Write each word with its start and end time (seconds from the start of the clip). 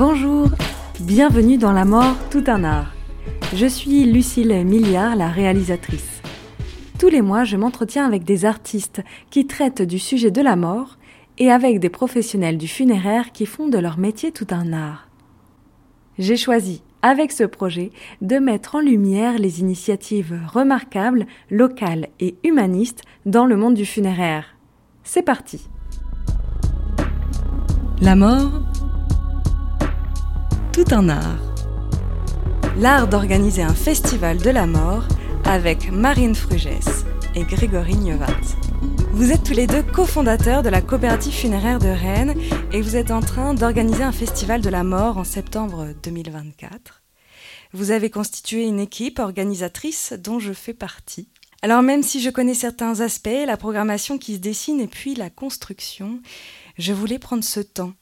Bonjour, 0.00 0.48
bienvenue 1.00 1.58
dans 1.58 1.72
La 1.72 1.84
mort, 1.84 2.16
tout 2.30 2.44
un 2.46 2.64
art. 2.64 2.94
Je 3.54 3.66
suis 3.66 4.10
Lucille 4.10 4.64
Milliard, 4.64 5.14
la 5.14 5.28
réalisatrice. 5.28 6.22
Tous 6.98 7.10
les 7.10 7.20
mois, 7.20 7.44
je 7.44 7.58
m'entretiens 7.58 8.06
avec 8.06 8.24
des 8.24 8.46
artistes 8.46 9.02
qui 9.28 9.46
traitent 9.46 9.82
du 9.82 9.98
sujet 9.98 10.30
de 10.30 10.40
la 10.40 10.56
mort 10.56 10.96
et 11.36 11.50
avec 11.50 11.80
des 11.80 11.90
professionnels 11.90 12.56
du 12.56 12.66
funéraire 12.66 13.30
qui 13.32 13.44
font 13.44 13.68
de 13.68 13.76
leur 13.76 13.98
métier 13.98 14.32
tout 14.32 14.46
un 14.52 14.72
art. 14.72 15.06
J'ai 16.18 16.38
choisi, 16.38 16.82
avec 17.02 17.30
ce 17.30 17.44
projet, 17.44 17.90
de 18.22 18.38
mettre 18.38 18.76
en 18.76 18.80
lumière 18.80 19.38
les 19.38 19.60
initiatives 19.60 20.40
remarquables, 20.50 21.26
locales 21.50 22.08
et 22.20 22.36
humanistes 22.42 23.02
dans 23.26 23.44
le 23.44 23.58
monde 23.58 23.74
du 23.74 23.84
funéraire. 23.84 24.56
C'est 25.04 25.20
parti. 25.20 25.68
La 28.00 28.16
mort, 28.16 28.62
un 30.88 31.08
art. 31.10 31.54
L'art 32.78 33.06
d'organiser 33.06 33.62
un 33.62 33.74
festival 33.74 34.38
de 34.38 34.50
la 34.50 34.66
mort 34.66 35.04
avec 35.44 35.92
Marine 35.92 36.34
Frugès 36.34 37.04
et 37.34 37.44
Grégory 37.44 37.96
Nievat. 37.96 38.26
Vous 39.12 39.30
êtes 39.30 39.44
tous 39.44 39.52
les 39.52 39.66
deux 39.66 39.82
cofondateurs 39.82 40.62
de 40.62 40.70
la 40.70 40.80
coopérative 40.80 41.34
funéraire 41.34 41.78
de 41.78 41.88
Rennes 41.88 42.34
et 42.72 42.80
vous 42.80 42.96
êtes 42.96 43.10
en 43.10 43.20
train 43.20 43.52
d'organiser 43.52 44.02
un 44.02 44.12
festival 44.12 44.62
de 44.62 44.70
la 44.70 44.82
mort 44.82 45.18
en 45.18 45.24
septembre 45.24 45.88
2024. 46.02 47.02
Vous 47.72 47.90
avez 47.90 48.08
constitué 48.08 48.66
une 48.66 48.80
équipe 48.80 49.18
organisatrice 49.18 50.14
dont 50.14 50.38
je 50.38 50.52
fais 50.52 50.74
partie. 50.74 51.28
Alors 51.62 51.82
même 51.82 52.02
si 52.02 52.20
je 52.22 52.30
connais 52.30 52.54
certains 52.54 53.00
aspects, 53.00 53.28
la 53.46 53.58
programmation 53.58 54.16
qui 54.16 54.34
se 54.34 54.40
dessine 54.40 54.80
et 54.80 54.88
puis 54.88 55.14
la 55.14 55.28
construction, 55.28 56.20
je 56.78 56.94
voulais 56.94 57.18
prendre 57.18 57.44
ce 57.44 57.60
temps, 57.60 57.92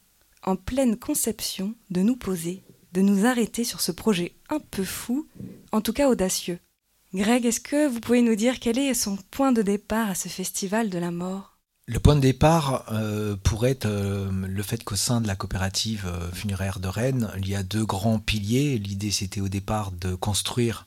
en 0.45 0.57
pleine 0.57 0.97
conception, 0.97 1.75
de 1.91 2.01
nous 2.03 2.17
poser, 2.17 2.63
de 2.93 3.01
nous 3.01 3.27
arrêter 3.27 3.65
sur 3.65 3.81
ce 3.81 3.93
projet 3.93 4.35
un 4.49 4.61
peu 4.61 4.85
fou, 4.85 5.29
en 5.73 5.81
tout 5.81 5.93
cas 5.93 6.09
audacieux. 6.09 6.59
Greg, 7.15 7.47
est-ce 7.47 7.61
que 7.61 7.89
vous 7.89 8.01
pouvez 8.01 8.21
nous 8.21 8.35
dire 8.35 8.61
quel 8.61 8.79
est 8.79 8.93
son 8.93 9.17
point 9.31 9.53
de 9.53 9.63
départ 9.63 10.11
à 10.11 10.15
ce 10.15 10.29
festival 10.29 10.91
de 10.91 10.99
la 10.99 11.11
mort? 11.11 11.59
Le 11.87 11.99
point 12.01 12.17
de 12.17 12.21
départ 12.21 12.85
euh, 12.93 13.35
pourrait 13.37 13.71
être 13.71 13.87
euh, 13.87 14.31
le 14.31 14.63
fait 14.63 14.85
qu'au 14.85 14.95
sein 14.95 15.23
de 15.23 15.27
la 15.27 15.37
coopérative 15.37 16.05
euh, 16.07 16.31
funéraire 16.33 16.81
de 16.81 16.89
Rennes, 16.89 17.33
il 17.39 17.49
y 17.49 17.55
a 17.55 17.63
deux 17.63 17.87
grands 17.87 18.19
piliers. 18.19 18.77
L'idée, 18.77 19.11
c'était 19.11 19.41
au 19.41 19.49
départ 19.49 19.91
de 19.93 20.15
construire 20.15 20.87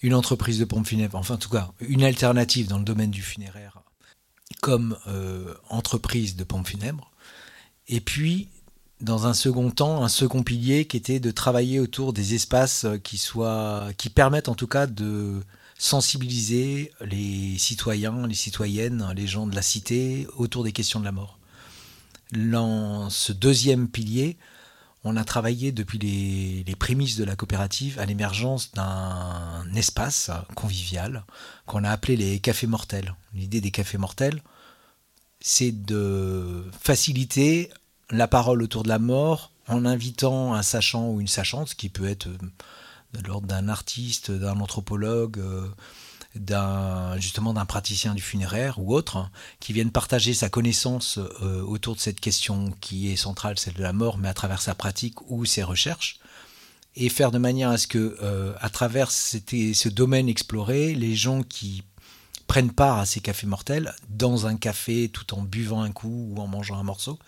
une 0.00 0.14
entreprise 0.14 0.58
de 0.58 0.64
pompes 0.64 0.86
funèbres, 0.86 1.18
enfin 1.18 1.34
en 1.34 1.38
tout 1.38 1.50
cas 1.50 1.70
une 1.80 2.02
alternative 2.02 2.66
dans 2.66 2.78
le 2.78 2.84
domaine 2.84 3.10
du 3.10 3.22
funéraire 3.22 3.82
comme 4.60 4.96
entreprise 5.70 6.36
de 6.36 6.44
pompes 6.44 6.68
funèbres. 6.68 7.10
Et 7.88 8.00
puis, 8.00 8.48
dans 9.02 9.26
un 9.26 9.34
second 9.34 9.70
temps, 9.70 10.04
un 10.04 10.08
second 10.08 10.42
pilier 10.42 10.86
qui 10.86 10.96
était 10.96 11.20
de 11.20 11.30
travailler 11.30 11.80
autour 11.80 12.12
des 12.12 12.34
espaces 12.34 12.86
qui 13.02 13.18
soient, 13.18 13.88
qui 13.98 14.08
permettent 14.08 14.48
en 14.48 14.54
tout 14.54 14.68
cas 14.68 14.86
de 14.86 15.42
sensibiliser 15.76 16.92
les 17.00 17.58
citoyens, 17.58 18.26
les 18.28 18.34
citoyennes, 18.34 19.12
les 19.16 19.26
gens 19.26 19.48
de 19.48 19.56
la 19.56 19.62
cité 19.62 20.28
autour 20.36 20.62
des 20.62 20.70
questions 20.70 21.00
de 21.00 21.04
la 21.04 21.12
mort. 21.12 21.38
Dans 22.32 23.10
ce 23.10 23.32
deuxième 23.32 23.88
pilier, 23.88 24.38
on 25.02 25.16
a 25.16 25.24
travaillé 25.24 25.72
depuis 25.72 25.98
les, 25.98 26.76
prémices 26.76 27.16
de 27.16 27.24
la 27.24 27.34
coopérative 27.34 27.98
à 27.98 28.06
l'émergence 28.06 28.72
d'un 28.72 29.64
espace 29.74 30.30
convivial 30.54 31.24
qu'on 31.66 31.82
a 31.82 31.90
appelé 31.90 32.16
les 32.16 32.38
cafés 32.38 32.68
mortels. 32.68 33.14
L'idée 33.34 33.60
des 33.60 33.72
cafés 33.72 33.98
mortels, 33.98 34.40
c'est 35.40 35.72
de 35.84 36.64
faciliter 36.80 37.70
la 38.12 38.28
parole 38.28 38.62
autour 38.62 38.82
de 38.82 38.88
la 38.88 38.98
mort 38.98 39.50
en 39.68 39.84
invitant 39.84 40.54
un 40.54 40.62
sachant 40.62 41.08
ou 41.08 41.20
une 41.20 41.28
sachante, 41.28 41.74
qui 41.74 41.88
peut 41.88 42.06
être 42.06 42.28
de 42.28 43.26
l'ordre 43.26 43.46
d'un 43.46 43.68
artiste, 43.68 44.30
d'un 44.30 44.60
anthropologue, 44.60 45.38
euh, 45.38 45.66
d'un 46.34 47.16
justement 47.18 47.52
d'un 47.52 47.64
praticien 47.64 48.14
du 48.14 48.22
funéraire 48.22 48.78
ou 48.78 48.94
autre, 48.94 49.16
hein, 49.16 49.30
qui 49.60 49.72
viennent 49.72 49.90
partager 49.90 50.34
sa 50.34 50.48
connaissance 50.48 51.18
euh, 51.42 51.62
autour 51.62 51.94
de 51.94 52.00
cette 52.00 52.20
question 52.20 52.72
qui 52.80 53.10
est 53.10 53.16
centrale, 53.16 53.58
celle 53.58 53.74
de 53.74 53.82
la 53.82 53.92
mort, 53.92 54.18
mais 54.18 54.28
à 54.28 54.34
travers 54.34 54.60
sa 54.60 54.74
pratique 54.74 55.30
ou 55.30 55.44
ses 55.44 55.62
recherches, 55.62 56.18
et 56.96 57.08
faire 57.08 57.30
de 57.30 57.38
manière 57.38 57.70
à 57.70 57.78
ce 57.78 57.86
que, 57.86 58.16
euh, 58.22 58.54
à 58.60 58.68
travers 58.68 59.10
ce 59.10 59.88
domaine 59.88 60.28
exploré, 60.28 60.94
les 60.94 61.14
gens 61.14 61.42
qui 61.42 61.82
prennent 62.46 62.72
part 62.72 62.98
à 62.98 63.06
ces 63.06 63.20
cafés 63.20 63.46
mortels, 63.46 63.94
dans 64.10 64.46
un 64.46 64.56
café, 64.56 65.08
tout 65.08 65.34
en 65.34 65.42
buvant 65.42 65.82
un 65.82 65.90
coup 65.90 66.28
ou 66.30 66.40
en 66.40 66.46
mangeant 66.46 66.78
un 66.78 66.82
morceau, 66.82 67.18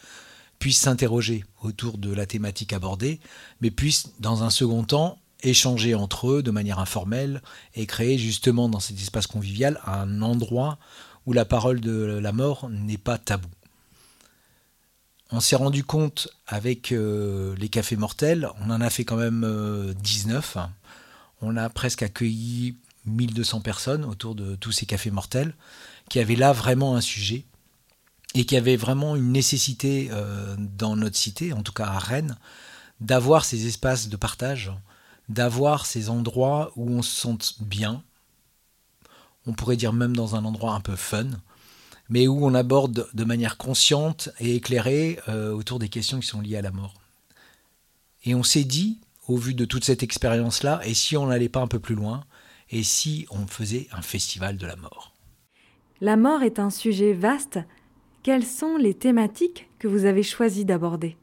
puissent 0.65 0.81
s'interroger 0.81 1.45
autour 1.61 1.99
de 1.99 2.11
la 2.11 2.25
thématique 2.25 2.73
abordée, 2.73 3.21
mais 3.61 3.71
puissent, 3.71 4.15
dans 4.19 4.45
un 4.45 4.49
second 4.49 4.83
temps, 4.83 5.19
échanger 5.43 5.95
entre 5.95 6.31
eux 6.31 6.43
de 6.43 6.51
manière 6.51 6.79
informelle 6.79 7.43
et 7.75 7.85
créer 7.85 8.17
justement 8.17 8.71
dans 8.71 8.81
cet 8.81 8.97
espace 8.97 9.27
convivial 9.27 9.79
un 9.85 10.23
endroit 10.23 10.79
où 11.27 11.35
la 11.35 11.45
parole 11.45 11.83
de 11.83 12.19
la 12.19 12.33
mort 12.33 12.71
n'est 12.71 12.97
pas 12.97 13.19
tabou. 13.19 13.51
On 15.31 15.41
s'est 15.41 15.57
rendu 15.57 15.85
compte 15.85 16.29
avec 16.47 16.93
euh, 16.93 17.55
les 17.59 17.69
cafés 17.69 17.97
mortels, 17.97 18.49
on 18.63 18.71
en 18.71 18.81
a 18.81 18.89
fait 18.89 19.05
quand 19.05 19.17
même 19.17 19.93
19. 20.03 20.57
Euh, 20.57 20.61
on 21.43 21.59
a 21.59 21.69
presque 21.69 22.03
accueilli 22.03 22.77
1200 23.05 23.61
personnes 23.61 24.07
autour 24.07 24.35
de 24.35 24.55
tous 24.55 24.73
ces 24.73 24.87
cafés 24.87 25.11
mortels 25.11 25.55
qui 26.09 26.21
avaient 26.21 26.37
là 26.37 26.55
vraiment 26.55 26.97
un 26.97 27.03
sujet 27.03 27.45
et 28.35 28.45
qui 28.45 28.57
avaient 28.57 28.77
vraiment 28.77 29.17
une 29.17 29.33
nécessité 29.33 30.09
euh, 30.11 30.57
dans 30.59 30.97
notre 30.97 31.17
cité, 31.17 31.53
en 31.53 31.63
tout 31.63 31.73
cas 31.73 31.87
à 31.87 31.99
Rennes, 31.99 32.37
d'avoir 33.01 33.45
ces 33.45 33.67
espaces 33.67 34.09
de 34.09 34.17
partage 34.17 34.73
d'avoir 35.29 35.87
ces 35.87 36.11
endroits 36.11 36.73
où 36.77 36.91
on 36.91 37.03
se 37.03 37.15
sente 37.15 37.57
bien, 37.61 38.03
on 39.47 39.53
pourrait 39.53 39.77
dire 39.77 39.93
même 39.93 40.17
dans 40.17 40.37
un 40.37 40.45
endroit 40.45 40.75
un 40.75 40.81
peu 40.81 40.97
fun, 40.97 41.29
mais 42.09 42.29
où 42.29 42.45
on 42.45 42.55
aborde 42.55 43.09
de 43.13 43.25
manière 43.25 43.57
consciente 43.57 44.29
et 44.39 44.57
éclairée 44.57 45.19
euh, 45.29 45.53
autour 45.53 45.79
des 45.79 45.89
questions 45.89 46.21
qui 46.21 46.27
sont 46.27 46.41
liées 46.41 46.57
à 46.57 46.63
la 46.63 46.71
mort. 46.71 46.95
Et 48.25 48.35
on 48.35 48.43
s'est 48.43 48.65
dit, 48.65 49.01
au 49.27 49.37
vu 49.37 49.55
de 49.55 49.65
toute 49.65 49.85
cette 49.85 50.03
expérience-là, 50.03 50.81
et 50.85 50.95
si 50.95 51.17
on 51.17 51.27
n'allait 51.27 51.49
pas 51.49 51.61
un 51.61 51.67
peu 51.67 51.79
plus 51.79 51.95
loin, 51.95 52.25
et 52.71 52.83
si 52.83 53.27
on 53.31 53.47
faisait 53.47 53.89
un 53.93 54.03
festival 54.03 54.57
de 54.57 54.67
la 54.67 54.77
mort? 54.77 55.15
La 56.01 56.17
mort 56.17 56.43
est 56.43 56.59
un 56.59 56.71
sujet 56.71 57.13
vaste. 57.13 57.59
Quelles 58.25 58.47
sont 58.47 58.79
les 58.79 58.95
thématiques 58.95 59.69
que 59.79 59.87
vous 59.87 60.07
avez 60.07 60.23
choisi 60.23 60.65
d'aborder? 60.65 61.19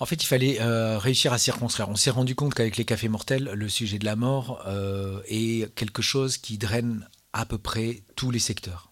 En 0.00 0.06
fait, 0.06 0.20
il 0.20 0.26
fallait 0.26 0.60
euh, 0.60 0.98
réussir 0.98 1.32
à 1.32 1.38
circonscrire. 1.38 1.88
On 1.88 1.94
s'est 1.94 2.10
rendu 2.10 2.34
compte 2.34 2.52
qu'avec 2.52 2.76
les 2.76 2.84
cafés 2.84 3.08
mortels, 3.08 3.44
le 3.44 3.68
sujet 3.68 4.00
de 4.00 4.04
la 4.04 4.16
mort 4.16 4.64
euh, 4.66 5.22
est 5.28 5.72
quelque 5.76 6.02
chose 6.02 6.36
qui 6.36 6.58
draine 6.58 7.08
à 7.32 7.46
peu 7.46 7.58
près 7.58 8.02
tous 8.16 8.32
les 8.32 8.40
secteurs. 8.40 8.90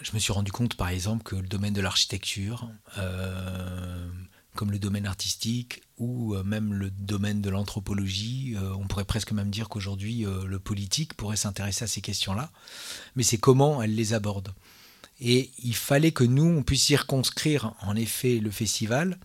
Je 0.00 0.12
me 0.14 0.20
suis 0.20 0.32
rendu 0.32 0.52
compte, 0.52 0.76
par 0.76 0.90
exemple, 0.90 1.24
que 1.24 1.34
le 1.34 1.48
domaine 1.48 1.74
de 1.74 1.80
l'architecture, 1.80 2.70
euh, 2.98 4.08
comme 4.54 4.70
le 4.70 4.78
domaine 4.78 5.06
artistique 5.06 5.82
ou 5.98 6.34
même 6.44 6.74
le 6.74 6.90
domaine 6.90 7.40
de 7.40 7.48
l'anthropologie, 7.48 8.54
on 8.78 8.86
pourrait 8.86 9.04
presque 9.04 9.32
même 9.32 9.50
dire 9.50 9.68
qu'aujourd'hui, 9.68 10.26
le 10.44 10.58
politique 10.58 11.14
pourrait 11.14 11.36
s'intéresser 11.36 11.84
à 11.84 11.86
ces 11.86 12.00
questions-là. 12.00 12.50
Mais 13.16 13.22
c'est 13.22 13.38
comment 13.38 13.82
elle 13.82 13.94
les 13.94 14.12
aborde. 14.12 14.52
Et 15.20 15.52
il 15.62 15.76
fallait 15.76 16.10
que 16.10 16.24
nous, 16.24 16.44
on 16.44 16.62
puisse 16.64 16.82
circonscrire, 16.82 17.74
en 17.80 17.94
effet, 17.94 18.38
le 18.38 18.50
festival 18.50 19.18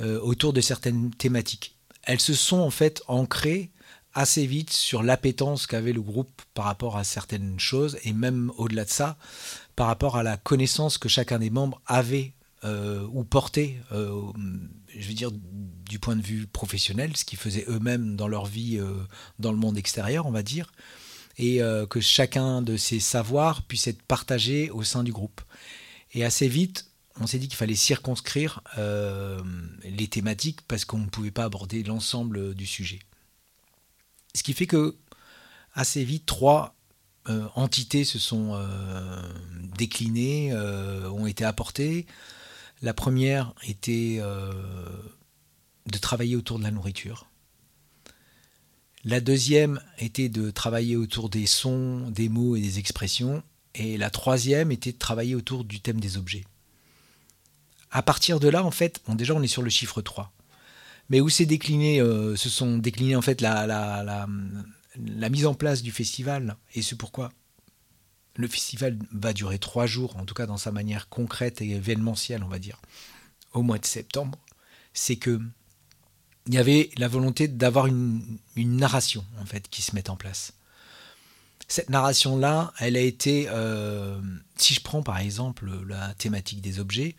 euh, 0.00 0.20
autour 0.20 0.52
de 0.52 0.60
certaines 0.60 1.10
thématiques. 1.10 1.76
Elles 2.02 2.20
se 2.20 2.34
sont 2.34 2.58
en 2.58 2.70
fait 2.70 3.02
ancrées 3.06 3.70
assez 4.14 4.46
vite 4.46 4.70
sur 4.70 5.02
l'appétence 5.02 5.66
qu'avait 5.66 5.92
le 5.92 6.00
groupe 6.00 6.42
par 6.54 6.64
rapport 6.64 6.96
à 6.96 7.04
certaines 7.04 7.60
choses 7.60 7.98
et 8.02 8.12
même 8.12 8.50
au-delà 8.56 8.84
de 8.84 8.90
ça, 8.90 9.16
par 9.76 9.86
rapport 9.86 10.16
à 10.16 10.24
la 10.24 10.36
connaissance 10.36 10.98
que 10.98 11.08
chacun 11.08 11.38
des 11.38 11.50
membres 11.50 11.80
avait 11.86 12.32
euh, 12.64 13.06
ou 13.12 13.24
portait, 13.24 13.80
euh, 13.92 14.22
je 14.88 15.08
veux 15.08 15.14
dire, 15.14 15.30
du 15.32 15.98
point 15.98 16.16
de 16.16 16.22
vue 16.22 16.46
professionnel, 16.46 17.16
ce 17.16 17.24
qu'ils 17.24 17.38
faisaient 17.38 17.64
eux-mêmes 17.68 18.16
dans 18.16 18.28
leur 18.28 18.46
vie 18.46 18.80
dans 19.38 19.52
le 19.52 19.58
monde 19.58 19.78
extérieur, 19.78 20.26
on 20.26 20.30
va 20.30 20.42
dire, 20.42 20.72
et 21.38 21.60
que 21.88 22.00
chacun 22.00 22.62
de 22.62 22.76
ces 22.76 23.00
savoirs 23.00 23.62
puisse 23.62 23.86
être 23.86 24.02
partagé 24.02 24.70
au 24.70 24.82
sein 24.82 25.02
du 25.02 25.12
groupe. 25.12 25.40
Et 26.12 26.24
assez 26.24 26.48
vite, 26.48 26.88
on 27.20 27.26
s'est 27.26 27.38
dit 27.38 27.48
qu'il 27.48 27.56
fallait 27.56 27.74
circonscrire 27.74 28.60
euh, 28.78 29.40
les 29.84 30.08
thématiques 30.08 30.62
parce 30.62 30.84
qu'on 30.84 30.98
ne 30.98 31.08
pouvait 31.08 31.30
pas 31.30 31.44
aborder 31.44 31.82
l'ensemble 31.82 32.54
du 32.54 32.66
sujet. 32.66 33.00
Ce 34.34 34.42
qui 34.42 34.52
fait 34.52 34.66
que 34.66 34.96
assez 35.74 36.04
vite, 36.04 36.26
trois 36.26 36.74
euh, 37.28 37.46
entités 37.54 38.04
se 38.04 38.18
sont 38.18 38.52
euh, 38.54 39.22
déclinées, 39.76 40.54
ont 40.54 41.26
été 41.26 41.44
apportées. 41.44 42.06
La 42.82 42.94
première 42.94 43.54
était 43.66 44.20
de 44.20 45.98
travailler 45.98 46.36
autour 46.36 46.58
de 46.58 46.64
la 46.64 46.70
nourriture. 46.70 47.28
La 49.04 49.20
deuxième 49.20 49.80
était 49.98 50.28
de 50.28 50.50
travailler 50.50 50.96
autour 50.96 51.30
des 51.30 51.46
sons, 51.46 52.10
des 52.10 52.28
mots 52.28 52.56
et 52.56 52.60
des 52.60 52.78
expressions. 52.78 53.42
Et 53.74 53.96
la 53.96 54.10
troisième 54.10 54.72
était 54.72 54.92
de 54.92 54.98
travailler 54.98 55.34
autour 55.34 55.64
du 55.64 55.80
thème 55.80 56.00
des 56.00 56.16
objets 56.16 56.44
À 57.90 58.02
partir 58.02 58.40
de 58.40 58.48
là, 58.48 58.64
en 58.64 58.70
fait, 58.70 59.00
déjà 59.08 59.34
on 59.34 59.42
est 59.42 59.48
sur 59.48 59.62
le 59.62 59.70
chiffre 59.70 60.02
3. 60.02 60.32
Mais 61.10 61.20
où 61.20 61.28
c'est 61.28 61.46
décliné, 61.46 62.00
euh, 62.00 62.36
se 62.36 62.48
sont 62.48 62.76
déclinés 62.76 63.16
en 63.16 63.22
fait 63.22 63.40
la, 63.40 64.26
mise 64.96 65.46
en 65.46 65.54
place 65.54 65.82
du 65.82 65.92
festival, 65.92 66.56
et 66.74 66.82
c'est 66.82 66.96
pourquoi? 66.96 67.32
Le 68.38 68.46
festival 68.46 68.96
va 69.10 69.32
durer 69.32 69.58
trois 69.58 69.86
jours, 69.86 70.16
en 70.16 70.24
tout 70.24 70.32
cas 70.32 70.46
dans 70.46 70.56
sa 70.56 70.70
manière 70.70 71.08
concrète 71.08 71.60
et 71.60 71.70
événementielle, 71.70 72.44
on 72.44 72.48
va 72.48 72.60
dire, 72.60 72.80
au 73.52 73.62
mois 73.62 73.78
de 73.78 73.84
septembre, 73.84 74.38
c'est 74.94 75.16
que 75.16 75.40
il 76.46 76.54
y 76.54 76.58
avait 76.58 76.88
la 76.96 77.08
volonté 77.08 77.48
d'avoir 77.48 77.86
une, 77.86 78.38
narration 78.56 79.24
en 79.40 79.44
fait 79.44 79.68
qui 79.68 79.82
se 79.82 79.94
met 79.94 80.08
en 80.08 80.16
place. 80.16 80.54
Cette 81.66 81.90
narration-là, 81.90 82.72
elle 82.78 82.96
a 82.96 83.00
été, 83.00 83.48
euh, 83.50 84.18
si 84.56 84.72
je 84.72 84.80
prends 84.80 85.02
par 85.02 85.18
exemple 85.18 85.68
la 85.86 86.14
thématique 86.14 86.62
des 86.62 86.78
objets, 86.78 87.16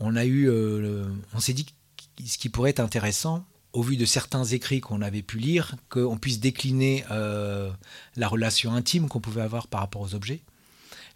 on 0.00 0.16
a 0.16 0.24
eu, 0.24 0.48
euh, 0.48 1.06
on 1.34 1.40
s'est 1.40 1.52
dit 1.52 1.66
ce 2.26 2.38
qui 2.38 2.48
pourrait 2.48 2.70
être 2.70 2.80
intéressant, 2.80 3.44
au 3.72 3.82
vu 3.82 3.96
de 3.96 4.04
certains 4.04 4.44
écrits 4.44 4.80
qu'on 4.80 5.02
avait 5.02 5.22
pu 5.22 5.38
lire, 5.38 5.76
qu'on 5.88 6.18
puisse 6.18 6.40
décliner 6.40 7.04
euh, 7.10 7.70
la 8.16 8.28
relation 8.28 8.72
intime 8.72 9.08
qu'on 9.08 9.20
pouvait 9.20 9.42
avoir 9.42 9.66
par 9.66 9.80
rapport 9.80 10.02
aux 10.02 10.14
objets, 10.14 10.42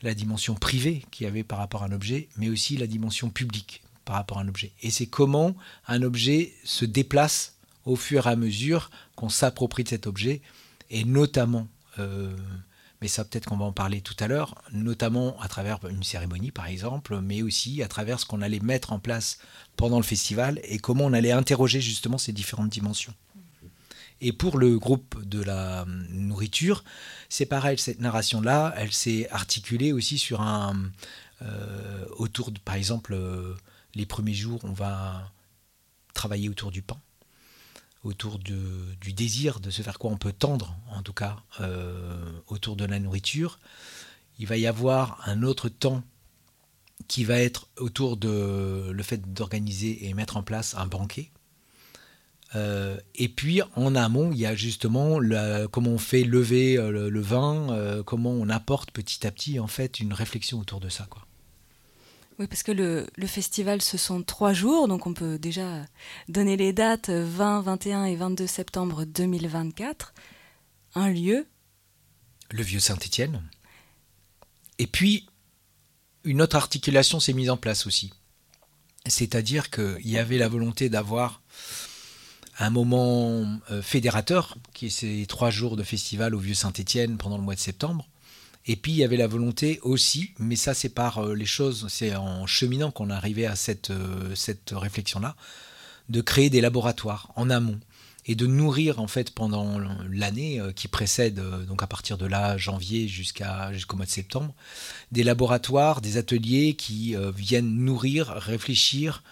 la 0.03 0.15
dimension 0.15 0.55
privée 0.55 1.05
qu'il 1.11 1.25
y 1.25 1.29
avait 1.29 1.45
par 1.45 1.59
rapport 1.59 1.83
à 1.83 1.87
un 1.87 1.93
objet, 1.93 2.29
mais 2.37 2.49
aussi 2.49 2.77
la 2.77 2.87
dimension 2.87 3.31
publique 3.31 3.83
par 4.05 4.17
rapport 4.17 4.39
à 4.39 4.43
un 4.43 4.49
objet. 4.49 4.73
Et 4.83 4.91
c'est 4.91 5.07
comment 5.07 5.55
un 5.87 6.03
objet 6.03 6.55
se 6.65 6.85
déplace 6.85 7.57
au 7.85 7.97
fur 7.97 8.27
et 8.27 8.31
à 8.31 8.37
mesure 8.37 8.91
qu'on 9.15 9.29
s'approprie 9.29 9.85
de 9.85 9.89
cet 9.89 10.07
objet, 10.07 10.41
et 10.91 11.05
notamment, 11.05 11.69
euh, 11.99 12.35
mais 13.07 13.11
ça 13.11 13.25
peut-être 13.25 13.47
qu'on 13.47 13.57
va 13.57 13.67
en 13.67 13.73
parler 13.73 14.01
tout 14.01 14.17
à 14.19 14.27
l'heure, 14.27 14.57
notamment 14.73 15.41
à 15.41 15.47
travers 15.47 15.79
une 15.89 16.03
cérémonie 16.03 16.51
par 16.51 16.67
exemple, 16.67 17.21
mais 17.21 17.41
aussi 17.41 17.81
à 17.81 17.87
travers 17.87 18.19
ce 18.19 18.27
qu'on 18.27 18.43
allait 18.43 18.59
mettre 18.59 18.93
en 18.93 18.99
place 18.99 19.39
pendant 19.77 19.99
le 19.99 20.03
festival 20.03 20.59
et 20.65 20.79
comment 20.79 21.05
on 21.05 21.13
allait 21.13 21.31
interroger 21.31 21.81
justement 21.81 22.19
ces 22.19 22.33
différentes 22.33 22.69
dimensions. 22.69 23.15
Et 24.21 24.33
pour 24.33 24.59
le 24.59 24.77
groupe 24.77 25.23
de 25.25 25.41
la 25.41 25.85
nourriture, 26.11 26.83
c'est 27.29 27.47
pareil, 27.47 27.79
cette 27.79 28.01
narration-là, 28.01 28.75
elle 28.77 28.91
s'est 28.93 29.29
articulée 29.31 29.93
aussi 29.93 30.19
sur 30.19 30.41
un... 30.41 30.91
Euh, 31.43 32.07
autour 32.17 32.51
de, 32.51 32.59
par 32.59 32.75
exemple, 32.75 33.15
euh, 33.15 33.55
les 33.95 34.05
premiers 34.05 34.35
jours, 34.35 34.59
on 34.65 34.73
va 34.73 35.31
travailler 36.13 36.49
autour 36.49 36.73
du 36.73 36.83
pain, 36.83 36.99
autour 38.07 38.39
du 38.39 39.13
désir 39.13 39.61
de 39.61 39.71
se 39.71 39.83
faire 39.83 39.99
quoi 39.99 40.11
on 40.11 40.17
peut 40.17 40.33
tendre, 40.33 40.77
en 40.91 41.03
tout 41.03 41.13
cas, 41.13 41.37
euh, 41.61 42.31
autour 42.47 42.77
de 42.77 42.85
la 42.85 42.99
nourriture. 42.99 43.59
Il 44.39 44.47
va 44.47 44.57
y 44.57 44.67
avoir 44.67 45.21
un 45.27 45.43
autre 45.43 45.69
temps 45.69 46.03
qui 47.09 47.25
va 47.25 47.39
être 47.39 47.69
autour 47.79 48.17
de 48.17 48.91
le 48.91 49.03
fait 49.03 49.33
d'organiser 49.33 50.07
et 50.07 50.15
mettre 50.15 50.37
en 50.37 50.43
place 50.43 50.75
un 50.77 50.87
banquet. 50.87 51.31
Euh, 52.55 52.99
et 53.17 53.29
puis 53.29 53.61
en 53.75 53.95
amont, 53.95 54.31
il 54.33 54.39
y 54.39 54.47
a 54.47 54.55
justement 54.55 55.19
comment 55.71 55.91
on 55.91 55.99
fait 55.99 56.23
lever 56.23 56.79
euh, 56.79 57.11
le, 57.11 57.21
vin, 57.21 58.03
comment 58.07 58.31
on 58.31 58.49
apporte 58.49 58.93
petit 58.93 59.27
à 59.27 59.31
petit 59.31 59.59
en 59.59 59.67
fait 59.67 60.01
une 60.01 60.13
réflexion 60.13 60.61
autour 60.61 60.81
de 60.81 60.89
ça. 60.89 61.09
Oui, 62.39 62.47
parce 62.47 62.63
que 62.63 62.73
le, 62.73 63.07
festival, 63.27 63.81
ce 63.81 63.97
sont 63.97 64.23
trois 64.23 64.53
jours, 64.53 64.89
donc 64.89 65.07
on 65.07 65.15
peut 65.15 65.39
déjà 65.39 65.87
donner 66.29 66.57
les 66.57 66.75
dates 66.75 67.09
20, 67.09 67.63
21 67.63 68.05
et 68.05 68.17
22 68.17 68.47
septembre 68.47 69.05
2024. 69.05 70.13
Un 70.95 71.09
lieu. 71.09 71.47
Le 72.51 72.63
vieux 72.63 72.81
Saint-Étienne. 72.81 73.43
Et 74.79 74.87
puis, 74.87 75.27
une 76.25 76.43
autre 76.43 76.57
articulation 76.57 77.21
s'est 77.21 77.33
mise 77.33 77.49
en 77.49 77.57
place 77.57 77.87
aussi. 77.87 78.13
C'est-à-dire 79.07 79.71
qu'il 79.71 80.07
y 80.07 80.19
avait 80.19 80.39
la 80.39 80.49
volonté 80.49 80.91
d'avoir 80.91 81.41
un 82.59 82.71
moment 82.71 83.47
euh, 83.71 83.81
fédérateur, 83.81 84.57
qui 84.75 84.87
est 84.87 84.91
ces 84.91 85.27
trois 85.27 85.51
jours 85.51 85.77
de 85.77 85.83
festival 85.83 86.35
au 86.35 86.39
vieux 86.39 86.55
Saint-Étienne 86.55 87.17
pendant 87.17 87.39
le 87.39 87.45
mois 87.45 87.55
de 87.55 87.61
septembre, 87.61 88.09
et 88.67 88.77
puis 88.77 88.93
il 88.93 88.99
y 88.99 89.05
avait 89.05 89.17
la 89.17 89.29
volonté 89.29 89.79
aussi, 89.83 90.31
mais 90.39 90.57
ça 90.57 90.75
c'est 90.75 90.89
par 90.89 91.19
euh, 91.19 91.35
les 91.35 91.47
choses, 91.47 91.87
c'est 91.89 92.15
en 92.17 92.47
cheminant 92.47 92.91
qu'on 92.91 93.11
arrivé 93.11 93.47
à 93.47 93.55
cette, 93.55 93.91
euh, 93.91 94.35
cette 94.35 94.73
réflexion-là, 94.75 95.37
de 96.09 96.21
créer 96.21 96.51
des 96.51 96.61
laboratoires 96.61 97.33
en 97.37 97.49
amont 97.49 97.79
et 98.29 98.35
de 98.35 98.47
nourrir 98.47 99.01
en 99.01 99.07
fait 99.07 99.31
pendant 99.31 99.79
l'année 100.11 100.61
euh, 100.61 100.73
qui 100.73 100.89
précède, 100.89 101.41
donc 101.67 101.83
à 101.85 101.87
partir 101.87 102.19
de 102.19 102.27
là, 102.27 102.57
janvier 102.57 103.07
jusqu'au 103.07 103.97
mois 103.97 104.07
de 104.07 104.11
septembre, 104.11 104.53
des 105.13 105.23
laboratoires, 105.23 106.01
des 106.01 106.17
ateliers 106.17 106.75
qui 106.75 107.15
viennent 107.37 107.77
nourrir, 107.77 108.29
réfléchir, 108.29 109.23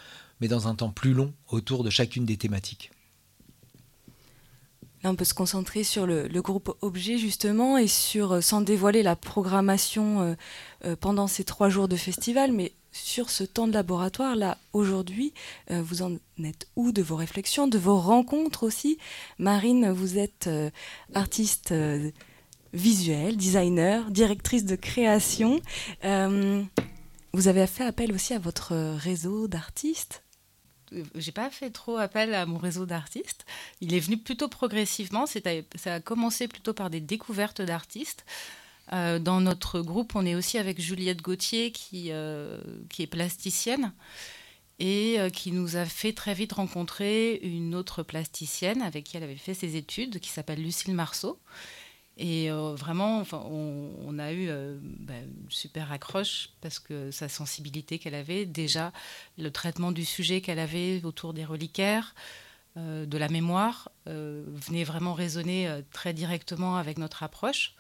mais 0.40 0.46
dans 0.46 0.68
un 0.68 0.76
temps 0.76 0.90
plus 0.90 1.12
long 1.12 1.32
autour 1.48 1.82
de 1.82 1.90
chacune 1.90 2.24
des 2.24 2.36
thématiques 2.36 2.92
on 5.08 5.16
peut 5.16 5.24
se 5.24 5.34
concentrer 5.34 5.84
sur 5.84 6.06
le, 6.06 6.28
groupe 6.40 6.76
objet 6.82 7.18
justement 7.18 7.78
et 7.78 7.88
sur, 7.88 8.32
euh, 8.32 8.40
sans 8.40 8.60
dévoiler 8.60 9.02
la 9.02 9.16
programmation 9.16 10.20
euh, 10.20 10.34
euh, 10.84 10.96
pendant 10.96 11.26
ces 11.26 11.44
trois 11.44 11.68
jours 11.68 11.88
de 11.88 11.96
festival, 11.96 12.52
mais 12.52 12.72
sur 12.92 13.30
ce 13.30 13.44
temps 13.44 13.66
de 13.66 13.72
laboratoire, 13.72 14.36
là, 14.36 14.56
aujourd'hui, 14.72 15.32
vous 15.68 16.02
en 16.02 16.12
êtes 16.44 16.68
où 16.76 16.92
de 16.92 17.02
vos 17.02 17.16
réflexions, 17.16 17.66
de 17.66 17.76
vos 17.76 17.98
rencontres 17.98 18.62
aussi? 18.62 18.98
Marine, 19.40 19.90
vous 19.90 20.16
êtes 20.16 20.48
artiste 21.12 21.74
visuelle, 22.72 23.36
designer, 23.36 24.08
directrice 24.12 24.64
de 24.64 24.76
création. 24.76 25.60
vous 26.04 27.48
avez 27.48 27.66
fait 27.66 27.84
appel 27.84 28.12
aussi 28.12 28.32
à 28.32 28.38
votre 28.38 28.74
réseau 28.96 29.48
d'artistes 29.48 30.23
j'ai 31.14 31.32
pas 31.32 31.50
fait 31.50 31.70
trop 31.70 31.96
appel 31.96 32.34
à 32.34 32.46
mon 32.46 32.58
réseau 32.58 32.86
d'artistes. 32.86 33.44
Il 33.80 33.94
est 33.94 34.00
venu 34.00 34.16
plutôt 34.16 34.48
progressivement. 34.48 35.26
Ça 35.26 35.94
a 35.94 36.00
commencé 36.00 36.48
plutôt 36.48 36.74
par 36.74 36.90
des 36.90 37.00
découvertes 37.00 37.62
d'artistes. 37.62 38.24
Euh, 38.92 39.18
dans 39.18 39.40
notre 39.40 39.80
groupe, 39.80 40.14
on 40.14 40.26
est 40.26 40.34
aussi 40.34 40.58
avec 40.58 40.80
Juliette 40.80 41.22
Gauthier, 41.22 41.72
qui, 41.72 42.08
euh, 42.10 42.58
est 42.98 43.06
plasticienne 43.06 43.92
et 44.78 45.20
euh, 45.20 45.30
qui 45.30 45.52
nous 45.52 45.76
a 45.76 45.84
fait 45.84 46.12
très 46.12 46.34
vite 46.34 46.52
rencontrer 46.52 47.36
une 47.42 47.74
autre 47.74 48.02
plasticienne 48.02 48.82
avec 48.82 49.04
qui 49.04 49.16
elle 49.16 49.22
avait 49.22 49.36
fait 49.36 49.54
ses 49.54 49.76
études, 49.76 50.18
qui 50.20 50.28
s'appelle 50.30 50.62
Lucille 50.62 50.94
Marceau. 50.94 51.38
Et 52.16 52.50
euh, 52.50 52.74
vraiment, 52.74 53.18
enfin, 53.18 53.42
on, 53.50 54.18
a 54.18 54.32
eu 54.32 54.48
euh, 54.48 54.78
ben, 54.80 55.24
une 55.24 55.50
super 55.50 55.90
accroche 55.90 56.50
parce 56.60 56.78
que 56.78 57.10
sa 57.10 57.28
sensibilité 57.28 57.98
qu'elle 57.98 58.14
avait, 58.14 58.46
déjà 58.46 58.92
le 59.36 59.50
traitement 59.50 59.90
du 59.90 60.04
sujet 60.04 60.40
qu'elle 60.40 60.60
avait 60.60 61.02
autour 61.04 61.34
des 61.34 61.44
reliquaires, 61.44 62.14
euh, 62.76 63.04
de 63.04 63.18
la 63.18 63.28
mémoire, 63.28 63.90
venait 64.06 64.84
vraiment 64.84 65.14
résonner 65.14 65.80
très 65.92 66.12
directement 66.12 66.76
avec 66.76 66.98
notre 66.98 67.22
approche. 67.22 67.74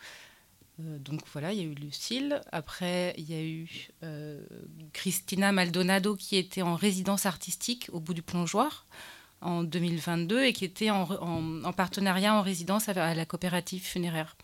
donc 0.78 1.20
voilà, 1.32 1.52
il 1.52 1.58
y 1.58 1.62
a 1.62 1.64
eu 1.64 1.74
Lucille. 1.74 2.40
Après, 2.50 3.14
il 3.18 3.30
y 3.30 3.34
a 3.34 3.42
eu 3.42 3.90
Christina 4.94 5.52
Maldonado 5.52 6.16
qui 6.16 6.36
était 6.36 6.62
en 6.62 6.76
résidence 6.76 7.26
artistique 7.26 7.90
au 7.92 8.00
bout 8.00 8.14
du 8.14 8.22
plongeoir 8.22 8.86
en 9.44 9.62
2022 9.62 10.44
et 10.44 10.52
qui 10.52 10.64
était 10.64 10.90
en, 10.90 11.72
partenariat 11.72 12.34
en 12.34 12.42
résidence 12.42 12.88
à 12.88 13.14
la 13.14 13.26
coopérative 13.26 13.82
funéraire. 13.82 14.36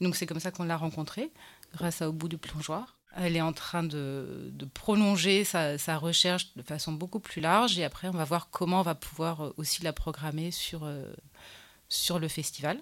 Donc 0.00 0.16
c'est 0.16 0.26
comme 0.26 0.40
ça 0.40 0.50
qu'on 0.50 0.64
l'a 0.64 0.76
rencontrée, 0.76 1.30
grâce 1.72 2.02
à 2.02 2.08
Au 2.08 2.12
bout 2.12 2.28
du 2.28 2.38
plongeoir. 2.38 2.96
Elle 3.16 3.36
est 3.36 3.40
en 3.40 3.52
train 3.52 3.82
de, 3.82 4.52
prolonger 4.74 5.44
sa, 5.44 5.96
recherche 5.96 6.54
de 6.56 6.62
façon 6.62 6.92
beaucoup 6.92 7.20
plus 7.20 7.40
large 7.40 7.78
et 7.78 7.84
après 7.84 8.08
on 8.08 8.12
va 8.12 8.24
voir 8.24 8.50
comment 8.50 8.80
on 8.80 8.84
va 8.84 8.94
pouvoir 8.94 9.40
euh, 9.40 9.54
aussi 9.56 9.82
la 9.82 9.92
programmer 9.92 10.50
sur, 10.50 10.84
euh, 10.84 11.12
sur 11.88 12.18
le 12.18 12.28
festival. 12.28 12.80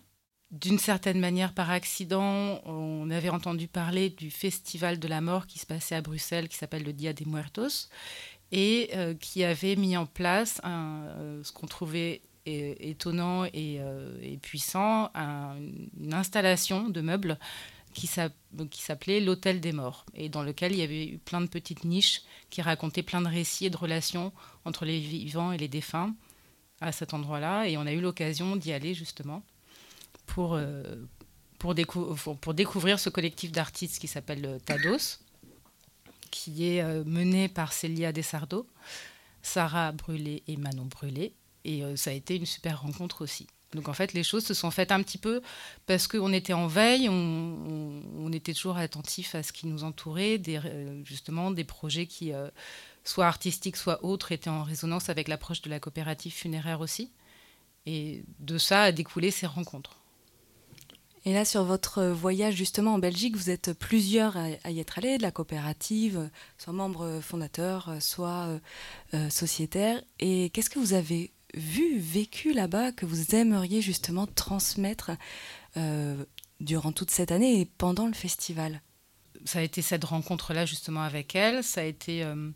D'une 0.52 0.78
certaine 0.78 1.18
manière, 1.18 1.54
par 1.54 1.70
accident, 1.70 2.60
on 2.64 3.10
avait 3.10 3.30
entendu 3.30 3.66
parler 3.66 4.10
du 4.10 4.30
festival 4.30 5.00
de 5.00 5.08
la 5.08 5.20
mort 5.20 5.48
qui 5.48 5.58
se 5.58 5.66
passait 5.66 5.96
à 5.96 6.02
Bruxelles, 6.02 6.48
qui 6.48 6.56
s'appelle 6.56 6.84
le 6.84 6.92
Dia 6.92 7.12
des 7.12 7.24
Muertos, 7.24 7.88
et 8.52 8.90
euh, 8.94 9.14
qui 9.14 9.44
avait 9.44 9.76
mis 9.76 9.96
en 9.96 10.06
place 10.06 10.60
euh, 10.64 11.42
ce 11.42 11.52
qu'on 11.52 11.66
trouvait 11.66 12.22
étonnant 12.44 13.44
euh, 13.56 14.18
et, 14.22 14.36
puissant, 14.36 15.10
une 15.16 16.14
installation 16.14 16.88
de 16.88 17.00
meubles 17.00 17.38
qui 17.92 18.06
s'appelait 18.06 19.20
l'Hôtel 19.20 19.60
des 19.60 19.72
Morts, 19.72 20.06
et 20.14 20.28
dans 20.28 20.44
lequel 20.44 20.72
il 20.72 20.78
y 20.78 20.82
avait 20.82 21.06
eu 21.06 21.18
plein 21.18 21.40
de 21.40 21.48
petites 21.48 21.84
niches 21.84 22.22
qui 22.50 22.62
racontaient 22.62 23.02
plein 23.02 23.20
de 23.20 23.26
récits 23.26 23.66
et 23.66 23.70
de 23.70 23.76
relations 23.76 24.32
entre 24.64 24.84
les 24.84 25.00
vivants 25.00 25.50
et 25.50 25.58
les 25.58 25.66
défunts 25.66 26.14
à 26.80 26.92
cet 26.92 27.14
endroit-là, 27.14 27.66
et 27.66 27.76
on 27.78 27.86
a 27.86 27.92
eu 27.92 28.00
l'occasion 28.00 28.54
d'y 28.54 28.72
aller 28.72 28.94
justement 28.94 29.42
pour, 30.26 30.60
pour, 31.58 31.74
pour 32.40 32.54
découvrir 32.54 33.00
ce 33.00 33.08
collectif 33.08 33.50
d'artistes 33.50 33.98
qui 33.98 34.06
s'appelle 34.06 34.60
Tados 34.66 35.18
qui 36.30 36.68
est 36.68 36.82
euh, 36.82 37.04
menée 37.04 37.48
par 37.48 37.72
Célia 37.72 38.12
Desardo, 38.12 38.66
Sarah 39.42 39.92
Brûlé 39.92 40.42
et 40.48 40.56
Manon 40.56 40.86
Brûlé. 40.86 41.34
Et 41.64 41.82
euh, 41.82 41.96
ça 41.96 42.10
a 42.10 42.12
été 42.12 42.36
une 42.36 42.46
super 42.46 42.82
rencontre 42.82 43.22
aussi. 43.22 43.46
Donc 43.72 43.88
en 43.88 43.92
fait, 43.92 44.12
les 44.12 44.22
choses 44.22 44.44
se 44.44 44.54
sont 44.54 44.70
faites 44.70 44.92
un 44.92 45.02
petit 45.02 45.18
peu 45.18 45.42
parce 45.86 46.06
qu'on 46.06 46.32
était 46.32 46.52
en 46.52 46.66
veille, 46.66 47.08
on, 47.08 48.32
était 48.32 48.54
toujours 48.54 48.76
attentif 48.76 49.34
à 49.34 49.42
ce 49.42 49.52
qui 49.52 49.66
nous 49.66 49.82
entourait, 49.82 50.40
euh, 50.48 51.02
justement 51.04 51.50
des 51.50 51.64
projets 51.64 52.06
qui 52.06 52.32
soit 53.02 53.26
artistiques, 53.26 53.76
soit 53.76 54.04
autres, 54.04 54.32
étaient 54.32 54.50
en 54.50 54.62
résonance 54.62 55.08
avec 55.08 55.28
l'approche 55.28 55.62
de 55.62 55.70
la 55.70 55.80
coopérative 55.80 56.32
funéraire 56.32 56.80
aussi. 56.80 57.10
Et 57.86 58.24
de 58.40 58.58
ça 58.58 58.82
a 58.82 58.92
découlé 58.92 59.30
ces 59.30 59.46
rencontres. 59.46 59.96
Et 61.26 61.32
là, 61.32 61.44
sur 61.44 61.64
votre 61.64 62.04
voyage 62.04 62.54
justement 62.54 62.94
en 62.94 62.98
Belgique, 63.00 63.36
vous 63.36 63.50
êtes 63.50 63.72
plusieurs 63.72 64.36
à 64.36 64.70
y 64.70 64.78
être 64.78 64.98
allés, 64.98 65.18
de 65.18 65.22
la 65.22 65.32
coopérative, 65.32 66.30
soit 66.56 66.72
membre 66.72 67.18
fondateur, 67.20 67.96
soit 67.98 68.60
euh, 69.12 69.28
sociétaire. 69.28 70.00
Et 70.20 70.50
qu'est-ce 70.50 70.70
que 70.70 70.78
vous 70.78 70.92
avez 70.92 71.32
vu, 71.52 71.98
vécu 71.98 72.52
là-bas, 72.52 72.92
que 72.92 73.06
vous 73.06 73.34
aimeriez 73.34 73.82
justement 73.82 74.28
transmettre 74.28 75.10
euh, 75.76 76.24
durant 76.60 76.92
toute 76.92 77.10
cette 77.10 77.32
année 77.32 77.60
et 77.60 77.64
pendant 77.64 78.06
le 78.06 78.14
festival? 78.14 78.80
Ça 79.44 79.58
a 79.58 79.62
été 79.62 79.82
cette 79.82 80.04
rencontre-là 80.04 80.64
justement 80.64 81.02
avec 81.02 81.34
elle. 81.34 81.64
Ça 81.64 81.80
a 81.80 81.84
été 81.84 82.22
euh, 82.22 82.52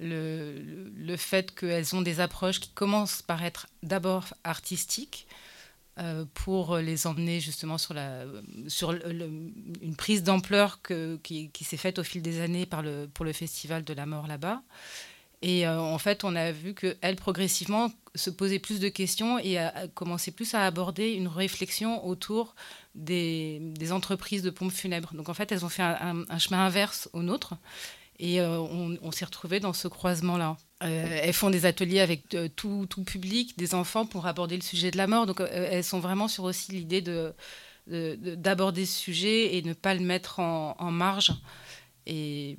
le, 0.00 1.16
fait 1.16 1.54
qu'elles 1.54 1.94
ont 1.94 2.02
des 2.02 2.18
approches 2.18 2.58
qui 2.58 2.70
commencent 2.70 3.22
par 3.22 3.44
être 3.44 3.68
d'abord 3.84 4.34
artistiques 4.42 5.28
euh, 5.30 5.34
pour 6.34 6.76
les 6.76 7.06
emmener 7.06 7.40
justement 7.40 7.78
sur, 7.78 7.94
la, 7.94 8.24
sur 8.68 8.92
une 8.92 9.96
prise 9.96 10.22
d'ampleur 10.22 10.80
qui, 11.22 11.50
qui 11.50 11.64
s'est 11.64 11.76
faite 11.76 11.98
au 11.98 12.04
fil 12.04 12.22
des 12.22 12.40
années 12.40 12.66
par 12.66 12.82
le, 12.82 13.08
pour 13.12 13.24
le 13.24 13.32
Festival 13.32 13.84
de 13.84 13.92
la 13.94 14.06
mort 14.06 14.26
là-bas. 14.26 14.62
Et 15.42 15.66
euh, 15.66 15.78
en 15.80 15.98
fait, 15.98 16.24
on 16.24 16.34
a 16.34 16.50
vu 16.50 16.74
qu'elle, 16.74 17.16
progressivement, 17.16 17.90
se 18.14 18.30
posait 18.30 18.58
plus 18.58 18.80
de 18.80 18.88
questions 18.88 19.38
et 19.38 19.58
a, 19.58 19.86
commencé 19.88 20.32
plus 20.32 20.54
à 20.54 20.66
aborder 20.66 21.12
une 21.12 21.28
réflexion 21.28 22.04
autour 22.06 22.56
des, 22.94 23.60
entreprises 23.92 24.42
de 24.42 24.50
pompes 24.50 24.72
funèbres. 24.72 25.14
Donc 25.14 25.28
en 25.28 25.34
fait, 25.34 25.52
elles 25.52 25.64
ont 25.64 25.68
fait 25.68 25.82
un, 25.82 26.38
chemin 26.38 26.66
inverse 26.66 27.08
au 27.12 27.22
nôtre. 27.22 27.54
Et 28.18 28.40
euh, 28.40 28.58
on, 28.58 29.12
s'est 29.12 29.24
retrouvés 29.24 29.60
dans 29.60 29.72
ce 29.72 29.86
croisement-là. 29.86 30.56
Euh, 30.84 31.20
elles 31.22 31.32
font 31.32 31.50
des 31.50 31.66
ateliers 31.66 32.00
avec 32.00 32.34
euh, 32.34 32.48
tout, 32.54 32.86
public, 33.04 33.58
des 33.58 33.74
enfants, 33.74 34.06
pour 34.06 34.26
aborder 34.26 34.56
le 34.56 34.62
sujet 34.62 34.90
de 34.90 34.96
la 34.96 35.06
mort. 35.06 35.26
Donc 35.26 35.40
elles 35.40 35.84
sont 35.84 36.00
vraiment 36.00 36.28
sur 36.28 36.44
aussi 36.44 36.72
l'idée 36.72 37.02
de, 37.02 37.34
d'aborder 37.86 38.86
ce 38.86 38.98
sujet 38.98 39.56
et 39.56 39.62
ne 39.62 39.72
pas 39.72 39.94
le 39.94 40.00
mettre 40.00 40.40
en, 40.40 40.90
marge. 40.90 41.32
Et, 42.06 42.58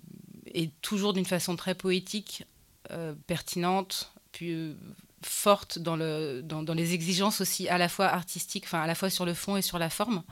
toujours 0.82 1.14
d'une 1.14 1.26
façon 1.26 1.56
très 1.56 1.76
poétique, 1.76 2.44
pertinente, 3.28 4.12
puis 4.32 4.76
forte 5.22 5.78
dans, 5.78 5.96
le, 5.96 6.42
dans, 6.42 6.64
dans, 6.64 6.74
les 6.74 6.94
exigences 6.94 7.42
aussi 7.42 7.68
à 7.70 7.78
la 7.78 7.88
fois 7.88 8.08
artistiques, 8.08 8.66
à 8.72 8.88
la 8.88 8.96
fois 8.96 9.10
sur 9.10 9.26
le 9.26 9.34
fond 9.34 9.58
et 9.58 9.62
sur 9.62 9.78
la 9.78 9.90
forme. 9.90 10.24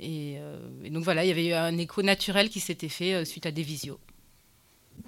Et, 0.00 0.38
et 0.82 0.90
donc 0.90 1.04
voilà, 1.04 1.24
il 1.24 1.28
y 1.28 1.30
avait 1.30 1.46
eu 1.46 1.52
un 1.52 1.78
écho 1.78 2.02
naturel 2.02 2.50
qui 2.50 2.60
s'était 2.60 2.88
fait 2.88 3.24
suite 3.24 3.46
à 3.46 3.52
des 3.52 3.62
visios 3.62 4.00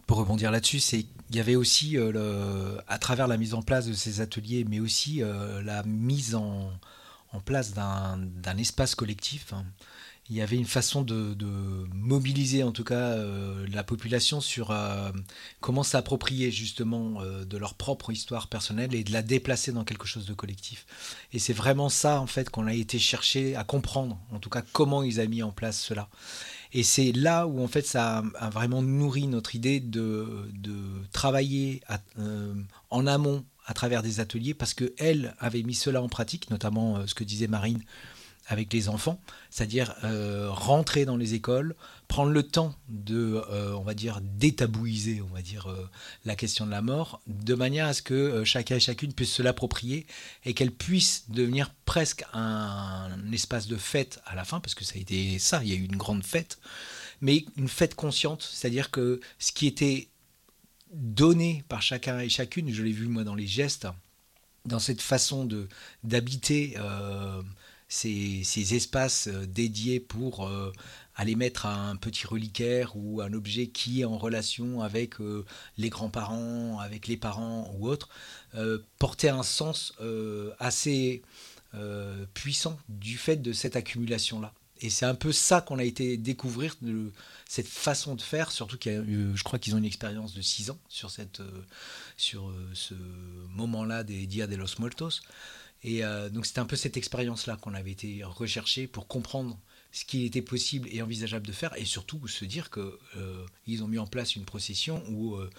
pour 0.06 0.18
rebondir 0.18 0.50
là-dessus, 0.50 0.80
c'est 0.80 1.06
il 1.30 1.36
y 1.36 1.40
avait 1.40 1.54
aussi, 1.54 1.96
euh, 1.96 2.76
à 2.88 2.98
travers 2.98 3.28
la 3.28 3.36
mise 3.36 3.54
en 3.54 3.62
place 3.62 3.86
de 3.86 3.92
ces 3.92 4.20
ateliers, 4.20 4.66
mais 4.68 4.80
aussi 4.80 5.22
euh, 5.22 5.62
la 5.62 5.84
mise 5.84 6.34
en, 6.34 6.72
en 7.32 7.40
place 7.40 7.72
d'un 7.72 8.56
espace 8.58 8.96
collectif, 8.96 9.52
hein, 9.52 9.64
il 10.28 10.36
y 10.36 10.42
avait 10.42 10.56
une 10.56 10.66
façon 10.66 11.02
de, 11.02 11.36
mobiliser 11.92 12.62
en 12.62 12.72
tout 12.72 12.84
cas 12.84 12.94
euh, 12.94 13.66
la 13.72 13.82
population 13.84 14.40
sur 14.40 14.76
comment 15.60 15.82
s'approprier 15.82 16.50
justement 16.50 17.20
de 17.22 17.56
leur 17.56 17.74
propre 17.74 18.10
histoire 18.12 18.48
personnelle 18.48 18.94
et 18.94 19.02
de 19.02 19.12
la 19.12 19.22
déplacer 19.22 19.72
dans 19.72 19.84
quelque 19.84 20.06
chose 20.06 20.26
de 20.26 20.34
collectif. 20.34 20.86
Et 21.32 21.38
c'est 21.38 21.52
vraiment 21.52 21.88
ça 21.88 22.20
en 22.20 22.26
fait 22.26 22.48
qu'on 22.50 22.66
a 22.66 22.74
été 22.74 22.98
chercher 22.98 23.56
à 23.56 23.64
comprendre, 23.64 24.20
en 24.32 24.38
tout 24.38 24.50
cas 24.50 24.62
comment 24.72 25.02
ils 25.02 25.20
ont 25.20 25.28
mis 25.28 25.42
en 25.42 25.50
place 25.50 25.80
cela. 25.80 26.08
Et 26.72 26.82
c'est 26.82 27.12
là 27.12 27.46
où 27.46 27.62
en 27.62 27.68
fait 27.68 27.86
ça 27.86 28.22
a, 28.38 28.50
vraiment 28.50 28.82
nourri 28.82 29.26
notre 29.26 29.54
idée 29.54 29.80
de, 29.80 30.26
travailler 31.12 31.82
euh, 32.18 32.54
en 32.90 33.06
amont 33.06 33.44
à 33.66 33.74
travers 33.74 34.02
des 34.02 34.20
ateliers 34.20 34.54
parce 34.54 34.74
qu'elle 34.74 35.34
avait 35.38 35.62
mis 35.62 35.74
cela 35.74 36.02
en 36.02 36.08
pratique, 36.08 36.50
notamment 36.50 36.96
euh, 36.96 37.06
ce 37.06 37.14
que 37.14 37.24
disait 37.24 37.48
Marine 37.48 37.80
avec 38.46 38.72
les 38.72 38.88
enfants, 38.88 39.20
c'est-à-dire 39.50 39.94
euh, 40.02 40.48
rentrer 40.50 41.04
dans 41.04 41.16
les 41.16 41.34
écoles, 41.34 41.76
prendre 42.10 42.32
le 42.32 42.42
temps 42.42 42.74
de, 42.88 43.40
euh, 43.50 43.72
on 43.74 43.82
va 43.82 43.94
dire, 43.94 44.20
détabouiser, 44.20 45.22
on 45.22 45.32
va 45.32 45.42
dire, 45.42 45.68
euh, 45.68 45.88
la 46.24 46.34
question 46.34 46.66
de 46.66 46.72
la 46.72 46.82
mort, 46.82 47.22
de 47.28 47.54
manière 47.54 47.86
à 47.86 47.92
ce 47.92 48.02
que 48.02 48.42
chacun 48.42 48.74
et 48.74 48.80
chacune 48.80 49.12
puisse 49.12 49.32
se 49.32 49.44
l'approprier 49.44 50.08
et 50.44 50.52
qu'elle 50.52 50.72
puisse 50.72 51.30
devenir 51.30 51.72
presque 51.84 52.24
un, 52.32 53.10
espace 53.32 53.68
de 53.68 53.76
fête 53.76 54.20
à 54.26 54.34
la 54.34 54.44
fin, 54.44 54.58
parce 54.58 54.74
que 54.74 54.84
ça 54.84 54.94
a 54.96 54.98
été 54.98 55.38
ça, 55.38 55.60
il 55.62 55.70
y 55.70 55.72
a 55.72 55.76
eu 55.76 55.84
une 55.84 55.96
grande 55.96 56.24
fête, 56.24 56.58
mais 57.20 57.44
une 57.56 57.68
fête 57.68 57.94
consciente, 57.94 58.42
c'est-à-dire 58.42 58.90
que 58.90 59.20
ce 59.38 59.52
qui 59.52 59.68
était 59.68 60.08
donné 60.92 61.62
par 61.68 61.80
chacun 61.80 62.18
et 62.18 62.28
chacune, 62.28 62.72
je 62.72 62.82
l'ai 62.82 62.90
vu 62.90 63.06
moi 63.06 63.22
dans 63.22 63.36
les 63.36 63.46
gestes, 63.46 63.86
dans 64.64 64.80
cette 64.80 65.00
façon 65.00 65.44
de 65.44 65.68
d'habiter 66.02 66.74
ces, 67.90 68.74
espaces 68.74 69.26
euh, 69.26 69.46
dédiés 69.46 70.00
pour 70.00 70.46
euh, 70.46 70.72
aller 71.16 71.34
mettre 71.34 71.66
un 71.66 71.96
petit 71.96 72.26
reliquaire 72.26 72.92
ou 72.94 73.20
un 73.20 73.32
objet 73.32 73.66
qui 73.66 74.00
est 74.00 74.04
en 74.04 74.16
relation 74.16 74.80
avec 74.80 75.20
euh, 75.20 75.44
les 75.76 75.90
grands-parents, 75.90 76.78
avec 76.78 77.08
les 77.08 77.16
parents 77.16 77.74
ou 77.76 77.88
autres, 77.88 78.08
porter 78.98 79.28
un 79.28 79.42
sens 79.42 79.92
assez 80.58 81.22
puissant 82.34 82.78
du 82.88 83.16
fait 83.18 83.36
de 83.36 83.52
cette 83.52 83.76
accumulation-là. 83.76 84.52
Et 84.80 84.88
c'est 84.88 85.04
un 85.04 85.14
peu 85.14 85.30
ça 85.30 85.60
qu'on 85.60 85.78
a 85.78 85.84
été 85.84 86.16
découvrir, 86.16 86.76
cette 87.46 87.68
façon 87.68 88.14
de 88.14 88.22
faire, 88.22 88.50
surtout 88.50 88.78
que 88.78 89.04
je 89.34 89.42
crois 89.44 89.58
qu'ils 89.58 89.74
ont 89.74 89.78
une 89.78 89.84
expérience 89.84 90.32
de 90.32 90.40
6 90.40 90.70
ans 90.70 90.78
sur, 90.88 91.10
cette, 91.10 91.42
sur 92.16 92.52
ce 92.72 92.94
moment-là 93.50 94.02
des 94.04 94.26
Dia 94.26 94.46
de 94.46 94.56
los 94.56 94.78
Muertos. 94.78 95.20
Et 95.82 96.04
euh, 96.04 96.28
donc 96.28 96.46
c'était 96.46 96.58
un 96.58 96.66
peu 96.66 96.76
cette 96.76 96.96
expérience-là 96.96 97.56
qu'on 97.56 97.74
avait 97.74 97.90
été 97.90 98.22
rechercher 98.24 98.86
pour 98.86 99.06
comprendre 99.06 99.58
ce 99.92 100.04
qu'il 100.04 100.24
était 100.24 100.42
possible 100.42 100.88
et 100.92 101.02
envisageable 101.02 101.46
de 101.46 101.52
faire, 101.52 101.76
et 101.76 101.84
surtout 101.84 102.28
se 102.28 102.44
dire 102.44 102.70
qu'ils 102.70 102.92
euh, 103.16 103.82
ont 103.82 103.88
mis 103.88 103.98
en 103.98 104.06
place 104.06 104.36
une 104.36 104.44
procession 104.44 105.02
où 105.08 105.34
euh, 105.34 105.50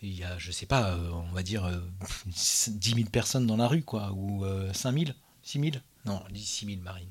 il 0.00 0.14
y 0.14 0.24
a, 0.24 0.38
je 0.38 0.52
sais 0.52 0.64
pas, 0.64 0.98
on 1.12 1.32
va 1.32 1.42
dire 1.42 1.70
10 2.26 2.94
000 2.94 3.08
personnes 3.10 3.46
dans 3.46 3.58
la 3.58 3.68
rue, 3.68 3.82
quoi, 3.82 4.12
ou 4.12 4.44
5 4.72 4.98
000, 4.98 5.10
6 5.42 5.60
000 5.60 5.72
Non, 6.06 6.22
6 6.34 6.66
000 6.66 6.80
marines. 6.80 7.10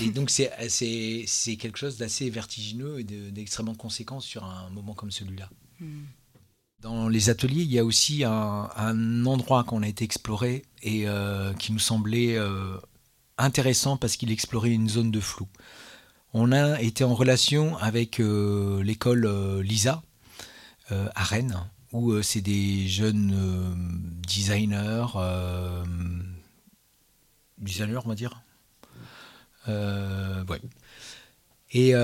Et 0.00 0.10
donc 0.10 0.30
c'est 0.30 1.56
quelque 1.56 1.76
chose 1.78 1.98
d'assez 1.98 2.30
vertigineux 2.30 3.00
et 3.00 3.04
d'extrêmement 3.04 3.74
conséquent 3.74 4.20
sur 4.20 4.44
un 4.44 4.70
moment 4.70 4.94
comme 4.94 5.10
celui-là. 5.10 5.50
Hmm. 5.80 6.04
Dans 6.82 7.10
les 7.10 7.28
ateliers, 7.28 7.62
il 7.62 7.70
y 7.70 7.78
a 7.78 7.84
aussi 7.84 8.24
un, 8.24 9.26
endroit 9.26 9.64
qu'on 9.64 9.82
a 9.82 9.88
été 9.88 10.02
exploré 10.02 10.64
et 10.82 11.06
euh, 11.06 11.52
qui 11.52 11.72
nous 11.72 11.78
semblait 11.78 12.38
euh, 12.38 12.78
intéressant 13.36 13.98
parce 13.98 14.16
qu'il 14.16 14.30
explorait 14.32 14.70
une 14.70 14.88
zone 14.88 15.10
de 15.10 15.20
flou. 15.20 15.46
On 16.32 16.52
a 16.52 16.80
été 16.80 17.04
en 17.04 17.14
relation 17.14 17.76
avec 17.78 18.18
euh, 18.18 18.82
l'école 18.82 19.60
LISA 19.60 20.02
à 20.90 21.22
Rennes, 21.22 21.68
où 21.92 22.20
c'est 22.20 22.40
des 22.40 22.88
jeunes 22.88 23.32
designers, 24.26 25.06
designers 27.58 28.00
on 28.04 28.08
va 28.08 28.14
dire. 28.16 28.42
ouais. 29.68 30.60
Et 31.72 31.94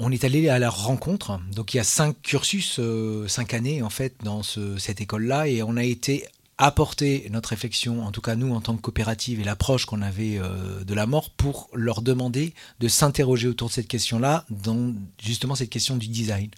on 0.00 0.10
est 0.10 0.24
allé 0.24 0.48
à 0.48 0.58
la 0.58 0.70
rencontre. 0.70 1.38
Donc 1.54 1.74
il 1.74 1.76
y 1.76 1.80
a 1.80 1.84
cinq 1.84 2.20
cursus, 2.22 2.76
euh, 2.78 3.28
cinq 3.28 3.54
années 3.54 3.82
en 3.82 3.90
fait 3.90 4.14
dans 4.22 4.42
cette 4.42 5.00
école-là, 5.00 5.46
et 5.46 5.62
on 5.62 5.76
a 5.76 5.84
été 5.84 6.26
apporter 6.58 7.26
notre 7.30 7.50
réflexion, 7.50 8.04
en 8.04 8.12
tout 8.12 8.20
cas 8.20 8.34
nous 8.34 8.54
en 8.54 8.60
tant 8.60 8.76
que 8.76 8.82
coopérative 8.82 9.40
et 9.40 9.44
l'approche 9.44 9.86
qu'on 9.86 10.02
avait 10.02 10.36
euh, 10.38 10.84
de 10.84 10.94
la 10.94 11.06
mort, 11.06 11.30
pour 11.30 11.70
leur 11.72 12.02
demander 12.02 12.52
de 12.80 12.88
s'interroger 12.88 13.48
autour 13.48 13.68
de 13.68 13.72
cette 13.72 13.88
question-là, 13.88 14.44
dans 14.50 14.94
justement 15.22 15.54
cette 15.54 15.70
question 15.70 15.96
du 15.96 16.08
design. 16.08 16.50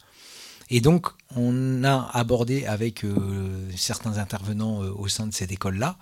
Et 0.75 0.81
donc, 0.81 1.09
on 1.37 1.85
a 1.85 2.11
abordé 2.15 2.65
avec 2.65 3.05
euh, 3.05 3.71
certains 3.77 4.19
intervenants 4.19 4.79
au 4.79 5.07
sein 5.07 5.27
de 5.27 5.33
cette 5.33 5.53
école-là, 5.53 5.99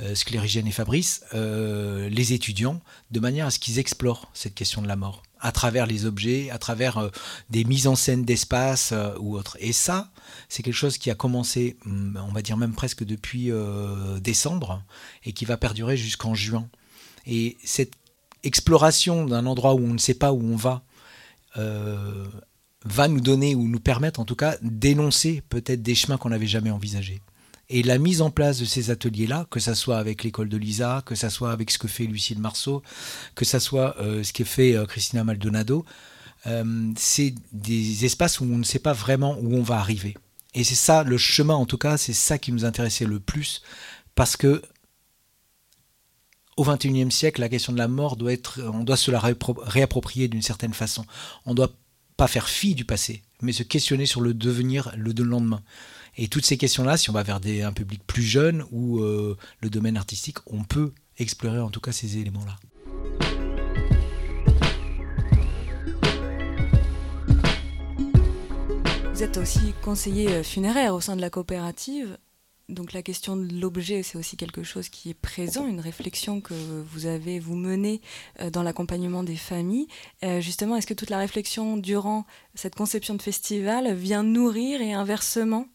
euh, 0.00 0.14
Sclérigène 0.14 0.66
et 0.66 0.72
Fabrice, 0.72 1.24
les 1.32 2.32
étudiants, 2.32 2.80
de 3.10 3.20
manière 3.20 3.46
à 3.46 3.50
ce 3.50 3.58
qu'ils 3.58 3.78
explorent 3.78 4.30
cette 4.34 4.54
question 4.54 4.82
de 4.82 4.88
la 4.88 4.96
mort 4.96 5.22
à 5.42 5.52
travers 5.52 5.86
les 5.86 6.06
objets, 6.06 6.50
à 6.50 6.58
travers 6.58 6.98
euh, 6.98 7.10
des 7.50 7.64
mises 7.64 7.86
en 7.86 7.96
scène 7.96 8.24
d'espace 8.24 8.92
euh, 8.92 9.14
ou 9.18 9.36
autre. 9.36 9.56
Et 9.60 9.72
ça, 9.72 10.10
c'est 10.48 10.62
quelque 10.62 10.74
chose 10.74 10.98
qui 10.98 11.10
a 11.10 11.14
commencé, 11.14 11.76
mm, 11.84 12.16
on 12.28 12.32
va 12.32 12.42
dire 12.42 12.56
même 12.56 12.74
presque 12.74 13.04
depuis 13.04 13.50
euh, 13.50 14.20
décembre, 14.20 14.82
et 15.24 15.32
qui 15.32 15.44
va 15.44 15.56
perdurer 15.56 15.96
jusqu'en 15.96 16.34
juin. 16.34 16.68
Et 17.26 17.58
cette 17.64 17.92
exploration 18.44 19.26
d'un 19.26 19.46
endroit 19.46 19.74
où 19.74 19.80
on 19.80 19.92
ne 19.92 19.98
sait 19.98 20.14
pas 20.14 20.32
où 20.32 20.42
on 20.42 20.56
va, 20.56 20.82
va 22.84 23.08
nous 23.08 23.20
donner 23.20 23.54
ou 23.54 23.68
nous 23.68 23.80
permettre 23.80 24.20
en 24.20 24.24
tout 24.24 24.36
cas 24.36 24.56
d'énoncer 24.62 25.42
peut-être 25.48 25.82
des 25.82 25.94
chemins 25.94 26.16
qu'on 26.16 26.30
n'avait 26.30 26.46
jamais 26.46 26.70
envisagés. 26.70 27.22
Et 27.68 27.82
la 27.82 27.98
mise 27.98 28.20
en 28.20 28.30
place 28.30 28.58
de 28.58 28.64
ces 28.64 28.90
ateliers-là, 28.90 29.46
que 29.50 29.60
ça 29.60 29.74
soit 29.74 29.98
avec 29.98 30.24
l'école 30.24 30.48
de 30.48 30.56
Lisa, 30.56 31.02
que 31.06 31.14
ça 31.14 31.30
soit 31.30 31.52
avec 31.52 31.70
ce 31.70 31.78
que 31.78 31.88
fait 31.88 32.04
Lucille 32.04 32.38
Marceau, 32.38 32.82
que 33.34 33.44
ça 33.44 33.60
soit 33.60 33.96
euh, 33.98 34.22
ce 34.22 34.32
que 34.32 34.44
fait 34.44 34.76
euh, 34.76 34.84
Christina 34.84 35.24
Maldonado, 35.24 35.84
euh, 36.46 36.92
c'est 36.96 37.34
des 37.52 38.04
espaces 38.04 38.40
où 38.40 38.44
on 38.44 38.58
ne 38.58 38.64
sait 38.64 38.78
pas 38.78 38.92
vraiment 38.92 39.38
où 39.40 39.54
on 39.54 39.62
va 39.62 39.76
arriver. 39.76 40.16
Et 40.54 40.64
c'est 40.64 40.74
ça, 40.74 41.02
le 41.02 41.16
chemin 41.16 41.54
en 41.54 41.64
tout 41.64 41.78
cas, 41.78 41.96
c'est 41.96 42.12
ça 42.12 42.36
qui 42.36 42.52
nous 42.52 42.64
intéressait 42.64 43.06
le 43.06 43.20
plus, 43.20 43.62
parce 44.14 44.36
que 44.36 44.62
au 46.58 46.64
XXIe 46.64 47.10
siècle, 47.10 47.40
la 47.40 47.48
question 47.48 47.72
de 47.72 47.78
la 47.78 47.88
mort 47.88 48.16
doit 48.16 48.32
être, 48.34 48.60
on 48.62 48.84
doit 48.84 48.98
se 48.98 49.10
la 49.10 49.20
réapproprier 49.20 50.28
d'une 50.28 50.42
certaine 50.42 50.74
façon. 50.74 51.06
On 51.46 51.54
doit 51.54 51.72
pas 52.16 52.26
faire 52.26 52.48
fi 52.48 52.74
du 52.74 52.84
passé, 52.84 53.22
mais 53.40 53.52
se 53.52 53.62
questionner 53.62 54.06
sur 54.06 54.20
le 54.20 54.34
devenir, 54.34 54.92
le 54.96 55.12
lendemain. 55.22 55.62
Et 56.16 56.28
toutes 56.28 56.44
ces 56.44 56.56
questions-là, 56.56 56.96
si 56.96 57.10
on 57.10 57.14
va 57.14 57.22
vers 57.22 57.36
un 57.36 57.72
public 57.72 58.02
plus 58.06 58.22
jeune 58.22 58.64
ou 58.70 59.00
euh, 59.00 59.36
le 59.60 59.70
domaine 59.70 59.96
artistique, 59.96 60.38
on 60.46 60.62
peut 60.64 60.92
explorer 61.18 61.60
en 61.60 61.70
tout 61.70 61.80
cas 61.80 61.92
ces 61.92 62.18
éléments-là. 62.18 62.56
Vous 69.14 69.22
êtes 69.22 69.36
aussi 69.36 69.72
conseiller 69.82 70.28
euh, 70.28 70.42
funéraire 70.42 70.94
au 70.94 71.00
sein 71.00 71.16
de 71.16 71.20
la 71.20 71.30
coopérative. 71.30 72.18
Donc 72.72 72.94
la 72.94 73.02
question 73.02 73.36
de 73.36 73.60
l'objet, 73.60 74.02
c'est 74.02 74.16
aussi 74.16 74.36
quelque 74.36 74.62
chose 74.62 74.88
qui 74.88 75.10
est 75.10 75.14
présent, 75.14 75.66
une 75.66 75.80
réflexion 75.80 76.40
que 76.40 76.54
vous 76.54 77.04
avez, 77.04 77.38
vous 77.38 77.54
menez 77.54 78.00
euh, 78.40 78.48
dans 78.48 78.62
l'accompagnement 78.62 79.22
des 79.22 79.36
familles. 79.36 79.88
Euh, 80.24 80.40
justement, 80.40 80.76
est-ce 80.76 80.86
que 80.86 80.94
toute 80.94 81.10
la 81.10 81.18
réflexion 81.18 81.76
durant 81.76 82.24
cette 82.54 82.74
conception 82.74 83.14
de 83.14 83.20
festival 83.20 83.94
vient 83.94 84.22
nourrir 84.22 84.80
et 84.80 84.94
inversement 84.94 85.66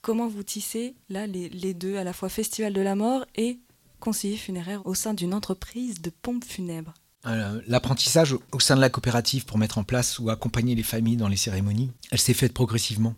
Comment 0.00 0.26
vous 0.26 0.42
tissez 0.42 0.94
là 1.10 1.26
les, 1.26 1.74
deux, 1.74 1.96
à 1.96 2.04
la 2.04 2.12
fois 2.12 2.28
festival 2.28 2.72
de 2.72 2.80
la 2.80 2.94
mort 2.94 3.24
et 3.36 3.58
conseiller 4.00 4.36
funéraire 4.36 4.84
au 4.84 4.94
sein 4.94 5.14
d'une 5.14 5.34
entreprise 5.34 6.00
de 6.00 6.10
pompes 6.10 6.44
funèbres? 6.44 6.94
Euh, 7.26 7.60
L'apprentissage 7.66 8.34
au 8.52 8.60
sein 8.60 8.74
de 8.74 8.80
la 8.80 8.90
coopérative 8.90 9.44
pour 9.44 9.58
mettre 9.58 9.78
en 9.78 9.84
place 9.84 10.18
ou 10.18 10.30
accompagner 10.30 10.74
les 10.74 10.82
familles 10.82 11.16
dans 11.16 11.28
les 11.28 11.36
cérémonies, 11.36 11.90
elle 12.10 12.20
s'est 12.20 12.34
faite 12.34 12.54
progressivement. 12.54 13.14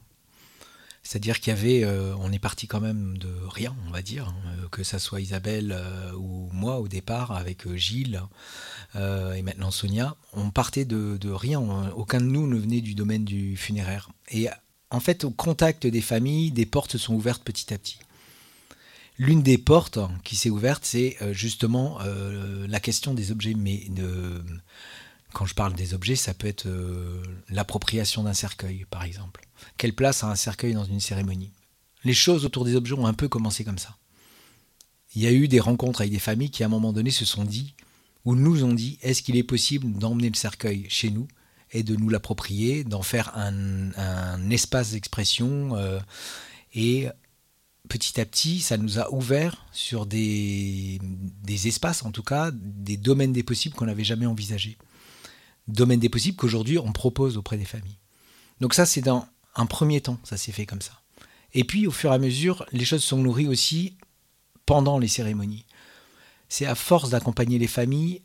C'est-à-dire 1.02 1.40
qu'il 1.40 1.52
y 1.54 1.56
avait, 1.56 1.84
euh, 1.84 2.14
on 2.18 2.30
est 2.30 2.38
parti 2.38 2.66
quand 2.66 2.80
même 2.80 3.16
de 3.18 3.32
rien, 3.48 3.74
on 3.88 3.90
va 3.90 4.02
dire, 4.02 4.28
hein, 4.28 4.68
que 4.70 4.84
ça 4.84 4.98
soit 4.98 5.20
Isabelle 5.20 5.72
euh, 5.72 6.12
ou 6.12 6.48
moi 6.52 6.78
au 6.78 6.88
départ 6.88 7.32
avec 7.32 7.72
Gilles 7.74 8.22
et 8.94 9.42
maintenant 9.42 9.70
Sonia, 9.70 10.16
on 10.32 10.50
partait 10.50 10.84
de, 10.84 11.30
rien, 11.30 11.60
aucun 11.94 12.20
de 12.20 12.26
nous 12.26 12.48
ne 12.48 12.56
venait 12.56 12.80
du 12.80 12.94
domaine 12.94 13.24
du 13.24 13.56
funéraire. 13.56 14.10
Et 14.32 14.48
en 14.90 15.00
fait, 15.00 15.24
au 15.24 15.30
contact 15.30 15.86
des 15.86 16.00
familles, 16.00 16.50
des 16.50 16.66
portes 16.66 16.98
sont 16.98 17.14
ouvertes 17.14 17.44
petit 17.44 17.72
à 17.72 17.78
petit. 17.78 17.98
L'une 19.18 19.42
des 19.42 19.58
portes 19.58 19.98
qui 20.24 20.34
s'est 20.34 20.50
ouverte, 20.50 20.84
c'est 20.84 21.16
euh, 21.20 21.32
justement 21.32 21.98
euh, 22.00 22.66
la 22.66 22.80
question 22.80 23.12
des 23.12 23.30
objets. 23.30 23.54
Mais 23.54 23.86
quand 25.34 25.44
je 25.44 25.54
parle 25.54 25.74
des 25.74 25.94
objets, 25.94 26.16
ça 26.16 26.32
peut 26.34 26.48
être 26.48 26.66
euh, 26.66 27.22
l'appropriation 27.50 28.24
d'un 28.24 28.32
cercueil, 28.32 28.86
par 28.90 29.04
exemple. 29.04 29.42
Quelle 29.76 29.94
place 29.94 30.24
a 30.24 30.30
un 30.30 30.36
cercueil 30.36 30.74
dans 30.74 30.84
une 30.84 31.00
cérémonie 31.00 31.52
Les 32.04 32.14
choses 32.14 32.44
autour 32.44 32.64
des 32.64 32.76
objets 32.76 32.94
ont 32.94 33.06
un 33.06 33.14
peu 33.14 33.28
commencé 33.28 33.64
comme 33.64 33.78
ça. 33.78 33.96
Il 35.14 35.22
y 35.22 35.26
a 35.26 35.32
eu 35.32 35.48
des 35.48 35.60
rencontres 35.60 36.02
avec 36.02 36.12
des 36.12 36.18
familles 36.18 36.50
qui, 36.50 36.62
à 36.62 36.66
un 36.66 36.70
moment 36.70 36.92
donné, 36.92 37.10
se 37.10 37.24
sont 37.24 37.44
dit, 37.44 37.74
ou 38.24 38.34
nous 38.34 38.64
ont 38.64 38.74
dit, 38.74 38.98
est-ce 39.02 39.22
qu'il 39.22 39.36
est 39.36 39.42
possible 39.42 39.92
d'emmener 39.92 40.28
le 40.28 40.36
cercueil 40.36 40.86
chez 40.88 41.10
nous 41.10 41.26
et 41.72 41.82
de 41.82 41.96
nous 41.96 42.08
l'approprier, 42.08 42.84
d'en 42.84 43.02
faire 43.02 43.32
un, 43.36 44.50
espace 44.50 44.92
d'expression 44.92 45.76
et 46.74 47.08
petit 47.88 48.20
à 48.20 48.24
petit, 48.24 48.60
ça 48.60 48.76
nous 48.76 48.98
a 48.98 49.12
ouvert 49.12 49.66
sur 49.72 50.06
des, 50.06 50.98
espaces, 51.64 52.04
en 52.04 52.12
tout 52.12 52.22
cas, 52.22 52.50
des 52.52 52.96
domaines 52.96 53.32
des 53.32 53.42
possibles 53.42 53.74
qu'on 53.74 53.86
n'avait 53.86 54.04
jamais 54.04 54.26
envisagés. 54.26 54.78
Domaines 55.68 56.00
des 56.00 56.08
possibles 56.08 56.36
qu'aujourd'hui 56.36 56.78
on 56.78 56.92
propose 56.92 57.36
auprès 57.36 57.58
des 57.58 57.64
familles. 57.64 57.98
Donc 58.60 58.74
ça, 58.74 58.86
c'est 58.86 59.00
dans 59.00 59.26
un 59.54 59.66
premier 59.66 60.00
temps, 60.00 60.18
ça 60.24 60.36
s'est 60.36 60.52
fait 60.52 60.66
comme 60.66 60.82
ça. 60.82 61.00
Et 61.52 61.64
puis, 61.64 61.86
au 61.86 61.90
fur 61.90 62.10
et 62.12 62.14
à 62.14 62.18
mesure, 62.18 62.64
les 62.72 62.84
choses 62.84 63.02
sont 63.02 63.18
nourries 63.18 63.48
aussi 63.48 63.96
pendant 64.66 64.98
les 64.98 65.08
cérémonies. 65.08 65.66
C'est 66.48 66.66
à 66.66 66.74
force 66.74 67.10
d'accompagner 67.10 67.58
les 67.58 67.66
familles, 67.66 68.22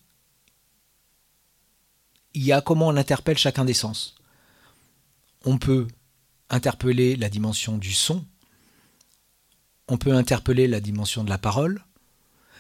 il 2.34 2.44
y 2.44 2.52
a 2.52 2.62
comment 2.62 2.88
on 2.88 2.98
interpelle 2.98 3.38
chacun 3.38 3.66
des 3.66 3.74
sens. 3.74 4.16
On 5.46 5.58
peut 5.58 5.88
interpeller 6.50 7.16
la 7.16 7.30
dimension 7.30 7.78
du 7.78 7.94
son, 7.94 8.26
on 9.88 9.98
peut 9.98 10.14
interpeller 10.14 10.68
la 10.68 10.80
dimension 10.80 11.24
de 11.24 11.30
la 11.30 11.38
parole, 11.38 11.84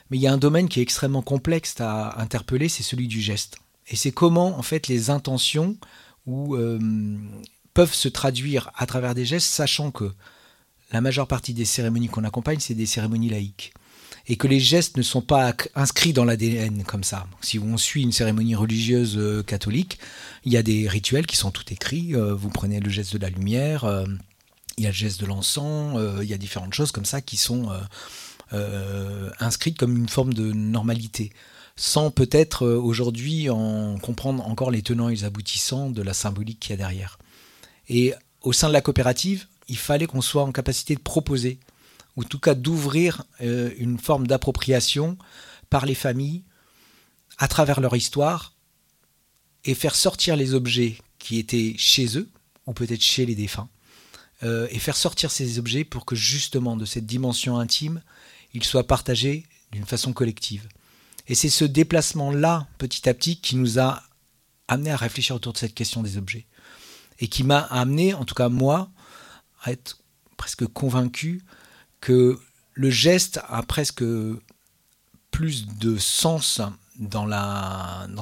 mais 0.09 0.17
il 0.17 0.21
y 0.21 0.27
a 0.27 0.33
un 0.33 0.37
domaine 0.37 0.69
qui 0.69 0.79
est 0.79 0.83
extrêmement 0.83 1.21
complexe 1.21 1.79
à 1.81 2.19
interpeller, 2.21 2.69
c'est 2.69 2.83
celui 2.83 3.07
du 3.07 3.21
geste. 3.21 3.57
Et 3.87 3.95
c'est 3.95 4.11
comment 4.11 4.57
en 4.57 4.61
fait 4.61 4.87
les 4.87 5.09
intentions 5.09 5.77
ou, 6.25 6.55
euh, 6.55 6.79
peuvent 7.75 7.93
se 7.93 8.09
traduire 8.09 8.71
à 8.75 8.87
travers 8.87 9.13
des 9.13 9.25
gestes, 9.25 9.47
sachant 9.47 9.91
que 9.91 10.11
la 10.91 11.01
majeure 11.01 11.27
partie 11.27 11.53
des 11.53 11.65
cérémonies 11.65 12.07
qu'on 12.07 12.23
accompagne, 12.23 12.59
c'est 12.59 12.73
des 12.73 12.87
cérémonies 12.87 13.29
laïques. 13.29 13.73
Et 14.27 14.37
que 14.37 14.47
les 14.47 14.59
gestes 14.59 14.97
ne 14.97 15.03
sont 15.03 15.21
pas 15.21 15.53
inscrits 15.75 16.13
dans 16.13 16.25
l'ADN 16.25 16.83
comme 16.83 17.03
ça. 17.03 17.27
Si 17.41 17.59
on 17.59 17.77
suit 17.77 18.01
une 18.01 18.11
cérémonie 18.11 18.55
religieuse 18.55 19.19
euh, 19.19 19.43
catholique, 19.43 19.99
il 20.45 20.51
y 20.51 20.57
a 20.57 20.63
des 20.63 20.89
rituels 20.89 21.27
qui 21.27 21.35
sont 21.35 21.51
tout 21.51 21.71
écrits. 21.71 22.15
Euh, 22.15 22.33
vous 22.33 22.49
prenez 22.49 22.79
le 22.79 22.89
geste 22.89 23.13
de 23.13 23.19
la 23.19 23.29
lumière, 23.29 23.85
il 24.77 24.83
y 24.83 24.87
a 24.87 24.89
le 24.89 24.95
geste 24.95 25.21
de 25.21 25.25
l'encens, 25.25 25.97
euh, 25.97 26.19
il 26.21 26.29
y 26.29 26.33
a 26.33 26.37
différentes 26.37 26.73
choses 26.73 26.91
comme 26.91 27.05
ça 27.05 27.21
qui 27.21 27.37
sont 27.37 27.71
euh, 27.71 27.79
euh, 28.53 29.29
inscrites 29.39 29.77
comme 29.77 29.95
une 29.95 30.09
forme 30.09 30.33
de 30.33 30.51
normalité 30.51 31.31
sans 31.77 32.09
peut-être 32.09 32.65
aujourd'hui 32.65 33.49
en 33.49 33.97
comprendre 33.97 34.47
encore 34.47 34.71
les 34.71 34.81
tenants 34.81 35.09
et 35.09 35.15
les 35.15 35.23
aboutissants 35.25 35.89
de 35.89 36.01
la 36.01 36.13
symbolique 36.13 36.61
qu'il 36.61 36.69
y 36.69 36.73
a 36.73 36.77
derrière. 36.77 37.17
Et 37.89 38.13
au 38.41 38.53
sein 38.53 38.67
de 38.67 38.73
la 38.73 38.81
coopérative, 38.81 39.47
il 39.67 39.77
fallait 39.77 40.07
qu'on 40.07 40.21
soit 40.21 40.43
en 40.43 40.51
capacité 40.51 40.95
de 40.95 41.01
proposer, 41.01 41.59
ou 42.15 42.21
en 42.21 42.25
tout 42.25 42.39
cas 42.39 42.55
d'ouvrir 42.55 43.23
une 43.39 43.99
forme 43.99 44.27
d'appropriation 44.27 45.17
par 45.69 45.85
les 45.85 45.95
familles 45.95 46.43
à 47.37 47.47
travers 47.47 47.81
leur 47.81 47.95
histoire 47.95 48.53
et 49.65 49.73
faire 49.73 49.95
sortir 49.95 50.35
les 50.35 50.53
objets 50.53 50.97
qui 51.19 51.39
étaient 51.39 51.73
chez 51.77 52.17
eux, 52.17 52.29
ou 52.67 52.73
peut-être 52.73 53.01
chez 53.01 53.25
les 53.25 53.35
défunts, 53.35 53.67
euh, 54.43 54.67
et 54.69 54.79
faire 54.79 54.95
sortir 54.95 55.31
ces 55.31 55.59
objets 55.59 55.83
pour 55.83 56.05
que 56.05 56.15
justement 56.15 56.77
de 56.77 56.85
cette 56.85 57.05
dimension 57.05 57.57
intime, 57.57 58.01
ils 58.53 58.63
soient 58.63 58.87
partagés 58.87 59.45
d'une 59.71 59.85
façon 59.85 60.13
collective. 60.13 60.67
Et 61.27 61.35
c'est 61.35 61.49
ce 61.49 61.65
déplacement-là, 61.65 62.67
petit 62.77 63.09
à 63.09 63.13
petit, 63.13 63.37
qui 63.37 63.55
nous 63.55 63.79
a 63.79 64.03
amené 64.67 64.91
à 64.91 64.97
réfléchir 64.97 65.35
autour 65.35 65.53
de 65.53 65.57
cette 65.57 65.73
question 65.73 66.03
des 66.03 66.17
objets. 66.17 66.45
Et 67.19 67.27
qui 67.27 67.43
m'a 67.43 67.59
amené, 67.59 68.13
en 68.13 68.25
tout 68.25 68.35
cas 68.35 68.49
moi, 68.49 68.89
à 69.63 69.71
être 69.71 69.99
presque 70.37 70.65
convaincu 70.67 71.43
que 72.01 72.39
le 72.73 72.89
geste 72.89 73.39
a 73.47 73.63
presque 73.63 74.03
plus 75.31 75.67
de 75.67 75.97
sens 75.97 76.61
dans, 76.97 77.25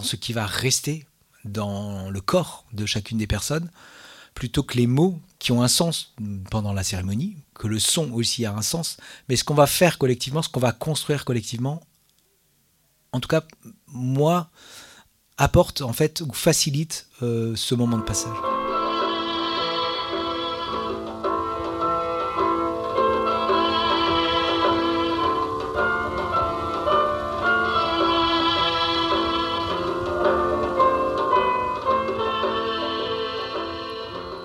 ce 0.03 0.15
qui 0.15 0.33
va 0.33 0.45
rester 0.45 1.05
dans 1.45 2.09
le 2.09 2.21
corps 2.21 2.65
de 2.73 2.85
chacune 2.85 3.17
des 3.17 3.27
personnes 3.27 3.69
plutôt 4.33 4.63
que 4.63 4.77
les 4.77 4.87
mots 4.87 5.19
qui 5.37 5.51
ont 5.51 5.61
un 5.61 5.67
sens 5.67 6.15
pendant 6.49 6.73
la 6.73 6.83
cérémonie, 6.83 7.37
que 7.53 7.67
le 7.67 7.77
son 7.77 8.11
aussi 8.13 8.45
a 8.45 8.53
un 8.53 8.61
sens, 8.61 8.97
mais 9.29 9.35
ce 9.35 9.43
qu'on 9.43 9.53
va 9.53 9.67
faire 9.67 9.97
collectivement, 9.97 10.41
ce 10.41 10.49
qu'on 10.49 10.59
va 10.59 10.71
construire 10.71 11.25
collectivement, 11.25 11.83
en 13.11 13.19
tout 13.19 13.27
cas, 13.27 13.43
moi, 13.87 14.49
apporte 15.37 15.81
en 15.81 15.93
fait 15.93 16.21
ou 16.21 16.33
facilite 16.33 17.07
euh, 17.21 17.55
ce 17.55 17.75
moment 17.75 17.97
de 17.97 18.03
passage. 18.03 18.52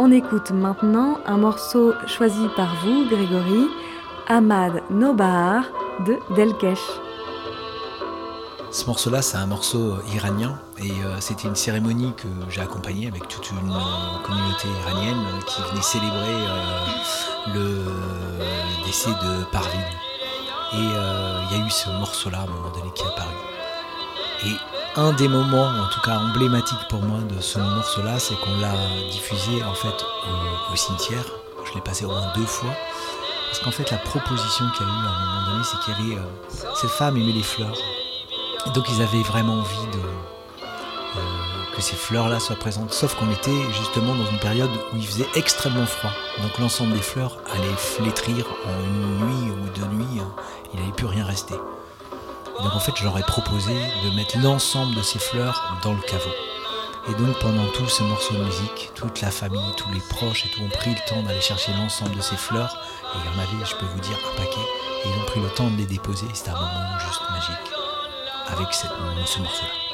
On 0.08 0.12
écoute 0.12 0.52
maintenant 0.52 1.18
un 1.26 1.36
morceau 1.36 1.92
choisi 2.06 2.48
par 2.56 2.74
vous, 2.76 3.06
Grégory, 3.10 3.68
Ahmad 4.26 4.82
Nobahar 4.88 5.64
de 6.06 6.16
Delkesh. 6.34 6.80
Ce 8.70 8.86
morceau-là, 8.86 9.20
c'est 9.20 9.36
un 9.36 9.44
morceau 9.44 9.96
iranien 10.14 10.58
et 10.78 10.92
euh, 10.92 11.20
c'était 11.20 11.46
une 11.46 11.56
cérémonie 11.56 12.14
que 12.16 12.28
j'ai 12.48 12.62
accompagnée 12.62 13.06
avec 13.06 13.28
toute 13.28 13.50
une 13.50 13.70
euh, 13.70 14.24
communauté 14.24 14.68
iranienne 14.80 15.26
qui 15.46 15.60
venait 15.60 15.82
célébrer 15.82 16.16
euh, 16.16 17.52
le 17.52 18.86
décès 18.86 19.10
de 19.10 19.44
Parvin. 19.52 19.78
Et 20.72 20.86
il 21.50 21.58
y 21.58 21.60
a 21.60 21.66
eu 21.66 21.68
ce 21.68 21.90
morceau-là 21.90 22.38
à 22.38 22.42
un 22.44 22.46
moment 22.46 22.70
donné 22.70 22.90
qui 22.94 23.02
est 23.02 23.08
apparu. 23.08 24.77
Un 24.98 25.12
des 25.12 25.28
moments, 25.28 25.68
en 25.68 25.88
tout 25.88 26.00
cas 26.00 26.18
emblématiques 26.18 26.88
pour 26.88 27.00
moi 27.00 27.20
de 27.20 27.40
ce 27.40 27.60
morceau-là, 27.60 28.18
c'est 28.18 28.34
qu'on 28.34 28.58
l'a 28.60 28.74
diffusé 29.12 29.62
en 29.62 29.72
fait 29.72 30.04
au, 30.72 30.76
cimetière. 30.76 31.24
Je 31.64 31.74
l'ai 31.74 31.80
passé 31.80 32.04
au 32.04 32.08
moins 32.08 32.32
deux 32.34 32.46
fois. 32.46 32.74
Parce 33.46 33.60
qu'en 33.60 33.70
fait, 33.70 33.90
la 33.92 33.98
proposition 33.98 34.64
qu'il 34.76 34.86
y 34.86 34.90
a 34.90 34.92
eu 34.92 34.96
à 34.96 35.10
un 35.10 35.24
moment 35.24 35.50
donné, 35.52 35.64
c'est 35.64 35.78
qu'il 35.80 36.08
y 36.08 36.12
avait. 36.12 36.20
Euh, 36.20 36.74
cette 36.74 36.90
femme 36.90 37.16
aimait 37.16 37.32
les 37.32 37.42
fleurs. 37.44 37.78
Et 38.66 38.70
donc, 38.70 38.86
ils 38.90 39.00
avaient 39.00 39.22
vraiment 39.22 39.54
envie. 39.54 39.86
Euh, 39.94 41.18
que 41.76 41.80
ces 41.80 41.96
fleurs-là 41.96 42.40
soient 42.40 42.56
présentes. 42.56 42.92
Sauf 42.92 43.14
qu'on 43.14 43.30
était 43.30 43.62
justement 43.72 44.16
dans 44.16 44.26
une 44.26 44.38
période 44.40 44.70
où 44.92 44.96
il 44.96 45.06
faisait 45.06 45.28
extrêmement 45.36 45.86
froid. 45.86 46.10
Donc 46.42 46.58
l'ensemble 46.58 46.92
des 46.92 47.02
fleurs 47.02 47.38
allait 47.54 47.76
flétrir 47.76 48.46
en 48.66 48.84
une 48.84 49.18
nuit 49.26 49.52
ou 49.52 49.78
deux 49.78 49.86
nuits. 49.96 50.20
Il 50.74 50.80
n'allait 50.80 50.92
plus 50.92 51.06
rien 51.06 51.24
rester. 51.24 51.54
Donc 52.62 52.74
en 52.74 52.80
fait, 52.80 52.92
je 52.96 53.04
leur 53.04 53.16
ai 53.18 53.22
proposé 53.22 53.74
de 54.04 54.16
mettre 54.16 54.38
l'ensemble 54.38 54.94
de 54.94 55.02
ces 55.02 55.18
fleurs 55.18 55.78
dans 55.82 55.92
le 55.92 56.00
caveau. 56.00 56.30
Et 57.08 57.14
donc 57.14 57.38
pendant 57.38 57.66
tout 57.68 57.88
ce 57.88 58.02
morceau 58.02 58.34
de 58.34 58.44
musique, 58.44 58.90
toute 58.94 59.20
la 59.20 59.30
famille, 59.30 59.72
tous 59.76 59.90
les 59.92 60.00
proches 60.00 60.44
et 60.44 60.50
tout 60.50 60.62
ont 60.62 60.68
pris 60.68 60.90
le 60.90 61.08
temps 61.08 61.22
d'aller 61.22 61.40
chercher 61.40 61.72
l'ensemble 61.72 62.14
de 62.16 62.20
ces 62.20 62.36
fleurs. 62.36 62.76
Et 63.14 63.18
il 63.18 63.24
y 63.24 63.34
en 63.34 63.42
avait, 63.42 63.64
je 63.64 63.76
peux 63.76 63.86
vous 63.86 64.00
dire, 64.00 64.18
un 64.32 64.36
paquet. 64.36 64.60
Et 65.04 65.08
ils 65.08 65.22
ont 65.22 65.26
pris 65.26 65.40
le 65.40 65.48
temps 65.48 65.70
de 65.70 65.76
les 65.76 65.86
déposer. 65.86 66.26
C'était 66.34 66.50
un 66.50 66.60
moment 66.60 66.98
juste 66.98 67.22
magique 67.30 67.72
avec 68.48 68.74
ce 68.74 68.86
morceau-là. 69.38 69.87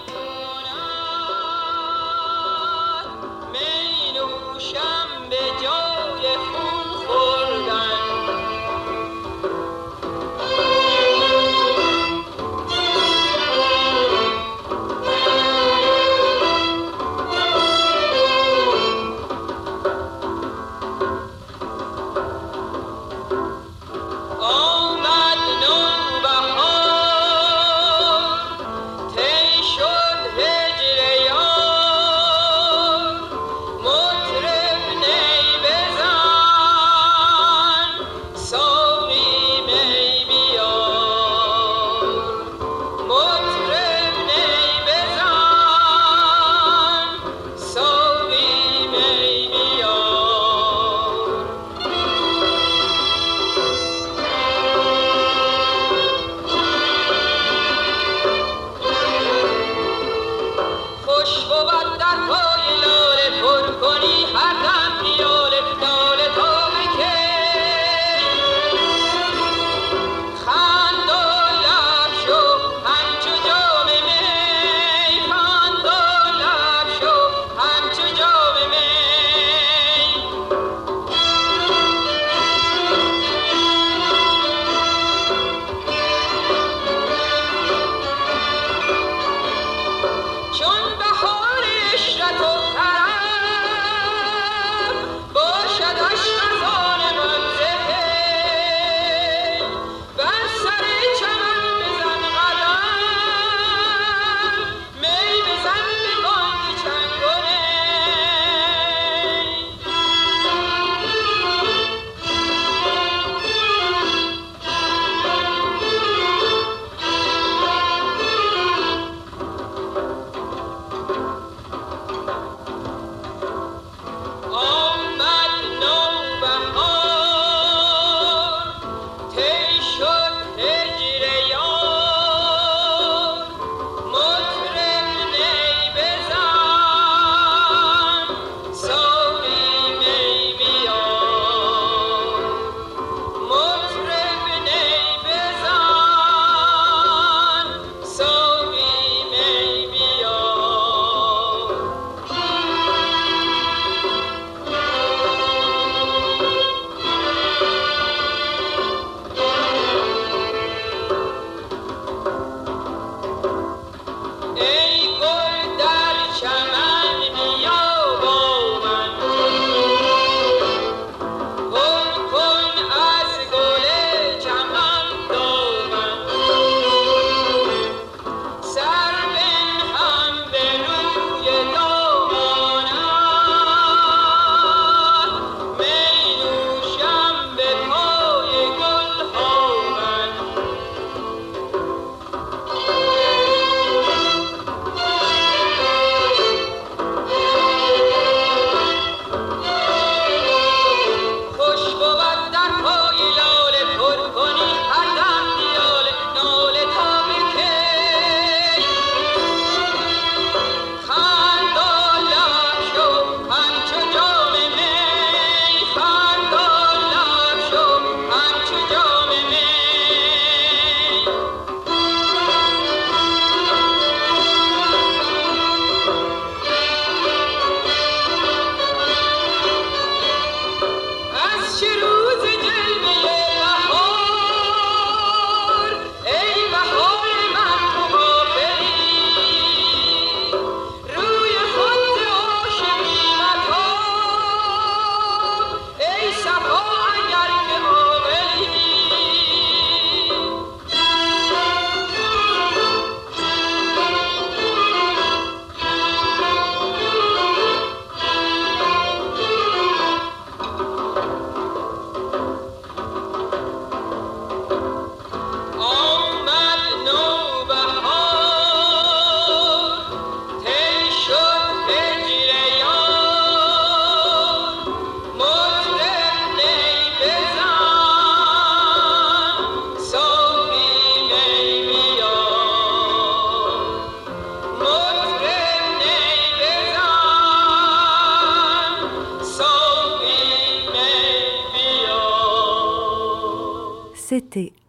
خوش 61.25 61.45
بود 61.45 61.99
در 61.99 62.17
پای 62.29 62.77
لاله 62.81 63.43
پر 63.43 63.73
کنی. 63.81 64.14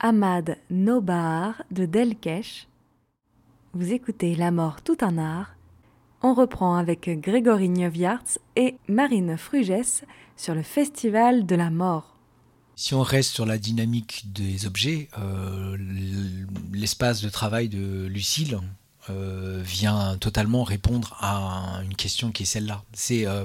Ahmad 0.08 0.58
Nobahar 0.70 1.63
de 1.72 1.88
Delkesh. 1.88 2.68
Vous 3.74 3.91
écoutez 3.91 4.36
La 4.36 4.52
mort 4.52 4.84
tout 4.84 4.98
un 5.02 5.18
art. 5.18 5.56
On 6.22 6.36
reprend 6.36 6.76
avec 6.76 7.10
Grégory 7.22 7.70
Neuviarts 7.70 8.38
et 8.56 8.76
Marine 8.88 9.36
Frugès 9.36 10.04
sur 10.38 10.54
le 10.54 10.62
Festival 10.62 11.48
de 11.48 11.56
la 11.56 11.72
mort. 11.72 12.20
Si 12.76 12.94
on 12.94 13.02
reste 13.02 13.34
sur 13.34 13.48
la 13.48 13.58
dynamique 13.58 14.32
des 14.32 14.68
objets, 14.68 15.10
euh, 15.18 15.76
l'espace 16.72 17.24
de 17.24 17.30
travail 17.30 17.68
de 17.68 18.06
Lucille 18.06 18.60
euh, 19.10 19.60
vient 19.65 20.18
totalement 20.20 20.63
répondre 20.63 21.18
à 21.20 21.82
une 21.84 21.96
question 21.96 22.32
qui 22.32 22.44
est 22.44 22.46
celle-là. 22.46 22.84
C'est 22.94 23.26
euh, 23.26 23.44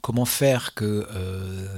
comment 0.00 0.24
faire 0.24 0.74
que 0.74 1.06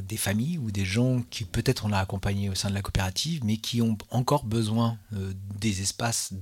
des 0.01 0.17
familles 0.17 0.59
ou 0.59 0.71
des 0.71 0.85
gens 0.85 1.23
qui 1.31 1.45
peut-être 1.45 1.85
on 1.85 1.93
a 1.93 1.99
accompagnés 1.99 2.49
au 2.49 2.55
sein 2.55 2.69
de 2.69 2.75
la 2.75 2.83
coopérative, 2.83 3.45
mais 3.45 3.57
qui 3.57 3.83
ont 3.83 3.99
encore 4.11 4.45
besoin 4.45 4.99
des 5.59 5.83
espaces 5.83 6.33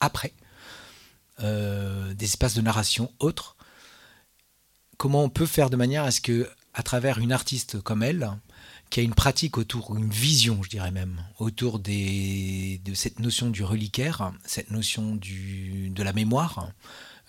après, 0.00 0.32
des 1.40 2.24
espaces 2.24 2.54
de 2.54 2.60
narration 2.60 3.10
autres, 3.18 3.56
comment 4.96 5.24
on 5.24 5.30
peut 5.30 5.46
faire 5.46 5.70
de 5.70 5.76
manière 5.76 6.04
à 6.04 6.10
ce 6.10 6.20
que, 6.20 6.48
à 6.74 6.82
travers 6.82 7.18
une 7.18 7.32
artiste 7.32 7.80
comme 7.80 8.02
elle, 8.02 8.30
qui 8.90 9.00
a 9.00 9.02
une 9.02 9.14
pratique 9.14 9.58
autour, 9.58 9.96
une 9.96 10.10
vision, 10.10 10.62
je 10.62 10.70
dirais 10.70 10.90
même, 10.90 11.22
autour 11.38 11.78
de 11.78 12.94
cette 12.94 13.20
notion 13.20 13.50
du 13.50 13.62
reliquaire, 13.62 14.32
cette 14.44 14.70
notion 14.70 15.16
de 15.16 16.02
la 16.02 16.12
mémoire, 16.12 16.72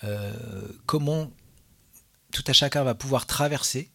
euh, 0.04 0.34
comment 0.86 1.32
tout 2.31 2.43
à 2.47 2.53
chacun 2.53 2.83
va 2.83 2.95
pouvoir 2.95 3.25
traverser 3.25 3.89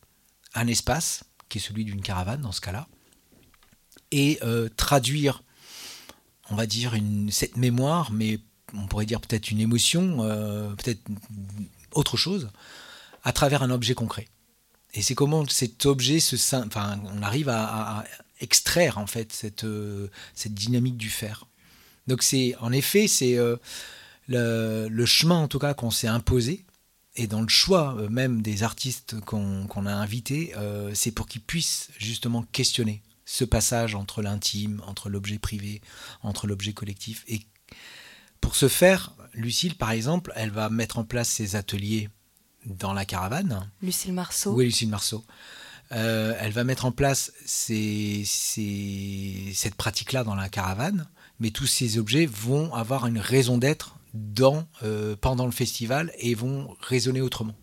un 0.55 0.67
espace, 0.67 1.25
qui 1.49 1.59
est 1.59 1.61
celui 1.61 1.85
d'une 1.85 2.03
caravane 2.03 2.41
dans 2.41 2.53
ce 2.53 2.61
cas-là, 2.61 2.89
et 4.11 4.39
euh, 4.43 4.69
traduire, 4.77 5.43
on 6.51 6.57
va 6.57 6.67
dire, 6.67 6.95
une, 6.95 7.31
cette 7.31 7.57
mémoire, 7.57 8.13
mais 8.13 8.39
on 8.73 8.87
pourrait 8.87 9.07
dire 9.07 9.21
peut-être 9.21 9.51
une 9.51 9.61
émotion, 9.61 10.19
euh, 10.21 10.71
peut-être 10.75 11.01
autre 11.93 12.17
chose, 12.17 12.51
à 13.23 13.33
travers 13.33 13.63
un 13.63 13.71
objet 13.71 13.95
concret. 13.95 14.29
Et 14.95 15.03
c'est 15.03 15.15
comment 15.15 15.47
cet 15.49 15.87
objet 15.87 16.21
se, 16.21 16.37
enfin, 16.57 17.01
on 17.13 17.23
arrive 17.23 17.49
à, 17.49 18.05
extraire 18.41 18.99
en 18.99 19.07
fait 19.07 19.33
cette, 19.33 19.65
euh, 19.65 20.09
cette 20.35 20.55
dynamique 20.55 20.97
du 20.97 21.09
fer. 21.09 21.47
Donc 22.07 22.23
c'est, 22.23 22.55
en 22.61 22.73
effet, 22.73 23.09
c'est 23.09 23.39
le, 24.29 25.05
chemin 25.07 25.37
en 25.37 25.49
tout 25.49 25.59
cas 25.59 25.75
qu'on 25.75 25.91
s'est 25.91 26.09
imposé. 26.09 26.65
Et 27.17 27.27
dans 27.27 27.43
le 27.43 27.49
choix 27.49 27.95
euh, 27.99 28.09
même 28.09 28.43
des 28.43 28.63
artistes 28.63 29.21
qu'on 29.21 29.87
a 29.87 29.93
invités, 29.93 30.53
c'est 30.95 31.13
pour 31.13 31.27
qu'ils 31.27 31.43
puissent 31.43 31.91
justement 31.99 32.43
questionner 32.53 33.03
ce 33.25 33.45
passage 33.45 33.95
entre 33.95 34.23
l'intime, 34.23 34.83
entre 34.87 35.09
l'objet 35.09 35.39
privé, 35.39 35.81
entre 36.23 36.47
l'objet 36.47 36.73
collectif. 36.73 37.25
Et 37.29 37.41
pour 38.41 38.57
ce 38.57 38.69
faire, 38.69 39.13
Lucille, 39.33 39.75
par 39.77 39.91
exemple, 39.91 40.33
elle 40.37 40.51
va 40.51 40.69
mettre 40.69 40.99
en 40.99 41.05
place 41.05 41.29
ses 41.29 41.57
ateliers 41.57 42.11
dans 42.67 42.93
la 42.93 43.05
caravane. 43.05 43.71
Lucille 43.83 44.13
Marceau. 44.13 44.53
Oui, 44.53 44.67
Lucille 44.67 44.89
Marceau. 44.89 45.25
Euh, 45.93 46.35
elle 46.41 46.53
va 46.53 46.65
mettre 46.65 46.87
en 46.87 46.93
place 46.93 47.33
cette 47.47 48.25
pratique-là 49.77 50.25
dans 50.25 50.35
la 50.35 50.49
caravane, 50.49 51.07
mais 51.41 51.51
tous 51.51 51.67
ces 51.67 51.99
objets 51.99 52.27
vont 52.27 52.73
avoir 52.75 53.07
une 53.07 53.19
raison 53.19 53.59
d'être 53.59 53.97
dans, 54.15 54.67
euh, 54.83 55.17
pendant 55.17 55.45
le 55.45 55.53
festival 55.53 56.13
et 56.19 56.35
vont 56.35 56.75
résonner 56.81 57.21
autrement. 57.21 57.55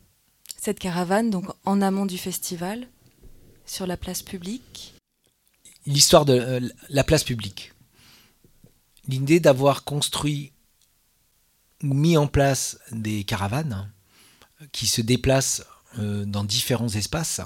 Cette 0.62 0.80
caravane, 0.80 1.30
donc 1.30 1.46
en 1.66 1.82
amont 1.82 2.06
du 2.06 2.18
festival, 2.18 2.88
sur 3.66 3.88
la 3.88 3.98
place 3.98 4.22
publique 4.22 4.94
L'histoire 5.88 6.26
de 6.26 6.34
euh, 6.34 6.70
la 6.90 7.04
place 7.04 7.24
publique. 7.24 7.74
L'idée 9.08 9.40
d'avoir 9.40 9.84
construit 9.84 10.54
ou 11.82 11.96
mis 11.96 12.18
en 12.18 12.28
place 12.28 12.78
des 12.92 13.24
caravanes 13.24 13.92
qui 14.72 14.86
se 14.86 15.02
déplace 15.02 15.66
euh, 15.98 16.24
dans 16.26 16.44
différents 16.44 16.90
espaces, 16.90 17.42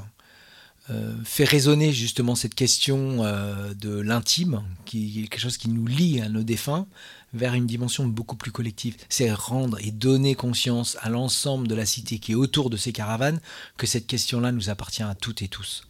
fait 1.23 1.45
résonner 1.45 1.91
justement 1.91 2.35
cette 2.35 2.53
question 2.53 3.23
euh, 3.23 3.73
de 3.73 3.89
l'intime, 3.89 4.63
qui 4.85 5.19
est 5.19 5.27
quelque 5.27 5.41
chose 5.41 5.57
qui 5.57 5.69
nous 5.69 5.87
lie 5.87 6.21
à 6.21 6.29
nos 6.29 6.43
défunts, 6.43 6.87
vers 7.33 7.55
une 7.55 7.65
dimension 7.65 8.05
beaucoup 8.05 8.35
plus 8.35 8.51
collective. 8.51 8.95
C'est 9.09 9.31
rendre 9.31 9.79
et 9.79 9.91
donner 9.91 10.35
conscience 10.35 10.97
à 11.01 11.09
l'ensemble 11.09 11.67
de 11.67 11.75
la 11.75 11.85
cité 11.85 12.19
qui 12.19 12.33
est 12.33 12.35
autour 12.35 12.69
de 12.69 12.77
ces 12.77 12.93
caravanes 12.93 13.41
que 13.77 13.87
cette 13.87 14.05
question-là 14.05 14.51
nous 14.51 14.69
appartient 14.69 15.03
à 15.03 15.15
toutes 15.15 15.41
et 15.41 15.47
tous. 15.47 15.87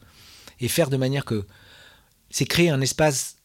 Et 0.62 0.70
faire 0.70 0.90
de 0.90 0.98
manière 0.98 1.26
que 1.26 1.46
c'est 2.30 2.46
créer 2.46 2.70
un 2.70 2.82
espace 2.82 3.36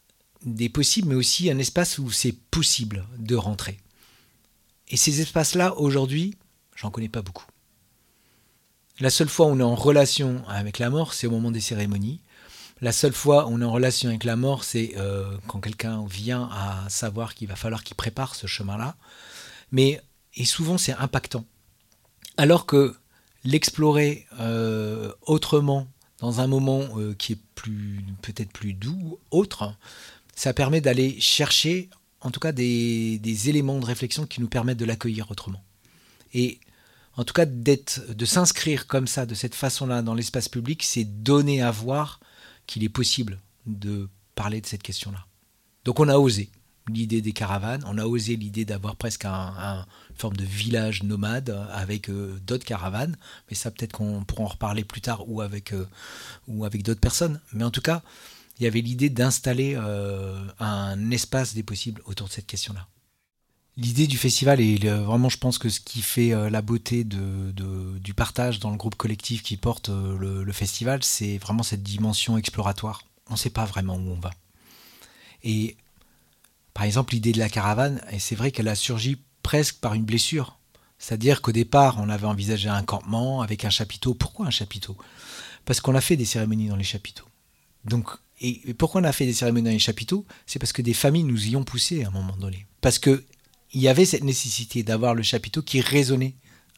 des 0.45 0.69
possibles, 0.69 1.09
mais 1.09 1.15
aussi 1.17 1.51
un 1.51 1.59
espace 1.59 1.99
où 1.99 2.11
c'est 2.11 2.35
possible 2.51 3.05
de 3.19 3.35
rentrer. 3.35 3.79
Et 4.89 4.97
ces 4.97 5.21
espaces-là, 5.21 5.77
aujourd'hui, 5.77 6.37
j'en 6.77 6.91
connais 6.91 7.09
pas 7.09 7.23
beaucoup. 7.23 7.45
La 9.01 9.09
seule 9.09 9.31
fois 9.31 9.47
où 9.47 9.51
on 9.51 9.61
est 9.61 9.63
en 9.63 9.75
relation 9.75 10.43
avec 10.47 10.79
la 10.79 10.91
mort, 10.91 11.15
c'est 11.15 11.27
au 11.27 11.31
moment 11.31 11.51
des 11.51 11.63
cérémonies. 11.63 12.21
La 12.83 12.93
seule 12.93 13.15
fois 13.15 13.47
où 13.47 13.55
on 13.55 13.61
est 13.63 13.65
en 13.65 13.73
relation 13.73 14.11
avec 14.11 14.25
la 14.25 14.37
mort, 14.37 14.63
c'est 14.63 14.93
euh, 14.99 15.37
quand 15.47 15.61
quelqu'un 15.61 16.05
vient 16.07 16.51
à 16.53 16.87
savoir 16.91 17.35
qu'il 17.35 17.49
va 17.49 17.57
falloir 17.57 17.83
qu'il 17.83 17.97
prépare 17.97 18.35
ce 18.35 18.47
chemin-là. 18.47 18.97
Mais 19.73 20.03
et 20.37 20.45
souvent 20.45 20.77
c'est 20.77 20.93
impactant. 20.93 21.47
Alors 22.37 22.67
que 22.67 22.95
l'explorer 23.45 24.27
euh, 24.39 25.13
autrement, 25.23 25.87
dans 26.19 26.41
un 26.41 26.47
moment 26.47 26.83
euh, 26.99 27.15
qui 27.15 27.33
est 27.33 27.41
plus 27.55 28.05
peut-être 28.21 28.53
plus 28.53 28.75
doux, 28.75 29.19
autre, 29.31 29.75
ça 30.37 30.53
permet 30.53 30.83
d'aller 30.83 31.19
chercher 31.21 31.89
en 32.21 32.31
tout 32.31 32.41
cas 32.41 32.53
des, 32.53 33.19
des, 33.19 33.49
éléments 33.49 33.79
de 33.79 33.87
réflexion 33.87 34.27
qui 34.27 34.43
nous 34.43 34.49
permettent 34.49 34.79
de 34.79 34.85
l'accueillir 34.85 35.31
autrement. 35.31 35.63
Et 36.35 36.61
en 37.21 37.25
tout 37.25 37.35
cas 37.35 37.45
de 37.45 38.25
s'inscrire 38.25 38.87
comme 38.87 39.07
ça, 39.07 39.27
de 39.27 39.35
cette 39.35 39.55
façon-là, 39.55 40.01
dans 40.01 40.15
l'espace 40.15 40.49
public, 40.49 40.83
c'est 40.83 41.05
donner 41.05 41.61
à 41.61 41.71
voir 41.71 42.19
qu'il 42.67 42.83
est 42.83 42.89
possible 42.89 43.39
de 43.67 44.09
parler 44.35 44.63
de 44.63 44.67
cette 44.67 44.83
question-là. 44.83 45.27
Donc 45.85 46.01
on 46.01 46.09
a 46.09 46.17
osé 46.17 46.51
l'idée 46.89 47.21
des 47.21 47.35
caravanes, 47.35 47.85
on 47.87 47.99
a 47.99 48.07
osé 48.07 48.37
l'idée 48.37 48.65
d'avoir 48.65 48.97
presque 48.97 49.27
un, 49.27 49.85
une 50.09 50.17
forme 50.17 50.37
de 50.37 50.47
village 50.47 51.03
nomade 51.03 51.51
avec 51.73 52.09
euh, 52.09 52.39
d'autres 52.47 52.65
caravanes, 52.65 53.19
mais 53.51 53.55
ça 53.55 53.71
peut-être 53.71 53.93
qu'on 53.93 54.25
pourra 54.25 54.45
en 54.45 54.47
reparler 54.47 54.85
plus 54.85 55.03
tard 55.03 55.29
ou 55.29 55.43
avec, 55.43 55.75
euh, 55.75 55.87
d'autres 56.49 57.01
personnes. 57.01 57.39
Mais 57.53 57.65
en 57.65 57.71
tout 57.71 57.83
cas, 57.83 58.03
il 58.59 58.65
y 58.65 58.67
avait 58.67 58.81
l'idée 58.81 59.11
d'installer 59.11 59.75
euh, 59.77 60.43
un 60.59 61.11
espace 61.11 61.53
des 61.53 61.63
possibles 61.63 62.01
autour 62.07 62.29
de 62.29 62.33
cette 62.33 62.47
question-là. 62.47 62.89
L'idée 63.81 64.07
du 64.07 64.19
festival 64.19 64.61
est 64.61 64.87
vraiment, 64.87 65.31
je 65.31 65.39
pense 65.39 65.57
que 65.57 65.71
ce 65.71 65.81
qui 65.81 66.03
fait 66.03 66.35
euh, 66.35 66.51
la 66.51 66.61
beauté 66.61 67.03
de, 67.03 67.51
du 67.99 68.13
partage 68.13 68.61
dans 68.61 68.71
le 68.71 68.77
groupe 68.77 68.95
collectif 68.95 69.43
qui 69.43 69.57
porte 69.57 69.89
euh, 69.89 70.19
le, 70.19 70.53
festival, 70.53 71.03
c'est 71.03 71.39
vraiment 71.39 71.63
cette 71.63 71.83
dimension 71.83 72.37
exploratoire. 72.37 73.03
On 73.31 73.33
ne 73.33 73.39
sait 73.39 73.49
pas 73.49 73.65
vraiment 73.65 73.95
où 73.95 74.11
on 74.11 74.21
va. 74.21 74.33
Et 75.45 75.79
par 76.75 76.85
exemple, 76.85 77.15
l'idée 77.15 77.33
de 77.33 77.39
la 77.39 77.49
caravane, 77.49 78.03
et 78.13 78.19
c'est 78.19 78.35
vrai 78.35 78.51
qu'elle 78.51 78.69
a 78.69 78.75
surgi 78.75 79.17
presque 79.43 79.77
par 79.77 79.95
une 79.95 80.05
blessure. 80.05 80.59
C'est-à-dire 80.99 81.41
qu'au 81.41 81.53
départ, 81.53 81.97
on 82.01 82.11
avait 82.11 82.27
envisagé 82.27 82.69
un 82.69 82.83
campement 82.83 83.41
avec 83.41 83.65
un 83.65 83.71
chapiteau. 83.71 84.13
Pourquoi 84.13 84.47
un 84.47 84.51
chapiteau? 84.51 84.95
Parce 85.65 85.81
qu'on 85.81 85.95
a 85.95 86.03
fait 86.03 86.19
des 86.19 86.27
cérémonies 86.27 86.69
dans 86.69 86.77
les 86.77 86.85
chapiteaux. 86.85 87.29
Donc, 87.87 88.11
et 88.43 88.75
pourquoi 88.75 89.01
on 89.01 89.05
a 89.05 89.13
fait 89.13 89.25
des 89.25 89.33
cérémonies 89.33 89.65
dans 89.65 89.71
les 89.71 89.79
chapiteaux? 89.79 90.27
C'est 90.45 90.59
parce 90.59 90.75
que 90.75 90.83
des 90.83 90.93
familles 90.93 91.25
nous 91.25 91.49
y 91.49 91.57
ont 91.57 91.65
poussé 91.65 92.05
à 92.05 92.09
un 92.09 92.11
moment 92.11 92.37
donné. 92.37 92.67
Parce 92.83 92.99
que 92.99 93.25
il 93.73 93.81
y 93.81 93.89
avait 93.89 94.05
cette 94.05 94.25
nécessité 94.25 94.83
d'avoir 94.83 95.15
le 95.15 95.23
chapiteau 95.23 95.63
qui 95.63 95.81
résonnait 95.81 96.35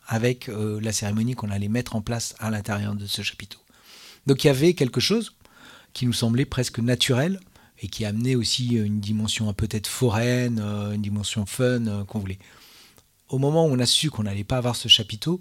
avec 0.06 0.48
euh, 0.48 0.80
la 0.80 0.92
cérémonie 0.92 1.34
qu'on 1.34 1.50
allait 1.50 1.68
mettre 1.68 1.96
en 1.96 2.02
place 2.02 2.34
à 2.38 2.50
l'intérieur 2.50 2.94
de 2.94 3.06
ce 3.06 3.22
chapiteau. 3.22 3.58
Donc 4.26 4.44
il 4.44 4.48
y 4.48 4.50
avait 4.50 4.74
quelque 4.74 5.00
chose 5.00 5.34
qui 5.92 6.06
nous 6.06 6.12
semblait 6.12 6.44
presque 6.44 6.78
naturel 6.78 7.40
et 7.80 7.88
qui 7.88 8.04
amenait 8.04 8.34
aussi 8.34 8.74
une 8.74 9.00
dimension 9.00 9.52
peut-être 9.54 9.86
foraine, 9.86 10.60
euh, 10.62 10.92
une 10.92 11.02
dimension 11.02 11.46
fun 11.46 11.86
euh, 11.86 12.04
qu'on 12.04 12.18
voulait. 12.18 12.38
Au 13.28 13.38
moment 13.38 13.66
où 13.66 13.70
on 13.70 13.78
a 13.78 13.86
su 13.86 14.10
qu'on 14.10 14.24
n'allait 14.24 14.44
pas 14.44 14.58
avoir 14.58 14.76
ce 14.76 14.88
chapiteau, 14.88 15.40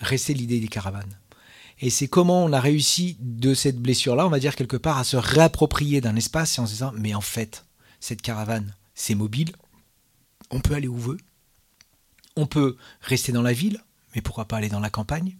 restait 0.00 0.34
l'idée 0.34 0.60
des 0.60 0.68
caravanes. 0.68 1.18
Et 1.80 1.90
c'est 1.90 2.08
comment 2.08 2.44
on 2.44 2.52
a 2.52 2.60
réussi 2.60 3.16
de 3.20 3.52
cette 3.52 3.78
blessure-là, 3.78 4.26
on 4.26 4.30
va 4.30 4.38
dire 4.38 4.56
quelque 4.56 4.78
part, 4.78 4.96
à 4.96 5.04
se 5.04 5.16
réapproprier 5.16 6.00
d'un 6.00 6.16
espace 6.16 6.58
en 6.58 6.66
se 6.66 6.72
disant, 6.72 6.92
mais 6.96 7.14
en 7.14 7.20
fait, 7.20 7.64
cette 8.00 8.22
caravane, 8.22 8.74
c'est 8.94 9.14
mobile, 9.14 9.52
on 10.50 10.60
peut 10.60 10.74
aller 10.74 10.88
où 10.88 10.96
veut. 10.96 11.18
On 12.36 12.46
peut 12.46 12.76
rester 13.00 13.32
dans 13.32 13.42
la 13.42 13.52
ville, 13.52 13.80
mais 14.14 14.20
pourquoi 14.20 14.44
pas 14.44 14.58
aller 14.58 14.68
dans 14.68 14.80
la 14.80 14.90
campagne 14.90 15.36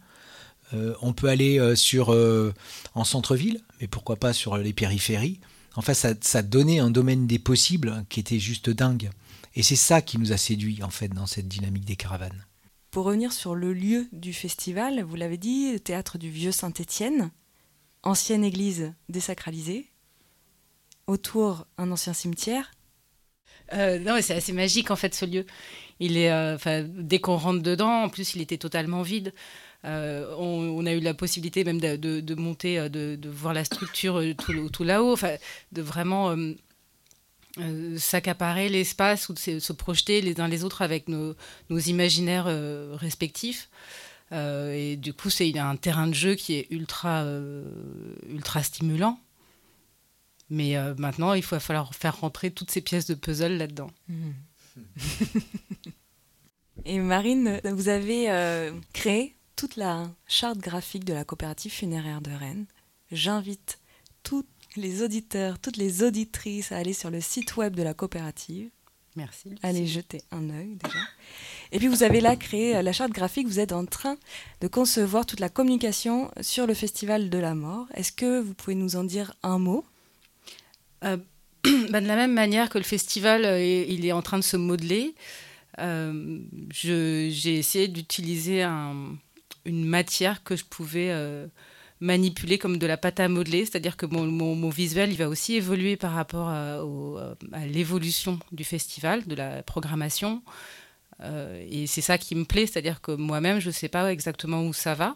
euh, 0.73 0.95
On 1.03 1.13
peut 1.13 1.29
aller 1.29 1.59
euh, 1.59 1.77
sur, 1.77 2.13
euh, 2.13 2.55
en 2.95 3.05
centre-ville, 3.05 3.63
mais 3.81 3.87
pourquoi 3.87 4.17
pas 4.17 4.33
sur 4.33 4.57
les 4.57 4.73
périphéries 4.73 5.41
En 5.75 5.83
fait, 5.83 5.95
ça, 5.95 6.15
ça, 6.21 6.43
donnait 6.43 6.79
un 6.79 6.91
domaine 6.91 7.27
des 7.27 7.39
possibles 7.39 8.05
qui 8.09 8.21
était 8.21 8.39
juste 8.39 8.71
dingue. 8.71 9.11
Et 9.55 9.63
c'est 9.63 9.77
ça 9.77 10.03
qui 10.03 10.19
nous 10.19 10.33
a 10.33 10.37
séduit, 10.37 10.83
en 10.83 10.91
fait, 10.91 11.09
dans 11.09 11.27
cette 11.27 11.49
dynamique 11.49 11.85
des 11.85 11.97
caravanes. 11.97 12.45
Pour 12.91 13.05
revenir 13.05 13.33
sur 13.33 13.55
le 13.55 13.75
lieu 13.75 14.09
du 14.13 14.33
festival, 14.33 15.03
vous 15.03 15.17
l'avez 15.17 15.37
dit, 15.37 15.79
théâtre 15.81 16.17
du 16.17 16.31
Vieux 16.31 16.53
Saint-Étienne, 16.53 17.31
ancienne 18.03 18.45
église 18.45 18.93
désacralisée. 19.09 19.91
autour 21.07 21.67
un 21.79 21.93
ancien 21.93 22.15
cimetière. 22.15 22.73
Euh, 23.73 23.99
non, 23.99 24.17
c'est 24.21 24.35
assez 24.35 24.53
magique 24.53 24.91
en 24.91 24.97
fait 24.97 25.15
ce 25.15 25.25
lieu. 25.25 25.47
Il 26.01 26.17
est, 26.17 26.31
euh, 26.31 26.57
dès 26.87 27.19
qu'on 27.19 27.37
rentre 27.37 27.63
dedans, 27.63 28.05
en 28.05 28.09
plus 28.09 28.35
il 28.35 28.43
était 28.43 28.59
totalement 28.59 29.03
vide. 29.03 29.33
Euh, 29.85 30.35
on, 30.39 30.85
a 30.85 30.93
eu 30.93 31.01
la 31.01 31.15
possibilité 31.15 31.63
même 31.63 31.81
de, 31.81 32.35
monter, 32.35 32.89
de, 32.89 33.29
voir 33.29 33.55
la 33.55 33.65
structure 33.65 34.21
tout, 34.73 34.85
là-haut, 34.85 35.17
de 35.73 35.83
vraiment 35.83 36.35
s'accaparer 37.97 38.69
l'espace 38.69 39.29
ou 39.29 39.33
de 39.33 39.39
se, 39.39 39.73
projeter 39.73 40.21
les 40.23 40.41
uns 40.41 40.49
les 40.49 40.65
autres 40.65 40.83
avec 40.83 41.09
nos, 41.09 41.35
imaginaires 41.71 42.47
respectifs. 42.95 43.69
et 44.33 44.97
du 44.97 45.13
coup, 45.13 45.31
c'est 45.31 45.57
un 45.57 45.77
terrain 45.77 46.09
de 46.09 46.15
jeu 46.15 46.35
qui 46.35 46.55
est 46.55 46.67
ultra, 46.71 47.25
ultra 48.29 48.65
stimulant. 48.65 49.21
Mais 50.51 50.77
euh, 50.77 50.95
maintenant, 50.97 51.35
il 51.35 51.45
va 51.45 51.61
falloir 51.61 51.95
faire 51.95 52.21
rentrer 52.21 52.51
toutes 52.51 52.71
ces 52.71 52.81
pièces 52.81 53.07
de 53.07 53.15
puzzle 53.15 53.57
là-dedans. 53.57 53.91
Et 56.85 56.99
Marine, 56.99 57.61
vous 57.65 57.89
avez 57.89 58.31
euh, 58.31 58.73
créé 58.93 59.35
toute 59.57 59.77
la 59.77 60.11
charte 60.29 60.59
graphique 60.59 61.05
de 61.05 61.15
la 61.15 61.25
coopérative 61.25 61.73
funéraire 61.73 62.21
de 62.21 62.31
Rennes. 62.31 62.67
J'invite 63.11 63.81
tous 64.23 64.45
les 64.77 65.03
auditeurs, 65.03 65.59
toutes 65.59 65.79
les 65.79 66.03
auditrices 66.03 66.71
à 66.73 66.77
aller 66.77 66.93
sur 66.93 67.11
le 67.11 67.21
site 67.21 67.57
web 67.57 67.75
de 67.75 67.83
la 67.83 67.95
coopérative. 67.95 68.71
Merci. 69.17 69.55
Allez 69.63 69.87
jeter 69.87 70.23
un 70.31 70.51
œil 70.51 70.77
déjà. 70.77 70.99
Et 71.73 71.79
puis 71.79 71.89
vous 71.89 72.03
avez 72.03 72.21
là 72.21 72.37
créé 72.37 72.81
la 72.83 72.93
charte 72.93 73.13
graphique, 73.13 73.47
vous 73.47 73.61
êtes 73.61 73.73
en 73.73 73.87
train 73.87 74.19
de 74.61 74.69
concevoir 74.69 75.25
toute 75.25 75.41
la 75.41 75.49
communication 75.49 76.31
sur 76.43 76.67
le 76.67 76.75
Festival 76.75 77.31
de 77.31 77.39
la 77.39 77.55
mort. 77.55 77.87
Est-ce 77.95 78.13
que 78.13 78.41
vous 78.41 78.53
pouvez 78.53 78.75
nous 78.75 78.97
en 78.97 79.05
dire 79.05 79.35
un 79.43 79.59
mot? 79.59 79.87
Euh, 81.05 81.17
bah, 81.91 82.01
de 82.01 82.07
la 82.07 82.17
même 82.17 82.33
manière 82.33 82.69
que 82.69 82.79
le 82.79 82.85
festival, 82.85 83.45
euh, 83.45 83.63
il 83.63 84.05
est 84.07 84.13
en 84.13 84.23
train 84.23 84.39
de 84.39 84.45
se 84.45 84.57
modeler, 84.57 85.15
euh, 85.79 86.41
j'ai 86.71 87.59
essayé 87.59 87.89
d'utiliser 87.89 88.63
une 88.63 89.85
matière 89.85 90.43
que 90.43 90.57
je 90.57 90.65
pouvais 90.65 91.15
manipuler 92.01 92.57
comme 92.57 92.79
de 92.79 92.87
la 92.87 92.97
pâte 92.97 93.21
à 93.21 93.29
modeler, 93.29 93.67
c'est-à-dire 93.67 93.99
que 93.99 94.07
mon, 94.07 94.71
visuel, 94.71 95.11
il 95.11 95.19
va 95.19 95.29
aussi 95.29 95.55
évoluer 95.57 95.97
par 95.97 96.13
rapport 96.13 96.49
à, 96.49 96.81
à 97.53 97.67
l'évolution 97.67 98.39
du 98.53 98.65
festival, 98.65 99.27
de 99.27 99.35
la 99.35 99.63
programmation. 99.63 100.43
et 101.23 101.87
c'est 101.87 102.01
ça 102.01 102.17
qui 102.17 102.37
me 102.37 102.47
plaît, 102.47 102.67
c'est-à-dire 102.67 103.03
que 103.03 103.13
moi-même, 103.13 103.61
je 103.61 103.67
ne 103.67 103.73
sais 103.73 103.91
pas 103.91 104.11
exactement 104.11 104.63
où 104.63 104.73
ça 104.73 104.95
va. 104.95 105.15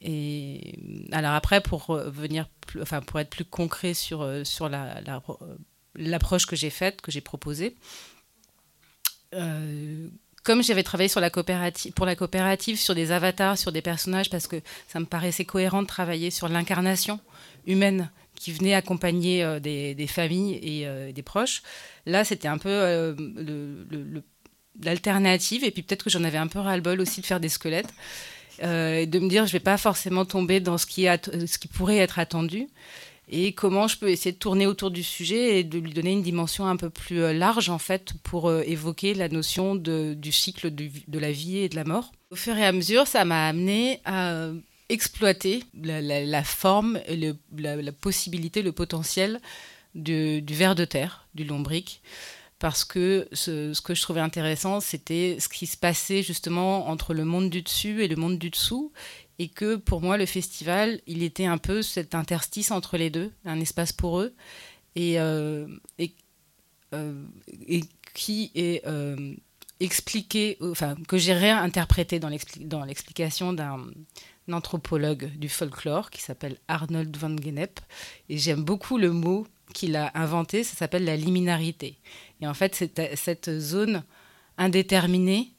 Et 0.00 0.78
alors 1.12 1.32
après, 1.32 1.60
pour 1.60 1.98
être 1.98 3.30
plus 3.30 3.44
concret 3.44 3.94
sur 3.94 4.22
euh, 4.22 4.44
sur 4.44 4.68
la, 4.68 5.00
l'approche 5.94 6.46
que 6.46 6.56
j'ai 6.56 6.70
faite, 6.70 7.00
que 7.00 7.10
j'ai 7.10 7.20
proposée. 7.20 7.76
Euh, 9.34 10.08
comme 10.44 10.62
j'avais 10.62 10.82
travaillé 10.82 11.08
sur 11.08 11.20
la 11.20 11.30
coopérative, 11.30 11.92
pour 11.92 12.06
la 12.06 12.14
coopérative 12.14 12.78
sur 12.78 12.94
des 12.94 13.10
avatars, 13.10 13.58
sur 13.58 13.72
des 13.72 13.82
personnages, 13.82 14.30
parce 14.30 14.46
que 14.46 14.60
ça 14.86 15.00
me 15.00 15.06
paraissait 15.06 15.44
cohérent 15.44 15.82
de 15.82 15.88
travailler 15.88 16.30
sur 16.30 16.48
l'incarnation 16.48 17.18
humaine 17.66 18.10
qui 18.36 18.52
venait 18.52 18.74
accompagner 18.74 19.42
euh, 19.42 19.58
des, 19.58 20.06
familles 20.06 20.54
et 20.62 21.12
des 21.12 21.22
proches. 21.22 21.62
Là, 22.04 22.22
c'était 22.22 22.48
un 22.48 22.58
peu 22.58 23.16
l'alternative, 24.82 25.64
et 25.64 25.70
puis 25.70 25.82
peut-être 25.82 26.04
que 26.04 26.10
j'en 26.10 26.22
avais 26.22 26.38
un 26.38 26.46
peu 26.46 26.60
ras-le-bol 26.60 27.00
aussi 27.00 27.22
de 27.22 27.26
faire 27.26 27.40
des 27.40 27.48
squelettes. 27.48 27.92
Euh, 28.62 29.04
de 29.06 29.18
me 29.18 29.28
dire 29.28 29.46
je 29.46 29.52
vais 29.52 29.60
pas 29.60 29.76
forcément 29.76 30.24
tomber 30.24 30.60
dans 30.60 30.78
ce 30.78 30.86
qui, 30.86 31.04
ce 31.04 31.58
qui 31.58 31.68
pourrait 31.68 31.98
être 31.98 32.18
attendu 32.18 32.68
et 33.28 33.52
comment 33.52 33.88
je 33.88 33.98
peux 33.98 34.08
essayer 34.08 34.32
de 34.32 34.38
tourner 34.38 34.66
autour 34.66 34.90
du 34.90 35.02
sujet 35.02 35.58
et 35.58 35.64
de 35.64 35.78
lui 35.78 35.92
donner 35.92 36.12
une 36.12 36.22
dimension 36.22 36.66
un 36.66 36.76
peu 36.76 36.90
plus 36.90 37.22
euh, 37.22 37.32
large 37.32 37.68
en 37.68 37.78
fait 37.78 38.12
pour 38.22 38.48
euh, 38.48 38.62
évoquer 38.66 39.14
la 39.14 39.28
notion 39.28 39.74
de, 39.74 40.14
du 40.14 40.30
cycle 40.32 40.70
de, 40.70 41.18
la 41.18 41.32
vie 41.32 41.58
et 41.58 41.68
de 41.68 41.76
la 41.76 41.84
mort. 41.84 42.12
Au 42.30 42.36
fur 42.36 42.56
et 42.56 42.64
à 42.64 42.72
mesure, 42.72 43.06
ça 43.06 43.24
m'a 43.24 43.48
amené 43.48 44.00
à 44.04 44.48
exploiter 44.88 45.64
la, 45.82 46.44
forme, 46.44 47.00
et 47.08 47.34
la, 47.56 47.92
possibilité, 47.92 48.62
le 48.62 48.70
potentiel 48.70 49.40
du, 49.96 50.40
du 50.40 50.54
ver 50.54 50.76
de 50.76 50.84
terre, 50.84 51.26
du 51.34 51.42
lombric 51.44 52.00
parce 52.58 52.84
que 52.84 53.28
ce, 53.32 53.78
que 53.82 53.94
je 53.94 54.02
trouvais 54.02 54.20
intéressant, 54.20 54.80
c'était 54.80 55.36
ce 55.40 55.48
qui 55.48 55.66
se 55.66 55.76
passait 55.76 56.22
justement 56.22 56.88
entre 56.88 57.12
le 57.12 57.24
monde 57.24 57.50
du 57.50 57.62
dessus 57.62 58.02
et 58.02 58.08
le 58.08 58.16
monde 58.16 58.38
du 58.38 58.50
dessous, 58.50 58.92
et 59.38 59.48
que 59.48 59.76
pour 59.76 60.00
moi, 60.00 60.16
le 60.16 60.26
festival, 60.26 61.00
il 61.06 61.22
était 61.22 61.44
un 61.44 61.58
peu 61.58 61.82
cet 61.82 62.14
interstice 62.14 62.70
entre 62.70 62.96
les 62.96 63.10
deux, 63.10 63.32
un 63.44 63.60
espace 63.60 63.92
pour 63.92 64.20
eux, 64.20 64.34
et, 64.94 65.20
euh, 65.20 65.66
euh, 66.94 67.24
qui 68.14 68.50
est 68.54 68.86
euh, 68.86 69.34
expliqué, 69.80 70.56
enfin, 70.62 70.94
que 71.06 71.18
j'ai 71.18 71.34
réinterprété 71.34 72.18
dans 72.18 72.84
l'explication 72.84 73.52
d'un 73.52 73.84
anthropologue 74.50 75.26
du 75.36 75.50
folklore 75.50 76.08
qui 76.08 76.22
s'appelle 76.22 76.56
Arnold 76.68 77.14
van 77.18 77.36
Gennep, 77.36 77.80
et 78.30 78.38
j'aime 78.38 78.64
beaucoup 78.64 78.96
le 78.96 79.12
mot 79.12 79.46
qu'il 79.74 79.96
a 79.96 80.10
inventé, 80.14 80.64
ça 80.64 80.76
s'appelle 80.76 81.04
la 81.04 81.16
liminarité. 81.16 81.98
Et 82.40 82.46
en 82.46 82.54
fait, 82.54 82.74
c'est 82.74 83.16
cette 83.16 83.58
zone 83.58 84.02
indéterminée 84.58 85.52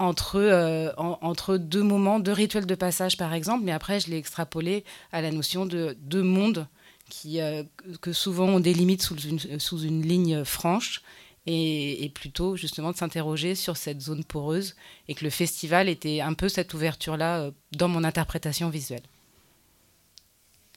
entre, 0.00 0.36
euh, 0.36 0.92
entre 0.96 1.58
deux 1.58 1.82
moments, 1.82 2.20
deux 2.20 2.32
rituels 2.32 2.66
de 2.66 2.74
passage 2.74 3.18
par 3.18 3.34
exemple, 3.34 3.64
mais 3.64 3.72
après 3.72 4.00
je 4.00 4.08
l'ai 4.08 4.16
extrapolé 4.16 4.82
à 5.12 5.20
la 5.20 5.30
notion 5.30 5.66
de 5.66 5.94
deux 6.00 6.22
mondes 6.22 6.66
qui, 7.10 7.40
euh, 7.40 7.62
que 8.00 8.12
souvent 8.12 8.46
on 8.46 8.60
délimite 8.60 9.02
sous 9.02 9.16
une, 9.16 9.60
sous 9.60 9.82
une 9.82 10.00
ligne 10.00 10.42
franche 10.44 11.02
et, 11.46 12.10
plutôt 12.14 12.56
justement 12.56 12.92
de 12.92 12.96
s'interroger 12.96 13.54
sur 13.54 13.76
cette 13.76 14.00
zone 14.00 14.24
poreuse 14.24 14.74
et 15.08 15.14
que 15.14 15.24
le 15.24 15.30
festival 15.30 15.88
était 15.88 16.20
un 16.20 16.32
peu 16.32 16.48
cette 16.48 16.72
ouverture-là 16.72 17.40
euh, 17.40 17.50
dans 17.72 17.88
mon 17.88 18.04
interprétation 18.04 18.70
visuelle. 18.70 19.02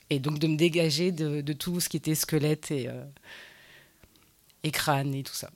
Et 0.09 0.19
donc 0.19 0.39
de 0.39 0.47
me 0.47 0.57
dégager 0.57 1.11
de, 1.11 1.41
de 1.41 1.53
tout 1.53 1.79
ce 1.79 1.89
qui 1.89 1.97
était 1.97 2.15
squelette 2.15 2.71
et 2.71 2.89
et 4.63 4.71
crâne 4.71 5.13
et 5.13 5.23
tout 5.23 5.33
ça. 5.33 5.49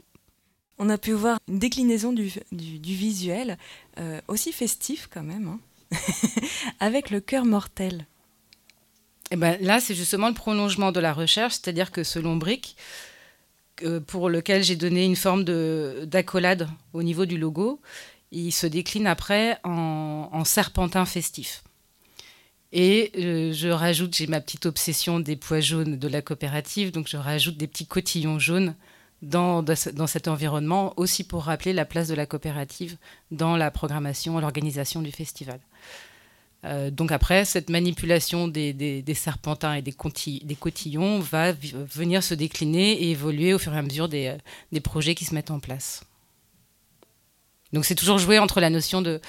On 0.77 0.89
a 0.89 0.97
pu 0.97 1.13
voir 1.13 1.39
une 1.47 1.57
déclinaison 1.57 2.13
du, 2.13 2.31
du, 2.51 2.93
visuel, 2.93 3.57
euh, 3.99 4.21
aussi 4.27 4.51
festif 4.51 5.09
quand 5.11 5.23
même, 5.23 5.47
hein. 5.47 5.59
avec 6.79 7.09
le 7.09 7.19
cœur 7.19 7.45
mortel. 7.45 8.05
Et 9.29 9.33
eh 9.33 9.35
ben 9.35 9.57
là, 9.59 9.79
c'est 9.79 9.95
justement 9.95 10.27
le 10.29 10.33
prolongement 10.33 10.91
de 10.91 10.99
la 10.99 11.13
recherche, 11.13 11.55
c'est-à-dire 11.55 11.91
que 11.91 12.03
ce 12.03 12.19
lombric, 12.19 12.77
euh, 13.83 13.99
pour 13.99 14.29
lequel 14.29 14.63
j'ai 14.63 14.75
donné 14.75 15.03
une 15.03 15.15
forme 15.15 15.43
d'accolade 16.05 16.69
au 16.93 17.03
niveau 17.03 17.25
du 17.25 17.37
logo, 17.37 17.81
il 18.31 18.51
se 18.51 18.67
décline 18.67 19.07
après 19.07 19.57
en, 19.63 20.29
en 20.31 20.45
serpentin 20.45 21.05
festif. 21.05 21.63
Et 22.73 23.11
euh, 23.17 23.53
je 23.53 23.69
rajoute, 23.69 24.15
j'ai 24.15 24.27
ma 24.27 24.41
petite 24.41 24.65
obsession 24.65 25.19
des 25.19 25.35
pois 25.35 25.61
jaunes 25.61 25.97
de 25.97 26.07
la 26.07 26.21
coopérative, 26.21 26.91
donc 26.91 27.07
je 27.07 27.17
rajoute 27.17 27.57
des 27.57 27.67
petits 27.67 27.85
cotillons 27.85 28.39
jaunes 28.39 28.75
dans, 29.21 29.63
dans, 29.63 30.07
cet 30.07 30.27
environnement, 30.27 30.93
aussi 30.97 31.23
pour 31.23 31.43
rappeler 31.43 31.73
la 31.73 31.85
place 31.85 32.07
de 32.07 32.13
la 32.13 32.25
coopérative 32.25 32.97
dans 33.31 33.57
la 33.57 33.71
programmation, 33.71 34.37
l'organisation 34.39 35.01
du 35.01 35.11
festival. 35.11 35.59
Euh, 36.65 36.91
donc 36.91 37.11
après, 37.11 37.45
cette 37.45 37.69
manipulation 37.69 38.47
des, 38.47 38.73
des, 38.73 39.13
serpentins 39.13 39.75
et 39.75 39.81
des, 39.81 39.95
des, 40.43 40.55
cotillons 40.55 41.19
va 41.19 41.53
venir 41.53 42.21
se 42.21 42.33
décliner 42.33 42.93
et 43.03 43.11
évoluer 43.11 43.53
au 43.53 43.59
fur 43.59 43.73
et 43.73 43.77
à 43.77 43.81
mesure 43.81 44.09
des, 44.09 44.35
des 44.71 44.81
projets 44.81 45.15
qui 45.15 45.25
se 45.25 45.33
mettent 45.33 45.51
en 45.51 45.59
place. 45.59 46.03
Donc 47.73 47.85
c'est 47.85 47.95
toujours 47.95 48.17
jouer 48.17 48.39
entre 48.39 48.59
la 48.61 48.69
notion 48.69 49.01
de 49.01 49.19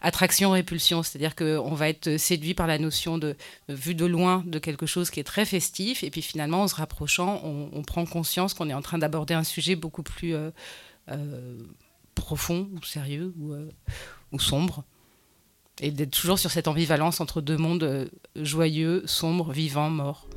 attraction-répulsion, 0.00 1.02
c'est-à-dire 1.02 1.34
qu'on 1.34 1.74
va 1.74 1.88
être 1.88 2.16
séduit 2.16 2.54
par 2.54 2.66
la 2.66 2.78
notion 2.78 3.18
de, 3.18 3.36
vue 3.68 3.94
de 3.94 4.06
loin 4.06 4.44
de 4.46 4.58
quelque 4.58 4.86
chose 4.86 5.10
qui 5.10 5.18
est 5.18 5.24
très 5.24 5.44
festif, 5.44 6.04
et 6.04 6.10
puis 6.10 6.22
finalement 6.22 6.62
en 6.62 6.68
se 6.68 6.76
rapprochant, 6.76 7.40
on, 7.44 7.82
prend 7.82 8.04
conscience 8.04 8.54
qu'on 8.54 8.68
est 8.68 8.74
en 8.74 8.82
train 8.82 8.98
d'aborder 8.98 9.34
un 9.34 9.44
sujet 9.44 9.74
beaucoup 9.74 10.02
plus 10.02 10.34
euh, 10.34 10.50
euh, 11.10 11.58
profond 12.14 12.68
ou 12.74 12.84
sérieux 12.84 13.32
ou, 13.38 13.52
euh, 13.52 13.68
ou 14.32 14.38
sombre, 14.38 14.84
et 15.80 15.90
d'être 15.90 16.10
toujours 16.10 16.38
sur 16.38 16.50
cette 16.50 16.68
ambivalence 16.68 17.20
entre 17.20 17.40
deux 17.40 17.56
mondes 17.56 18.10
joyeux, 18.36 19.02
sombres, 19.06 19.52
vivants, 19.52 19.90
morts. 19.90 20.28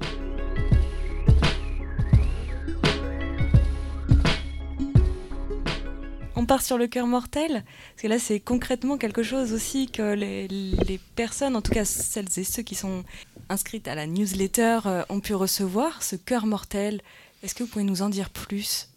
Part 6.51 6.63
sur 6.63 6.77
le 6.77 6.87
cœur 6.87 7.07
mortel 7.07 7.63
Parce 7.63 8.01
que 8.01 8.07
là, 8.09 8.19
c'est 8.19 8.41
concrètement 8.41 8.97
quelque 8.97 9.23
chose 9.23 9.53
aussi 9.53 9.87
que 9.87 10.15
les, 10.15 10.99
personnes, 11.15 11.55
en 11.55 11.61
tout 11.61 11.71
cas 11.71 11.85
celles 11.85 12.27
et 12.35 12.43
ceux 12.43 12.61
qui 12.61 12.75
sont 12.75 13.05
inscrites 13.47 13.87
à 13.87 13.95
la 13.95 14.05
newsletter, 14.05 14.79
euh, 14.85 15.03
ont 15.07 15.21
pu 15.21 15.33
recevoir, 15.33 16.03
ce 16.03 16.17
cœur 16.17 16.45
mortel. 16.45 16.99
Est-ce 17.41 17.55
que 17.55 17.63
vous 17.63 17.69
pouvez 17.69 17.85
nous 17.85 18.01
en 18.01 18.09
dire 18.09 18.29
plus? 18.29 18.89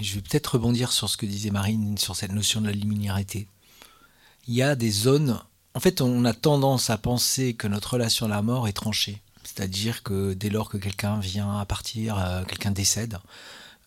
Je 0.00 0.14
vais 0.14 0.20
peut-être 0.20 0.54
rebondir 0.54 0.92
sur 0.92 1.10
ce 1.10 1.16
que 1.16 1.26
disait 1.26 1.50
Marine, 1.50 1.98
sur 1.98 2.14
cette 2.14 2.30
notion 2.30 2.60
de 2.60 2.66
la 2.66 2.72
liminarité. 2.72 3.48
Il 4.46 4.54
y 4.54 4.62
a 4.62 4.76
des 4.76 4.92
zones... 4.92 5.40
En 5.74 5.80
fait, 5.80 6.02
on 6.02 6.24
a 6.24 6.34
tendance 6.34 6.88
à 6.88 6.98
penser 6.98 7.54
que 7.54 7.66
notre 7.66 7.94
relation 7.94 8.26
à 8.26 8.28
la 8.28 8.42
mort 8.42 8.68
est 8.68 8.74
tranchée. 8.74 9.20
C'est-à-dire 9.42 10.04
que 10.04 10.34
dès 10.34 10.50
lors 10.50 10.68
que 10.68 10.76
quelqu'un 10.76 11.18
vient 11.18 11.58
à 11.58 11.64
partir, 11.64 12.16
euh, 12.16 12.44
quelqu'un 12.44 12.70
décède, 12.70 13.18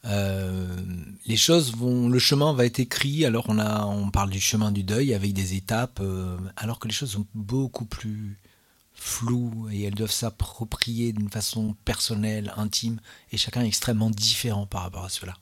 euh, 0.06 0.78
les 1.26 1.38
choses 1.38 1.76
vont, 1.76 2.10
le 2.10 2.20
chemin 2.20 2.54
va 2.54 2.66
être 2.66 2.80
écrit. 2.80 3.26
Alors 3.26 3.46
on 3.48 3.60
a, 3.60 3.86
on 3.86 4.10
parle 4.10 4.30
du 4.30 4.40
chemin 4.40 4.72
du 4.72 4.84
deuil 4.84 5.14
avec 5.14 5.34
des 5.34 5.56
étapes, 5.56 6.00
euh, 6.02 6.38
alors 6.56 6.80
que 6.80 6.88
les 6.88 6.94
choses 6.94 7.12
sont 7.12 7.26
beaucoup 7.34 7.86
plus 7.86 8.38
floues 8.94 9.68
et 9.72 9.84
elles 9.84 9.96
doivent 9.96 10.12
s'approprier 10.12 11.12
d'une 11.12 11.30
façon 11.30 11.76
personnelle, 11.86 12.54
intime, 12.56 13.00
et 13.32 13.38
chacun 13.38 13.62
est 13.62 13.68
extrêmement 13.68 14.10
différent 14.10 14.66
par 14.66 14.84
rapport 14.84 15.06
à 15.06 15.10
cela. 15.10 15.36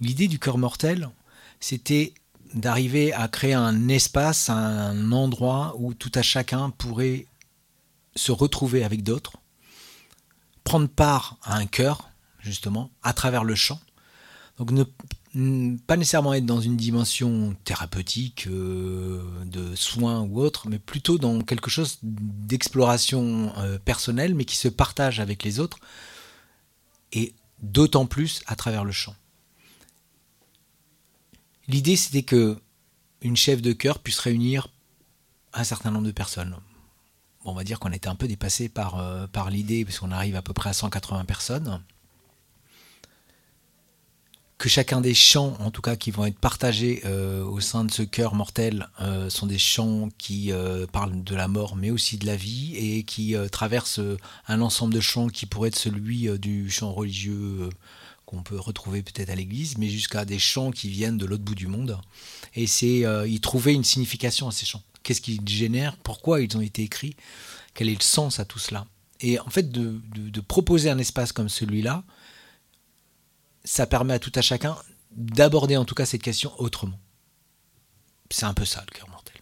L'idée 0.00 0.28
du 0.28 0.38
cœur 0.38 0.58
mortel, 0.58 1.10
c'était 1.60 2.14
d'arriver 2.54 3.12
à 3.12 3.28
créer 3.28 3.54
un 3.54 3.88
espace, 3.88 4.48
un 4.48 5.12
endroit 5.12 5.74
où 5.78 5.92
tout 5.94 6.12
à 6.14 6.22
chacun 6.22 6.70
pourrait 6.70 7.26
se 8.16 8.32
retrouver 8.32 8.84
avec 8.84 9.02
d'autres, 9.02 9.36
prendre 10.62 10.88
part 10.88 11.36
à 11.42 11.56
un 11.56 11.66
cœur, 11.66 12.10
justement, 12.44 12.90
à 13.02 13.12
travers 13.12 13.44
le 13.44 13.54
chant. 13.54 13.80
Donc 14.58 14.70
pas 15.86 15.96
nécessairement 15.96 16.32
être 16.34 16.46
dans 16.46 16.60
une 16.60 16.76
dimension 16.76 17.56
thérapeutique, 17.64 18.46
euh, 18.46 19.20
de 19.46 19.74
soins 19.74 20.20
ou 20.20 20.40
autre, 20.40 20.68
mais 20.68 20.78
plutôt 20.78 21.18
dans 21.18 21.40
quelque 21.40 21.70
chose 21.70 21.98
d'exploration 22.02 23.52
euh, 23.58 23.78
personnelle, 23.78 24.36
mais 24.36 24.44
qui 24.44 24.56
se 24.56 24.68
partage 24.68 25.18
avec 25.18 25.42
les 25.42 25.58
autres, 25.58 25.78
et 27.12 27.34
d'autant 27.60 28.06
plus 28.06 28.42
à 28.46 28.54
travers 28.54 28.84
le 28.84 28.92
chant. 28.92 29.16
L'idée, 31.66 31.96
c'était 31.96 32.22
que 32.22 32.56
une 33.22 33.36
chef 33.36 33.60
de 33.60 33.72
chœur 33.72 33.98
puisse 33.98 34.18
réunir 34.20 34.68
un 35.52 35.64
certain 35.64 35.90
nombre 35.90 36.06
de 36.06 36.12
personnes. 36.12 36.56
on 37.44 37.54
va 37.54 37.64
dire 37.64 37.78
qu'on 37.80 37.92
était 37.92 38.08
un 38.08 38.14
peu 38.14 38.28
dépassé 38.28 38.68
par, 38.68 38.98
euh, 38.98 39.26
par 39.26 39.50
l'idée, 39.50 39.84
parce 39.84 39.98
qu'on 39.98 40.12
arrive 40.12 40.36
à 40.36 40.42
peu 40.42 40.52
près 40.52 40.70
à 40.70 40.72
180 40.72 41.24
personnes. 41.24 41.82
Que 44.64 44.70
chacun 44.70 45.02
des 45.02 45.12
chants, 45.12 45.58
en 45.60 45.70
tout 45.70 45.82
cas, 45.82 45.94
qui 45.94 46.10
vont 46.10 46.24
être 46.24 46.38
partagés 46.38 47.02
euh, 47.04 47.44
au 47.44 47.60
sein 47.60 47.84
de 47.84 47.90
ce 47.90 48.00
chœur 48.00 48.34
mortel, 48.34 48.88
euh, 49.02 49.28
sont 49.28 49.44
des 49.44 49.58
chants 49.58 50.08
qui 50.16 50.52
parlent 50.90 51.22
de 51.22 51.34
la 51.34 51.48
mort, 51.48 51.76
mais 51.76 51.90
aussi 51.90 52.16
de 52.16 52.24
la 52.24 52.34
vie, 52.34 52.74
et 52.74 53.02
qui 53.02 53.34
traversent 53.52 54.00
un 54.48 54.62
ensemble 54.62 54.94
de 54.94 55.00
chants 55.00 55.28
qui 55.28 55.44
pourrait 55.44 55.68
être 55.68 55.78
celui 55.78 56.30
du 56.38 56.70
chant 56.70 56.94
religieux 56.94 57.68
qu'on 58.24 58.42
peut 58.42 58.58
retrouver 58.58 59.02
peut-être 59.02 59.28
à 59.28 59.34
l'église, 59.34 59.76
mais 59.76 59.90
jusqu'à 59.90 60.24
des 60.24 60.38
chants 60.38 60.70
qui 60.70 60.88
viennent 60.88 61.18
de 61.18 61.26
l'autre 61.26 61.44
bout 61.44 61.54
du 61.54 61.66
monde. 61.66 62.00
Et 62.54 62.66
c'est 62.66 63.04
euh, 63.04 63.28
y 63.28 63.40
trouver 63.40 63.74
une 63.74 63.84
signification 63.84 64.48
à 64.48 64.50
ces 64.50 64.64
chants. 64.64 64.82
Qu'est-ce 65.02 65.20
qu'ils 65.20 65.46
génèrent? 65.46 65.98
Pourquoi 65.98 66.40
ils 66.40 66.56
ont 66.56 66.62
été 66.62 66.80
écrits? 66.80 67.16
Quel 67.74 67.90
est 67.90 67.94
le 67.94 68.00
sens 68.00 68.40
à 68.40 68.46
tout 68.46 68.58
cela? 68.58 68.86
Et 69.20 69.38
en 69.38 69.50
fait, 69.50 69.70
de 69.70 70.40
proposer 70.40 70.88
un 70.88 70.96
espace 70.96 71.32
comme 71.32 71.50
celui-là, 71.50 72.02
ça 73.64 73.86
permet 73.86 74.14
à 74.14 74.18
tout 74.18 74.32
à 74.34 74.42
chacun 74.42 74.76
d'aborder 75.12 75.76
en 75.76 75.84
tout 75.84 75.94
cas 75.94 76.06
cette 76.06 76.22
question 76.22 76.52
autrement. 76.60 76.98
C'est 78.30 78.46
un 78.46 78.54
peu 78.54 78.64
ça 78.64 78.84
le 78.88 78.92
cœur 78.92 79.08
mortel. 79.08 79.36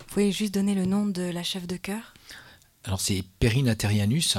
Vous 0.00 0.06
pouvez 0.06 0.32
juste 0.32 0.54
donner 0.54 0.74
le 0.74 0.86
nom 0.86 1.06
de 1.06 1.22
la 1.22 1.42
chef 1.42 1.66
de 1.66 1.76
cœur 1.76 2.14
Alors 2.84 3.00
c'est 3.00 3.22
Perrine 3.38 3.68
Aterianus 3.68 4.36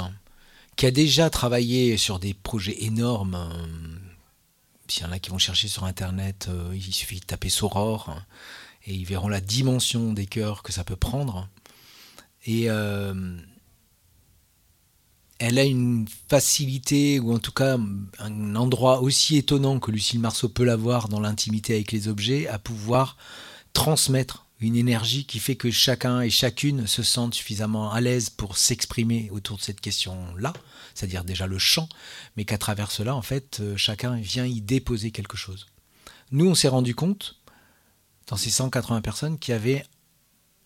qui 0.76 0.86
a 0.86 0.92
déjà 0.92 1.30
travaillé 1.30 1.98
sur 1.98 2.20
des 2.20 2.34
projets 2.34 2.84
énormes. 2.84 3.36
Euh, 3.36 4.00
s'il 4.88 5.04
y 5.04 5.06
en 5.06 5.12
a 5.12 5.20
qui 5.20 5.30
vont 5.30 5.38
chercher 5.38 5.68
sur 5.68 5.86
Internet, 5.86 6.48
euh, 6.50 6.72
il 6.74 6.94
suffit 6.94 7.20
de 7.20 7.26
taper 7.26 7.50
Soror 7.50 8.10
hein, 8.10 8.26
et 8.86 8.94
ils 8.94 9.06
verront 9.06 9.30
la 9.30 9.42
dimension 9.42 10.12
des 10.12 10.26
cœurs 10.26 10.64
que 10.64 10.72
ça 10.72 10.84
peut 10.84 10.96
prendre. 10.96 11.48
Et 12.46 12.70
euh, 12.70 13.38
elle 15.42 15.58
a 15.58 15.64
une 15.64 16.08
facilité, 16.30 17.20
ou 17.20 17.34
en 17.34 17.40
tout 17.40 17.52
cas 17.52 17.76
un 18.20 18.56
endroit 18.56 19.02
aussi 19.02 19.38
étonnant 19.38 19.80
que 19.80 19.90
Lucille 19.90 20.20
Marceau 20.20 20.50
peut 20.50 20.64
l'avoir 20.64 21.10
dans 21.10 21.20
l'intimité 21.20 21.74
avec 21.74 21.92
les 21.92 22.08
objets, 22.08 22.48
à 22.48 22.60
pouvoir 22.60 23.18
transmettre 23.74 24.46
une 24.60 24.76
énergie 24.76 25.26
qui 25.26 25.40
fait 25.40 25.56
que 25.56 25.72
chacun 25.72 26.22
et 26.22 26.30
chacune 26.30 26.86
se 26.86 27.02
sentent 27.02 27.34
suffisamment 27.34 27.92
à 27.92 28.02
l'aise 28.02 28.30
pour 28.30 28.56
s'exprimer 28.56 29.30
autour 29.32 29.58
de 29.58 29.64
cette 29.64 29.82
question-là, 29.82 30.54
c'est-à-dire 30.94 31.24
déjà 31.24 31.48
le 31.48 31.58
chant, 31.58 31.90
mais 32.38 32.46
qu'à 32.46 32.60
travers 32.60 32.92
cela, 32.92 33.16
en 33.16 33.24
fait, 33.24 33.62
euh, 33.62 33.76
chacun 33.76 34.18
vient 34.18 34.46
y 34.46 34.62
déposer 34.62 35.10
quelque 35.10 35.38
chose. 35.38 35.66
Nous, 36.32 36.48
on 36.48 36.54
s'est 36.54 36.68
rendu 36.68 36.94
compte, 36.94 37.42
dans 38.28 38.38
ces 38.38 38.52
180 38.52 39.02
personnes, 39.02 39.40
qu'il 39.40 39.54
y 39.54 39.56
avait 39.56 39.84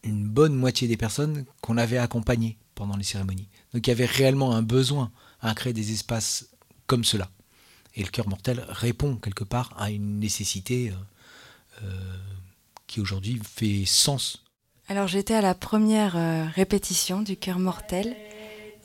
une 0.03 0.27
bonne 0.27 0.53
moitié 0.53 0.89
des 0.89 0.97
personnes 0.97 1.45
qu'on 1.61 1.77
avait 1.77 1.97
accompagnées 1.97 2.57
pendant 2.75 2.97
les 2.97 3.05
cérémonies. 3.05 3.47
Donc 3.75 3.87
il 3.87 3.89
y 3.89 3.93
avait 3.93 4.05
réellement 4.05 4.55
un 4.55 4.61
besoin 4.61 5.11
à 5.41 5.53
créer 5.53 5.73
des 5.73 5.91
espaces 5.91 6.47
comme 6.87 7.03
cela. 7.03 7.27
Et 7.93 8.03
le 8.03 8.07
cœur 8.07 8.29
mortel 8.29 8.63
répond 8.69 9.17
quelque 9.17 9.43
part 9.43 9.73
à 9.77 9.91
une 9.91 10.17
nécessité 10.17 10.91
euh, 10.91 11.83
euh, 11.83 11.89
qui 12.87 13.01
aujourd'hui 13.01 13.37
fait 13.43 13.83
sens. 13.85 14.45
Alors 14.87 15.09
j'étais 15.09 15.33
à 15.33 15.41
la 15.41 15.53
première 15.53 16.15
euh, 16.15 16.45
répétition 16.55 17.21
du 17.21 17.35
cœur 17.35 17.59
mortel 17.59 18.15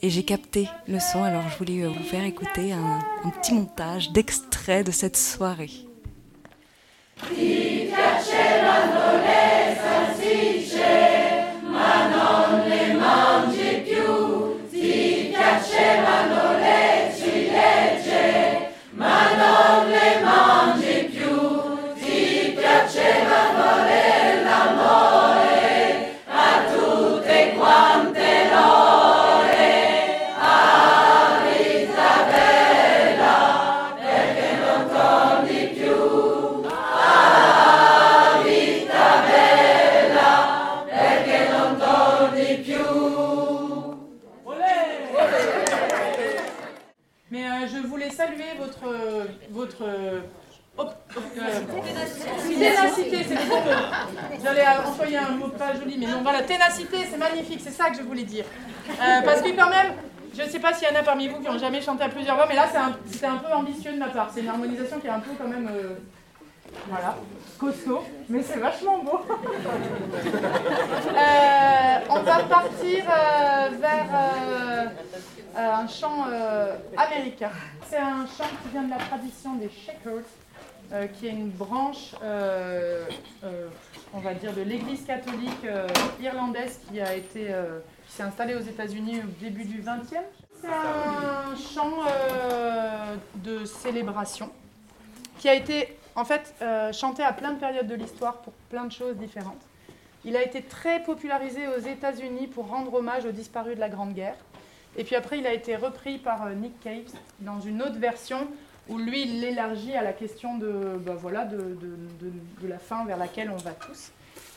et 0.01 0.09
j'ai 0.09 0.23
capté 0.23 0.67
le 0.89 0.99
son, 0.99 1.23
alors 1.23 1.47
je 1.47 1.57
voulais 1.57 1.87
vous 1.87 2.03
faire 2.03 2.25
écouter 2.25 2.73
un, 2.73 2.99
un 3.23 3.29
petit 3.29 3.53
montage 3.53 4.11
d'extrait 4.11 4.83
de 4.83 4.91
cette 4.91 5.15
soirée. 5.15 5.71
C'est 57.59 57.71
ça 57.71 57.89
que 57.89 57.97
je 57.97 58.03
voulais 58.03 58.23
dire. 58.23 58.45
Euh, 58.89 59.21
parce 59.23 59.41
que 59.41 59.49
quand 59.49 59.69
même, 59.69 59.93
je 60.35 60.43
ne 60.43 60.47
sais 60.47 60.59
pas 60.59 60.73
s'il 60.73 60.87
y 60.87 60.91
en 60.91 60.99
a 60.99 61.03
parmi 61.03 61.27
vous 61.27 61.39
qui 61.39 61.49
ont 61.49 61.57
jamais 61.57 61.81
chanté 61.81 62.03
à 62.03 62.09
plusieurs 62.09 62.35
voix, 62.35 62.45
mais 62.47 62.55
là 62.55 62.67
c'est 62.69 63.25
un, 63.25 63.33
un, 63.33 63.37
peu 63.37 63.53
ambitieux 63.53 63.93
de 63.93 63.97
ma 63.97 64.07
part. 64.07 64.31
C'est 64.33 64.41
une 64.41 64.49
harmonisation 64.49 64.99
qui 64.99 65.07
est 65.07 65.11
un 65.11 65.19
peu 65.19 65.31
quand 65.37 65.47
même, 65.47 65.69
euh, 65.71 65.95
voilà, 66.87 67.17
costaud, 67.59 68.03
mais 68.29 68.41
c'est 68.43 68.59
vachement 68.59 68.99
beau. 68.99 69.19
Euh, 71.11 71.99
on 72.09 72.21
va 72.21 72.43
partir 72.43 73.03
vers 73.05 74.31
un 75.57 75.87
chant 75.87 76.25
américain. 76.97 77.51
C'est 77.89 77.97
un 77.97 78.25
chant 78.25 78.49
qui 78.63 78.69
vient 78.71 78.83
de 78.83 78.91
la 78.91 78.97
tradition 78.97 79.55
des 79.55 79.69
Shakers, 79.69 81.09
qui 81.13 81.27
est 81.27 81.31
une 81.31 81.49
branche 81.49 82.15
on 84.13 84.19
va 84.19 84.33
dire, 84.33 84.53
de 84.53 84.61
l'Église 84.61 85.05
catholique 85.05 85.65
euh, 85.65 85.87
irlandaise 86.21 86.79
qui 86.89 86.99
a 86.99 87.15
été, 87.15 87.47
euh, 87.53 87.79
s'est 88.07 88.23
installée 88.23 88.55
aux 88.55 88.61
États-Unis 88.61 89.19
au 89.19 89.43
début 89.43 89.63
du 89.63 89.81
XXe. 89.81 90.15
C'est 90.61 90.67
un 90.67 91.55
chant 91.55 91.93
euh, 92.05 93.15
de 93.35 93.65
célébration 93.65 94.49
qui 95.39 95.49
a 95.49 95.55
été 95.55 95.97
en 96.15 96.25
fait 96.25 96.53
chanté 96.93 97.23
à 97.23 97.33
plein 97.33 97.53
de 97.53 97.59
périodes 97.59 97.87
de 97.87 97.95
l'histoire 97.95 98.37
pour 98.37 98.53
plein 98.69 98.85
de 98.85 98.91
choses 98.91 99.15
différentes. 99.15 99.61
Il 100.23 100.35
a 100.35 100.43
été 100.43 100.61
très 100.61 101.01
popularisé 101.01 101.67
aux 101.67 101.79
États-Unis 101.79 102.47
pour 102.47 102.67
rendre 102.67 102.93
hommage 102.93 103.25
aux 103.25 103.31
disparus 103.31 103.75
de 103.75 103.79
la 103.79 103.89
Grande 103.89 104.13
Guerre. 104.13 104.35
Et 104.97 105.03
puis 105.03 105.15
après, 105.15 105.39
il 105.39 105.47
a 105.47 105.53
été 105.53 105.75
repris 105.75 106.17
par 106.17 106.47
Nick 106.49 106.79
Cave 106.81 107.11
dans 107.39 107.59
une 107.59 107.81
autre 107.81 107.97
version 107.97 108.47
où 108.89 108.97
lui, 108.97 109.23
il 109.23 109.41
l'élargit 109.41 109.95
à 109.95 110.03
la 110.03 110.13
question 110.13 110.57
de, 110.57 110.99
bah, 110.99 111.15
voilà, 111.17 111.45
de, 111.45 111.57
de, 111.57 112.67
la 112.67 112.77
fin 112.77 113.05
vers 113.05 113.17
laquelle 113.17 113.49
on 113.49 113.57
va 113.57 113.71
tous. 113.71 114.11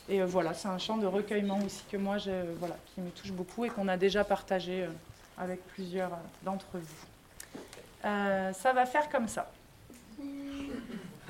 Et 0.08 0.20
euh, 0.20 0.26
voilà, 0.26 0.54
c'est 0.54 0.68
un 0.68 0.78
chant 0.78 0.96
de 0.96 1.06
recueillement 1.06 1.58
aussi 1.64 1.84
que 1.90 1.96
moi, 1.96 2.16
voilà, 2.58 2.76
qui 2.86 3.00
me 3.00 3.10
touche 3.10 3.32
beaucoup 3.32 3.64
et 3.64 3.70
qu'on 3.70 3.88
a 3.88 3.96
déjà 3.96 4.24
partagé 4.24 4.84
euh, 4.84 4.88
avec 5.38 5.64
plusieurs 5.68 6.12
euh, 6.12 6.16
d'entre 6.42 6.66
vous. 6.74 7.06
ça 8.02 8.72
va 8.72 8.86
faire 8.86 9.08
comme 9.08 9.28
ça. 9.28 9.50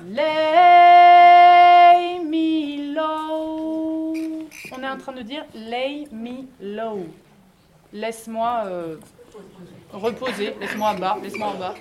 Lay 0.07 0.23
me 2.19 2.93
low. 2.93 4.13
On 4.71 4.83
est 4.83 4.87
en 4.87 4.97
train 4.97 5.13
de 5.13 5.23
dire 5.23 5.45
lay 5.55 6.07
me 6.11 6.43
low. 6.61 7.07
Laisse-moi 7.91 8.63
euh, 8.65 8.97
reposer, 9.91 10.53
laisse-moi 10.59 10.89
en 10.89 10.95
bas, 10.99 11.17
laisse-moi 11.23 11.47
en 11.47 11.55
bas. 11.55 11.73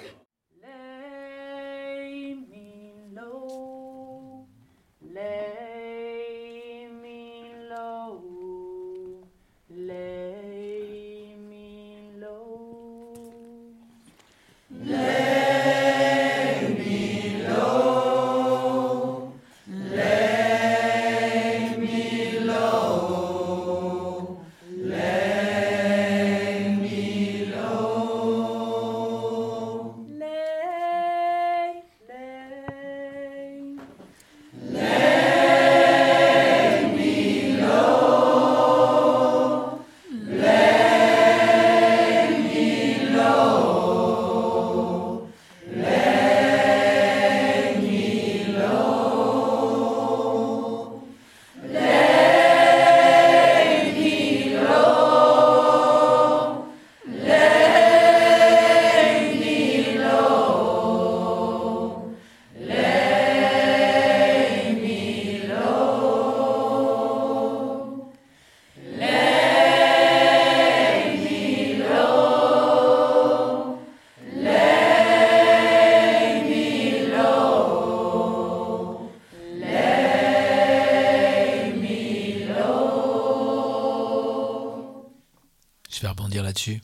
Là-dessus. 86.54 86.80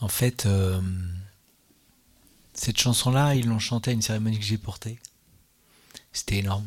En 0.00 0.08
fait, 0.08 0.46
euh, 0.46 0.80
cette 2.54 2.78
chanson-là, 2.78 3.34
ils 3.34 3.46
l'ont 3.46 3.58
chantée 3.58 3.90
à 3.90 3.94
une 3.94 4.00
cérémonie 4.02 4.38
que 4.38 4.44
j'ai 4.44 4.56
portée. 4.56 4.98
C'était 6.12 6.38
énorme. 6.38 6.66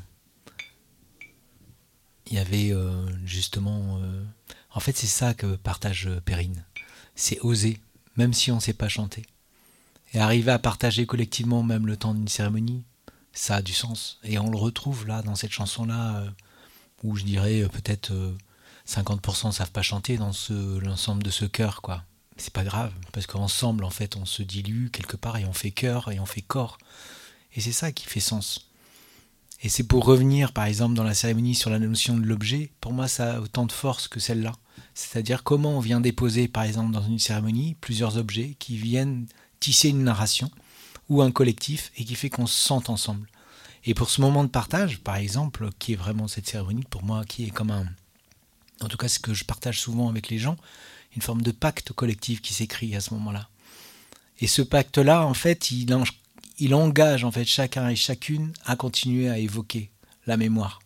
Il 2.27 2.33
y 2.33 2.37
avait 2.37 2.71
euh, 2.71 3.05
justement... 3.25 3.99
euh, 3.99 4.23
en 4.73 4.79
fait, 4.79 4.95
c'est 4.95 5.07
ça 5.07 5.33
que 5.33 5.55
partage 5.55 6.09
Perrine. 6.23 6.63
C'est 7.15 7.39
oser, 7.41 7.79
même 8.15 8.33
si 8.33 8.51
on 8.51 8.55
ne 8.55 8.61
sait 8.61 8.73
pas 8.73 8.89
chanter. 8.89 9.25
Et 10.13 10.19
arriver 10.19 10.51
à 10.51 10.59
partager 10.59 11.05
collectivement 11.07 11.63
même 11.63 11.87
le 11.87 11.97
temps 11.97 12.13
d'une 12.13 12.27
cérémonie, 12.27 12.83
ça 13.33 13.55
a 13.55 13.61
du 13.61 13.73
sens. 13.73 14.19
Et 14.23 14.37
on 14.37 14.49
le 14.51 14.57
retrouve 14.57 15.07
là, 15.07 15.23
dans 15.23 15.35
cette 15.35 15.51
chanson-là, 15.51 16.25
où 17.03 17.15
je 17.15 17.23
dirais 17.23 17.67
peut-être... 17.69 18.13
euh, 18.89 19.01
50% 19.01 19.51
savent 19.51 19.71
pas 19.71 19.81
chanter 19.81 20.17
dans 20.17 20.31
l'ensemble 20.81 21.23
de 21.23 21.29
ce 21.29 21.45
chœur, 21.45 21.81
quoi. 21.81 22.03
C'est 22.37 22.53
pas 22.53 22.63
grave, 22.63 22.91
parce 23.13 23.27
qu'ensemble, 23.27 23.85
en 23.85 23.89
fait, 23.89 24.17
on 24.17 24.25
se 24.25 24.43
dilue 24.43 24.89
quelque 24.89 25.15
part 25.15 25.37
et 25.37 25.45
on 25.45 25.53
fait 25.53 25.71
cœur 25.71 26.11
et 26.11 26.19
on 26.19 26.25
fait 26.25 26.41
corps. 26.41 26.77
Et 27.55 27.61
c'est 27.61 27.71
ça 27.71 27.91
qui 27.91 28.05
fait 28.07 28.19
sens. 28.19 28.69
Et 29.61 29.69
c'est 29.69 29.83
pour 29.83 30.05
revenir, 30.05 30.51
par 30.51 30.65
exemple, 30.65 30.95
dans 30.95 31.03
la 31.03 31.13
cérémonie 31.13 31.55
sur 31.55 31.69
la 31.69 31.79
notion 31.79 32.17
de 32.17 32.25
l'objet, 32.25 32.71
pour 32.81 32.91
moi, 32.91 33.07
ça 33.07 33.35
a 33.35 33.39
autant 33.39 33.65
de 33.65 33.71
force 33.71 34.07
que 34.07 34.19
celle-là. 34.19 34.51
C'est-à-dire 34.93 35.43
comment 35.43 35.77
on 35.77 35.79
vient 35.79 36.01
déposer, 36.01 36.47
par 36.47 36.63
exemple, 36.63 36.91
dans 36.91 37.01
une 37.01 37.19
cérémonie, 37.19 37.75
plusieurs 37.79 38.17
objets 38.17 38.55
qui 38.59 38.77
viennent 38.77 39.27
tisser 39.61 39.89
une 39.89 40.03
narration 40.03 40.51
ou 41.09 41.21
un 41.21 41.31
collectif 41.31 41.91
et 41.97 42.03
qui 42.03 42.15
fait 42.15 42.29
qu'on 42.29 42.47
se 42.47 42.61
sente 42.61 42.89
ensemble. 42.89 43.29
Et 43.85 43.93
pour 43.93 44.09
ce 44.09 44.19
moment 44.19 44.43
de 44.43 44.49
partage, 44.49 44.99
par 44.99 45.15
exemple, 45.15 45.69
qui 45.79 45.93
est 45.93 45.97
vraiment 45.97 46.27
cette 46.27 46.47
cérémonie, 46.47 46.83
pour 46.89 47.03
moi, 47.03 47.23
qui 47.23 47.45
est 47.45 47.51
comme 47.51 47.71
un, 47.71 47.85
en 48.81 48.87
tout 48.87 48.97
cas 48.97 49.07
ce 49.07 49.19
que 49.19 49.33
je 49.33 49.43
partage 49.45 49.79
souvent 49.79 50.09
avec 50.09 50.29
les 50.29 50.37
gens, 50.37 50.57
une 51.15 51.21
forme 51.21 51.41
de 51.41 51.51
pacte 51.51 51.93
collectif 51.93 52.41
qui 52.41 52.53
s'écrit 52.53 52.95
à 52.95 53.01
ce 53.01 53.13
moment-là. 53.13 53.49
Et 54.39 54.47
ce 54.47 54.61
pacte-là, 54.61 55.25
en 55.25 55.33
fait, 55.33 55.71
il, 55.71 55.93
en- 55.93 56.03
il 56.59 56.75
engage 56.75 57.23
en 57.23 57.31
fait 57.31 57.45
chacun 57.45 57.87
et 57.89 57.95
chacune 57.95 58.51
à 58.65 58.75
continuer 58.75 59.29
à 59.29 59.37
évoquer 59.39 59.91
la 60.27 60.37
mémoire. 60.37 60.81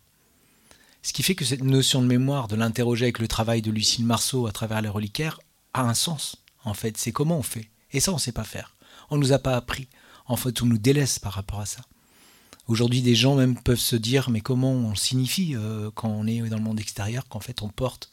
Ce 1.02 1.12
qui 1.12 1.22
fait 1.22 1.34
que 1.34 1.44
cette 1.44 1.62
notion 1.64 2.02
de 2.02 2.06
mémoire, 2.06 2.46
de 2.46 2.56
l'interroger 2.56 3.06
avec 3.06 3.18
le 3.18 3.28
travail 3.28 3.62
de 3.62 3.70
Lucille 3.70 4.04
Marceau 4.04 4.46
à 4.46 4.52
travers 4.52 4.82
les 4.82 4.88
reliquaires, 4.88 5.40
a 5.72 5.82
un 5.82 5.94
sens. 5.94 6.36
En 6.64 6.74
fait, 6.74 6.96
c'est 6.98 7.12
comment 7.12 7.38
on 7.38 7.42
fait. 7.42 7.70
Et 7.92 8.00
ça, 8.00 8.12
on 8.12 8.16
ne 8.16 8.20
sait 8.20 8.32
pas 8.32 8.44
faire. 8.44 8.76
On 9.08 9.16
ne 9.16 9.20
nous 9.22 9.32
a 9.32 9.38
pas 9.38 9.56
appris. 9.56 9.88
En 10.26 10.36
fait, 10.36 10.60
on 10.62 10.66
nous 10.66 10.78
délaisse 10.78 11.18
par 11.18 11.32
rapport 11.32 11.60
à 11.60 11.66
ça. 11.66 11.80
Aujourd'hui, 12.68 13.02
des 13.02 13.14
gens 13.14 13.34
même 13.34 13.60
peuvent 13.60 13.78
se 13.78 13.96
dire, 13.96 14.30
mais 14.30 14.40
comment 14.40 14.72
on 14.72 14.94
signifie 14.94 15.54
euh, 15.56 15.90
quand 15.94 16.08
on 16.08 16.26
est 16.26 16.40
dans 16.48 16.56
le 16.56 16.62
monde 16.62 16.80
extérieur, 16.80 17.26
qu'en 17.28 17.40
fait 17.40 17.62
on 17.62 17.68
porte 17.68 18.10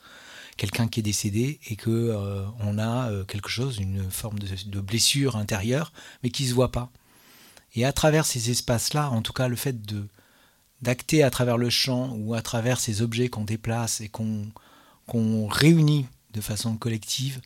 quelqu'un 0.58 0.88
qui 0.88 1.00
est 1.00 1.04
décédé 1.04 1.60
et 1.70 1.76
que 1.76 1.90
euh, 1.90 2.44
on 2.60 2.80
a 2.80 3.12
euh, 3.12 3.24
quelque 3.24 3.50
chose, 3.50 3.78
une 3.78 4.10
forme 4.10 4.40
de, 4.40 4.82
blessure 4.82 5.36
intérieure, 5.36 5.94
mais 6.24 6.32
qui 6.32 6.48
se 6.48 6.54
voit 6.54 6.72
pas. 6.72 6.92
Et 7.76 7.86
à 7.86 7.94
travers 7.94 8.26
ces 8.26 8.50
espaces-là, 8.50 9.12
en 9.12 9.22
tout 9.22 9.34
cas, 9.34 9.48
le 9.48 9.56
fait 9.56 9.86
de 9.86 10.08
d'acter 10.84 11.24
à 11.24 11.32
travers 11.32 11.58
le 11.58 11.72
chant 11.72 12.14
ou 12.18 12.36
à 12.36 12.44
travers 12.44 12.80
ces 12.80 13.02
objets 13.02 13.30
qu'on 13.30 13.46
déplace 13.46 14.02
et 14.02 14.10
qu'on 14.10 14.48
qu'on 15.08 15.48
réunit 15.48 16.06
de 16.34 16.42
façon 16.42 16.76
collective, 16.78 17.42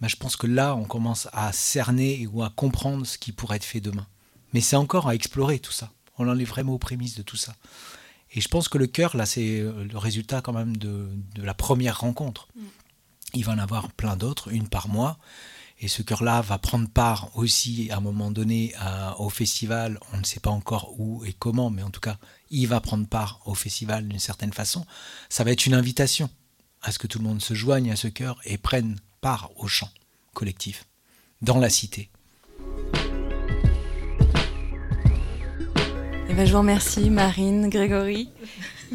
bah, 0.00 0.08
je 0.08 0.16
pense 0.16 0.36
que 0.36 0.46
là, 0.46 0.74
on 0.74 0.84
commence 0.84 1.28
à 1.32 1.52
cerner 1.52 2.26
ou 2.26 2.42
à 2.42 2.50
comprendre 2.50 3.06
ce 3.06 3.16
qui 3.16 3.32
pourrait 3.32 3.56
être 3.56 3.64
fait 3.64 3.80
demain. 3.80 4.06
Mais 4.52 4.60
c'est 4.60 4.76
encore 4.76 5.08
à 5.08 5.14
explorer 5.14 5.58
tout 5.60 5.72
ça. 5.72 5.93
On 6.18 6.28
en 6.28 6.38
est 6.38 6.44
vraiment 6.44 6.74
aux 6.74 6.78
prémices 6.78 7.16
de 7.16 7.22
tout 7.22 7.36
ça. 7.36 7.54
Et 8.32 8.40
je 8.40 8.48
pense 8.48 8.68
que 8.68 8.78
le 8.78 8.86
cœur, 8.86 9.16
là, 9.16 9.26
c'est 9.26 9.60
euh, 9.60 9.84
le 9.84 9.98
résultat 9.98 10.40
quand 10.40 10.52
même 10.52 10.76
de, 10.76 11.08
de 11.34 11.42
la 11.42 11.54
première 11.54 12.00
rencontre. 12.00 12.48
Il 13.32 13.44
va 13.44 13.52
en 13.52 13.58
avoir 13.58 13.90
plein 13.92 14.16
d'autres, 14.16 14.52
une 14.52 14.68
par 14.68 14.88
mois. 14.88 15.18
Et 15.80 15.88
ce 15.88 16.02
cœur-là 16.02 16.40
va 16.40 16.58
prendre 16.58 16.88
part 16.88 17.36
aussi 17.36 17.88
à 17.90 17.96
un 17.96 18.00
moment 18.00 18.30
donné 18.30 18.72
à- 18.78 19.20
au 19.20 19.28
festival. 19.28 19.98
On 20.12 20.18
ne 20.18 20.24
sait 20.24 20.40
pas 20.40 20.50
encore 20.50 20.98
où 21.00 21.24
et 21.24 21.32
comment, 21.32 21.68
mais 21.68 21.82
en 21.82 21.90
tout 21.90 22.00
cas, 22.00 22.16
il 22.50 22.66
va 22.68 22.80
prendre 22.80 23.06
part 23.08 23.40
au 23.44 23.54
festival 23.54 24.06
d'une 24.06 24.20
certaine 24.20 24.52
façon. 24.52 24.86
Ça 25.28 25.42
va 25.44 25.50
être 25.50 25.66
une 25.66 25.74
invitation 25.74 26.30
à 26.80 26.92
ce 26.92 26.98
que 26.98 27.06
tout 27.08 27.18
le 27.18 27.24
monde 27.24 27.42
se 27.42 27.54
joigne 27.54 27.90
à 27.90 27.96
ce 27.96 28.08
cœur 28.08 28.38
et 28.44 28.56
prenne 28.56 28.98
part 29.20 29.50
au 29.56 29.66
chant 29.66 29.90
collectif 30.32 30.86
dans 31.42 31.58
la 31.58 31.70
cité. 31.70 32.10
Eh 36.34 36.36
ben, 36.36 36.46
je 36.46 36.52
vous 36.52 36.58
remercie, 36.58 37.10
Marine, 37.10 37.68
Grégory. 37.68 38.28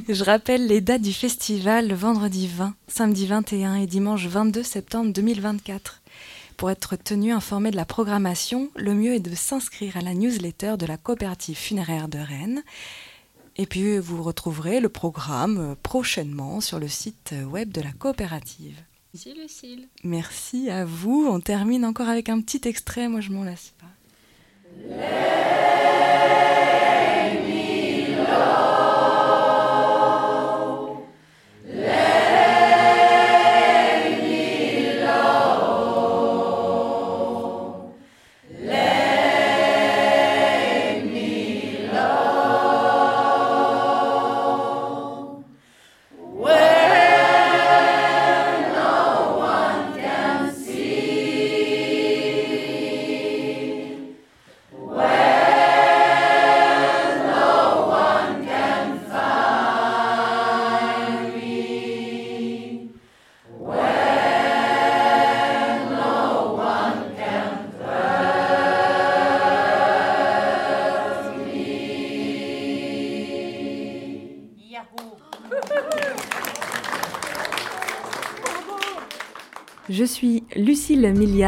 Je 0.09 0.25
rappelle 0.25 0.67
les 0.67 0.81
dates 0.81 1.01
du 1.01 1.13
festival 1.13 1.87
le 1.87 1.95
vendredi 1.95 2.49
20, 2.49 2.73
samedi 2.89 3.27
21 3.27 3.75
et 3.75 3.87
dimanche 3.87 4.27
22 4.27 4.61
septembre 4.61 5.13
2024. 5.13 6.01
Pour 6.57 6.69
être 6.69 6.97
tenu 6.97 7.31
informé 7.31 7.71
de 7.71 7.77
la 7.77 7.85
programmation, 7.85 8.69
le 8.75 8.93
mieux 8.93 9.13
est 9.13 9.21
de 9.21 9.33
s'inscrire 9.33 9.95
à 9.95 10.01
la 10.01 10.15
newsletter 10.15 10.75
de 10.77 10.85
la 10.85 10.97
coopérative 10.97 11.55
funéraire 11.55 12.09
de 12.09 12.17
Rennes. 12.17 12.61
Et 13.55 13.65
puis 13.65 13.99
vous 13.99 14.21
retrouverez 14.21 14.81
le 14.81 14.89
programme 14.89 15.59
euh, 15.59 15.75
prochainement 15.81 16.59
sur 16.59 16.77
le 16.77 16.89
site 16.89 17.33
web 17.49 17.71
de 17.71 17.79
la 17.79 17.93
coopérative. 17.93 18.75
Merci 19.13 19.33
Lucille. 19.41 19.87
Merci 20.03 20.69
à 20.69 20.83
vous. 20.83 21.25
On 21.31 21.39
termine 21.39 21.85
encore 21.85 22.09
avec 22.09 22.27
un 22.27 22.41
petit 22.41 22.67
extrait, 22.67 23.07
moi 23.07 23.21
je 23.21 23.31
m'en 23.31 23.45
lasse 23.45 23.71
pas. 23.79 23.85
Where 24.89 25.68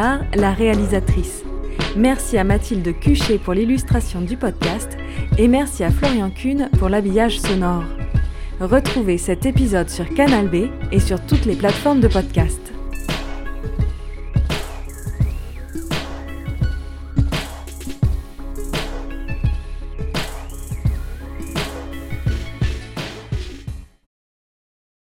La 0.01 0.51
réalisatrice. 0.51 1.43
Merci 1.95 2.35
à 2.39 2.43
Mathilde 2.43 2.99
Cuchet 2.99 3.37
pour 3.37 3.53
l'illustration 3.53 4.21
du 4.21 4.35
podcast 4.35 4.97
et 5.37 5.47
merci 5.47 5.83
à 5.83 5.91
Florian 5.91 6.31
Kuhn 6.31 6.69
pour 6.79 6.89
l'habillage 6.89 7.39
sonore. 7.39 7.83
Retrouvez 8.59 9.19
cet 9.19 9.45
épisode 9.45 9.91
sur 9.91 10.11
Canal 10.15 10.47
B 10.47 10.71
et 10.91 10.99
sur 10.99 11.23
toutes 11.23 11.45
les 11.45 11.55
plateformes 11.55 11.99
de 11.99 12.07
podcast. 12.07 12.70